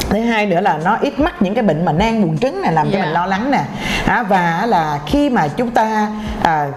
thứ 0.10 0.20
hai 0.20 0.46
nữa 0.46 0.62
là 0.62 0.80
nó 0.86 0.98
ít 1.02 1.20
mắc 1.20 1.42
những 1.42 1.54
cái 1.54 1.64
bệnh 1.64 1.86
mà 1.86 1.92
nang 1.92 2.22
buồng 2.22 2.38
trứng 2.38 2.62
này 2.62 2.74
làm 2.74 2.92
cho 2.92 2.98
Dạ. 2.98 3.04
mình 3.06 3.14
lo 3.14 3.26
lắng 3.26 3.52
nè. 3.52 3.62
À, 4.06 4.24
và 4.24 4.66
là 4.66 5.00
khi 5.08 5.30
mà 5.30 5.48
chúng 5.48 5.72
ta 5.72 6.08
à, 6.44 6.68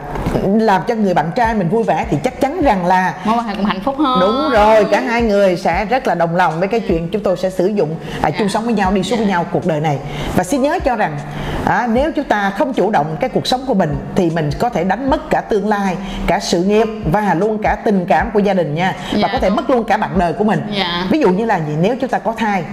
làm 0.45 0.83
cho 0.89 0.95
người 0.95 1.15
bạn 1.15 1.31
trai 1.37 1.55
mình 1.55 1.69
vui 1.69 1.83
vẻ 1.85 2.07
thì 2.11 2.17
chắc 2.25 2.41
chắn 2.41 2.63
rằng 2.63 2.87
là 2.87 3.15
mối 3.25 3.37
quan 3.39 3.47
hệ 3.49 3.55
cũng 3.55 3.65
hạnh 3.65 3.81
phúc 3.85 3.95
hơn. 3.99 4.21
Đúng 4.21 4.51
rồi 4.53 4.85
cả 4.91 5.01
hai 5.01 5.23
người 5.23 5.57
sẽ 5.57 5.85
rất 5.85 6.07
là 6.07 6.15
đồng 6.15 6.37
lòng 6.37 6.59
với 6.59 6.69
cái 6.69 6.81
chuyện 6.81 7.09
chúng 7.13 7.23
tôi 7.23 7.37
sẽ 7.37 7.51
sử 7.51 7.67
dụng 7.67 7.95
à, 8.23 8.31
chung 8.31 8.49
sống 8.49 8.65
với 8.65 8.75
nhau 8.75 8.93
đi 8.93 9.03
suốt 9.03 9.17
với 9.17 9.27
nhau 9.27 9.47
cuộc 9.53 9.67
đời 9.67 9.81
này. 9.81 9.99
Và 10.37 10.45
xin 10.45 10.63
nhớ 10.63 10.79
cho 10.85 10.97
rằng 10.97 11.19
à, 11.65 11.87
nếu 11.93 12.13
chúng 12.13 12.25
ta 12.25 12.51
không 12.51 12.73
chủ 12.73 12.91
động 12.91 13.17
cái 13.21 13.31
cuộc 13.31 13.47
sống 13.47 13.61
của 13.67 13.75
mình 13.75 13.97
thì 14.15 14.31
mình 14.31 14.51
có 14.59 14.69
thể 14.69 14.85
đánh 14.85 15.11
mất 15.11 15.31
cả 15.31 15.41
tương 15.41 15.69
lai 15.69 15.97
cả 16.27 16.41
sự 16.41 16.63
nghiệp 16.65 16.89
và 17.13 17.35
luôn 17.35 17.59
cả 17.63 17.77
tình 17.85 18.07
cảm 18.09 18.31
của 18.35 18.39
gia 18.39 18.55
đình 18.55 18.75
nha. 18.75 18.95
Và 19.13 19.19
Dạ, 19.19 19.29
có 19.33 19.39
thể 19.39 19.51
mất 19.51 19.71
luôn 19.71 19.85
cả 19.85 19.97
bạn 19.97 20.11
đời 20.19 20.33
của 20.33 20.45
mình. 20.45 20.61
Dạ. 20.79 21.07
ví 21.11 21.21
dụ 21.21 21.29
như 21.31 21.45
là 21.45 21.57
gì? 21.57 21.73
Nếu 21.81 21.97
chúng 22.01 22.11
ta 22.11 22.19
có 22.19 22.33
thai 22.37 22.65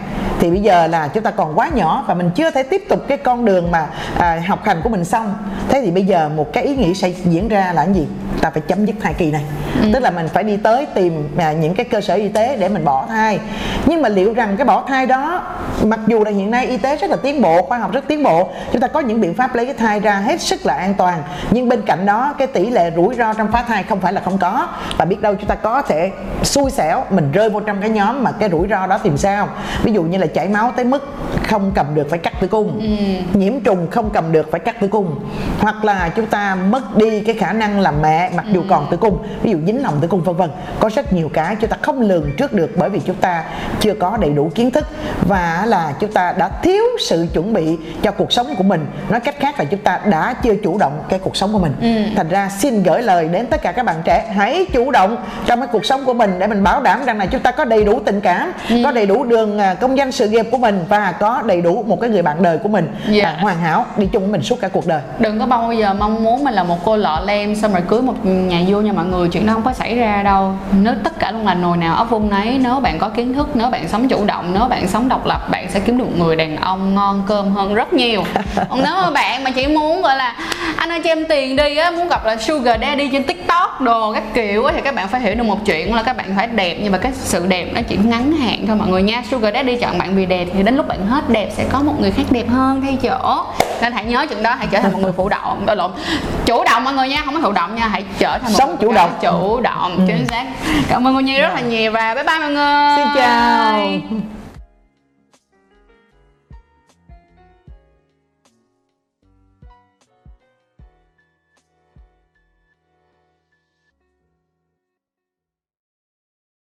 thì 0.44 0.50
bây 0.50 0.60
giờ 0.60 0.88
là 0.88 1.08
chúng 1.08 1.24
ta 1.24 1.32
còn 1.32 1.60
quá 1.60 1.70
nhỏ 1.74 2.04
và 2.08 2.14
mình 2.14 2.30
chưa 2.36 2.52
thể 2.52 2.64
tiếp 2.64 2.84
tục 2.90 3.00
cái 3.08 3.18
con 3.18 3.46
đường 3.46 3.72
mà 3.72 3.88
à, 4.18 4.42
học 4.48 4.60
hành 4.64 4.82
của 4.84 4.90
mình 4.90 5.06
xong. 5.06 5.36
Thế 5.70 5.82
thì 5.82 5.92
bây 5.92 6.06
giờ 6.06 6.30
một 6.36 6.54
cái 6.54 6.64
ý 6.64 6.76
nghĩ 6.76 6.94
sẽ 6.94 7.10
diễn 7.10 7.48
ra 7.48 7.74
là 7.74 7.86
cái 7.86 7.94
gì? 7.94 8.08
Ta 8.42 8.50
phải 8.50 8.62
chấm 8.62 8.86
dứt 8.86 8.96
thai 9.02 9.14
kỳ 9.14 9.32
này. 9.32 9.44
Tức 9.94 10.00
là 10.00 10.12
mình 10.12 10.28
phải 10.28 10.44
đi 10.44 10.58
tới 10.58 10.86
tìm 10.86 11.30
à, 11.38 11.52
những 11.52 11.76
cái 11.76 11.86
cơ 11.86 12.02
sở 12.02 12.14
y 12.14 12.28
tế 12.28 12.56
để 12.56 12.70
mình 12.70 12.86
bỏ 12.86 13.06
thai. 13.08 13.40
Nhưng 13.86 14.02
mà 14.02 14.10
liệu 14.10 14.34
rằng 14.34 14.58
cái 14.58 14.66
bỏ 14.66 14.84
thai 14.88 15.06
đó 15.06 15.42
mặc 15.84 16.00
dù 16.08 16.24
là 16.24 16.32
hiện 16.32 16.52
nay 16.52 16.68
y 16.68 16.78
tế 16.78 16.98
rất 16.98 17.10
là 17.10 17.16
tiến 17.16 17.42
bộ 17.42 17.62
khoa 17.62 17.78
học 17.78 17.92
rất 17.92 18.04
tiến 18.08 18.24
bộ 18.24 18.50
chúng 18.72 18.82
ta 18.82 18.88
có 18.88 19.00
những 19.00 19.22
biện 19.22 19.34
pháp 19.34 19.56
lấy 19.56 19.66
cái 19.66 19.76
thai 19.76 20.00
ra 20.00 20.16
hết 20.16 20.42
sức 20.42 20.66
là 20.66 20.74
an 20.74 20.94
toàn. 20.94 21.24
Nhưng 21.52 21.70
bên 21.70 21.82
cạnh 21.82 22.06
đó 22.06 22.34
cái 22.38 22.48
tỷ 22.48 22.70
lệ 22.70 22.92
rủi 22.96 23.16
ro 23.16 23.34
trong 23.34 23.52
phá 23.52 23.64
thai 23.68 23.84
không 23.84 24.00
phải 24.00 24.14
là 24.14 24.22
không 24.26 24.38
có. 24.38 24.68
Và 24.98 25.06
biết 25.06 25.22
đâu 25.22 25.36
chúng 25.36 25.48
ta 25.48 25.56
có 25.56 25.82
thể 25.82 26.12
xui 26.44 26.72
xẻo 26.72 27.04
mình 27.10 27.32
rơi 27.32 27.50
vô 27.50 27.60
trong 27.60 27.82
cái 27.82 27.90
nhóm 27.90 28.24
mà 28.24 28.32
cái 28.32 28.50
rủi 28.50 28.68
ro 28.70 28.88
đó 28.88 28.98
tìm 28.98 29.18
sao. 29.18 29.48
Ví 29.84 29.94
dụ 29.94 30.04
như 30.04 30.18
là 30.18 30.28
chảy 30.34 30.48
máu 30.48 30.72
tới 30.76 30.86
mức 30.86 31.08
không 31.50 31.72
cầm 31.76 31.96
được 31.96 32.08
phải 32.10 32.20
cắt 32.20 32.34
tử 32.42 32.48
cung. 32.48 32.98
Nhiễm 33.34 33.60
trùng 33.60 33.88
không 33.92 34.10
cầm 34.10 34.32
được 34.32 34.52
phải 34.52 34.60
cắt 34.60 34.80
tử 34.82 34.88
cung. 34.88 35.20
Hoặc 35.60 35.86
là 35.86 36.10
chúng 36.16 36.26
ta 36.26 36.56
mất 36.56 36.98
đi 36.98 37.20
cái 37.22 37.36
khả 37.36 37.54
năng 37.54 37.80
làm 37.80 38.02
mẹ 38.02 38.32
mặc 38.36 38.46
dù 38.52 38.64
còn 38.70 38.88
tử 38.92 38.98
cung 38.98 39.18
ví 39.44 39.52
dụ 39.52 39.58
dính 39.66 39.84
lòng 39.84 39.98
tử 40.02 40.08
cung 40.08 40.24
vân 40.24 40.36
vân. 40.36 40.50
Có 40.80 40.90
rất 40.96 41.14
nhiều 41.14 41.30
cái 41.34 41.56
chúng 41.56 41.70
ta 41.70 41.78
không 41.82 42.02
lường 42.02 42.32
trước 42.38 42.54
được 42.54 42.72
bởi 42.78 42.90
vì 42.90 43.00
chúng 43.00 43.16
ta 43.16 43.44
chưa 43.80 43.94
có 43.94 44.18
đầy 44.18 44.30
đủ 44.30 44.52
kiến 44.56 44.72
thức 44.72 44.86
và 45.28 45.64
là 45.68 45.94
chúng 46.00 46.12
ta 46.12 46.34
đã 46.38 46.50
thiếu 46.50 46.84
sự 47.00 47.28
chuẩn 47.34 47.54
bị 47.54 47.78
cho 48.02 48.12
cuộc 48.12 48.32
sống 48.32 48.56
của 48.58 48.64
mình. 48.64 48.86
Nói 49.10 49.20
cách 49.20 49.36
khác 49.40 49.60
là 49.60 49.66
chúng 49.66 49.80
ta 49.80 50.00
đã 50.06 50.34
chưa 50.34 50.56
chủ 50.56 50.78
động 50.78 51.04
cái 51.10 51.20
cuộc 51.20 51.36
sống 51.36 51.54
của 51.54 51.60
mình. 51.60 51.74
Thành 52.16 52.30
ra 52.30 52.50
xin 52.50 52.84
gửi 52.84 53.02
lời 53.02 53.28
đến 53.28 53.48
tất 53.48 53.62
cả 53.62 53.72
các 53.72 53.86
bạn 53.86 53.96
trẻ 54.04 54.34
hãy 54.36 54.66
chủ 54.74 54.92
động 54.92 55.18
trong 55.46 55.60
cái 55.60 55.70
cuộc 55.72 55.86
sống 55.86 56.06
của 56.06 56.14
mình 56.14 56.40
để 56.40 56.48
mình 56.48 56.64
bảo 56.64 56.82
đảm 56.82 57.06
rằng 57.06 57.18
là 57.18 57.26
chúng 57.26 57.42
ta 57.42 57.52
có 57.52 57.66
đầy 57.66 57.84
đủ 57.84 58.00
tình 58.06 58.22
cảm 58.22 58.52
có 58.84 58.92
đầy 58.92 59.06
đủ 59.06 59.24
đường 59.24 59.60
à, 59.60 59.74
công 59.74 59.98
danh 59.98 60.12
sự 60.12 60.23
nghiệp 60.30 60.48
của 60.52 60.58
mình 60.58 60.86
và 60.90 61.14
có 61.20 61.42
đầy 61.46 61.62
đủ 61.62 61.84
một 61.88 62.02
cái 62.02 62.10
người 62.10 62.22
bạn 62.22 62.44
đời 62.44 62.58
của 62.58 62.70
mình. 62.70 62.96
Dạ. 63.10 63.26
à, 63.26 63.38
hoàn 63.42 63.60
hảo 63.60 63.86
đi 63.98 64.08
chung 64.12 64.24
với 64.24 64.32
mình 64.32 64.42
suốt 64.44 64.62
cả 64.62 64.68
cuộc 64.68 64.88
đời. 64.88 65.02
Đừng 65.20 65.40
có 65.40 65.46
bao 65.46 65.74
giờ 65.74 65.94
mong 65.94 66.24
muốn 66.24 66.44
mình 66.44 66.54
là 66.54 66.64
một 66.64 66.86
cô 66.86 66.96
lọ 66.96 67.22
lem 67.26 67.56
xong 67.56 67.74
rồi 67.74 67.82
cưới 67.88 68.02
một 68.02 68.26
nhà 68.26 68.62
vua 68.68 68.82
nha 68.82 68.94
mọi 68.94 69.06
người 69.06 69.30
chuyện 69.30 69.46
đó 69.46 69.54
không 69.54 69.64
có 69.64 69.74
xảy 69.74 69.96
ra 69.96 70.24
đâu. 70.24 70.52
Nếu 70.82 70.94
tất 71.04 71.20
cả 71.20 71.32
luôn 71.32 71.46
là 71.46 71.54
nồi 71.54 71.78
nào 71.78 71.96
ấp 71.96 72.10
vung 72.10 72.30
nấy 72.30 72.60
nếu 72.64 72.80
bạn 72.80 73.00
có 73.00 73.10
kiến 73.10 73.34
thức 73.34 73.50
nếu 73.54 73.70
bạn 73.70 73.88
sống 73.88 74.08
chủ 74.08 74.26
động 74.26 74.52
nếu 74.54 74.68
bạn 74.70 74.88
sống 74.88 75.10
độc 75.10 75.26
lập 75.26 75.50
bạn 75.52 75.68
sẽ 75.70 75.80
kiếm 75.80 75.98
được 75.98 76.18
người 76.18 76.36
đàn 76.36 76.58
ông 76.58 76.96
ngon 76.96 77.24
cơm 77.28 77.52
hơn 77.52 77.74
rất 77.74 77.94
nhiều. 77.94 78.24
Còn 78.70 78.84
nếu 78.84 78.94
mà 78.94 79.12
bạn 79.12 79.44
mà 79.44 79.52
chỉ 79.52 79.68
muốn 79.68 80.02
gọi 80.02 80.16
là 80.16 80.36
anh 80.76 80.90
ơi 80.90 81.02
cho 81.04 81.10
em 81.10 81.26
tiền 81.30 81.56
đi 81.56 81.78
á 81.78 81.92
muốn 81.92 82.08
gặp 82.08 82.26
là 82.26 82.38
sugar 82.38 82.82
daddy 82.82 83.10
trên 83.12 83.24
tiktok 83.24 83.82
đồ 83.82 84.14
các 84.14 84.24
kiểu 84.34 84.66
á 84.66 84.74
thì 84.76 84.82
các 84.82 84.96
bạn 84.96 85.08
phải 85.08 85.22
hiểu 85.22 85.36
được 85.36 85.44
một 85.44 85.66
chuyện 85.66 85.96
là 85.96 86.04
các 86.04 86.18
bạn 86.18 86.34
phải 86.38 86.48
đẹp 86.48 86.78
nhưng 86.82 86.92
mà 86.92 86.98
cái 86.98 87.12
sự 87.16 87.46
đẹp 87.48 87.72
nó 87.74 87.82
chỉ 87.88 87.98
ngắn 88.04 88.32
hạn 88.32 88.68
thôi 88.68 88.76
mọi 88.76 88.88
người 88.88 89.04
nha. 89.04 89.24
Sugar 89.32 89.54
daddy 89.54 89.76
chọn 89.76 89.98
bạn 89.98 90.13
vì 90.16 90.26
đẹp 90.26 90.48
thì 90.54 90.64
đến 90.64 90.76
lúc 90.78 90.88
bạn 90.88 91.08
hết 91.08 91.30
đẹp 91.30 91.50
sẽ 91.58 91.66
có 91.72 91.80
một 91.82 91.94
người 92.00 92.12
khác 92.12 92.24
đẹp 92.32 92.50
hơn 92.50 92.82
thay 92.82 92.98
chỗ. 93.04 93.46
Nên 93.82 93.94
hãy 93.94 94.06
nhớ 94.06 94.26
chuyện 94.30 94.44
đó 94.44 94.56
hãy 94.58 94.68
trở 94.72 94.80
thành 94.80 94.92
một 94.92 95.00
người 95.02 95.12
phụ 95.18 95.30
động. 95.30 95.64
Ờ, 95.68 95.76
lộn. 95.76 95.92
Chủ 96.46 96.64
động 96.64 96.84
mọi 96.84 96.94
người 96.94 97.10
nha 97.10 97.22
không 97.26 97.34
có 97.34 97.40
thụ 97.42 97.52
động 97.52 97.76
nha 97.76 97.88
hãy 97.88 98.04
trở 98.20 98.38
thành 98.38 98.52
một 98.52 98.58
Sống 98.58 98.78
chủ 98.82 98.92
động. 98.94 99.12
chủ 99.22 99.60
động 99.62 100.06
chính 100.08 100.28
xác. 100.28 100.46
Cảm 100.90 101.08
ơn 101.08 101.16
cô 101.16 101.20
nhi 101.20 101.42
rất 101.42 101.54
là 101.54 101.62
nhiều 101.62 101.92
và 101.92 102.16
bye 102.16 102.24
bye 102.24 102.40
mọi 102.40 102.52
người. 102.52 102.98
Xin 102.98 103.08
chào 103.16 104.43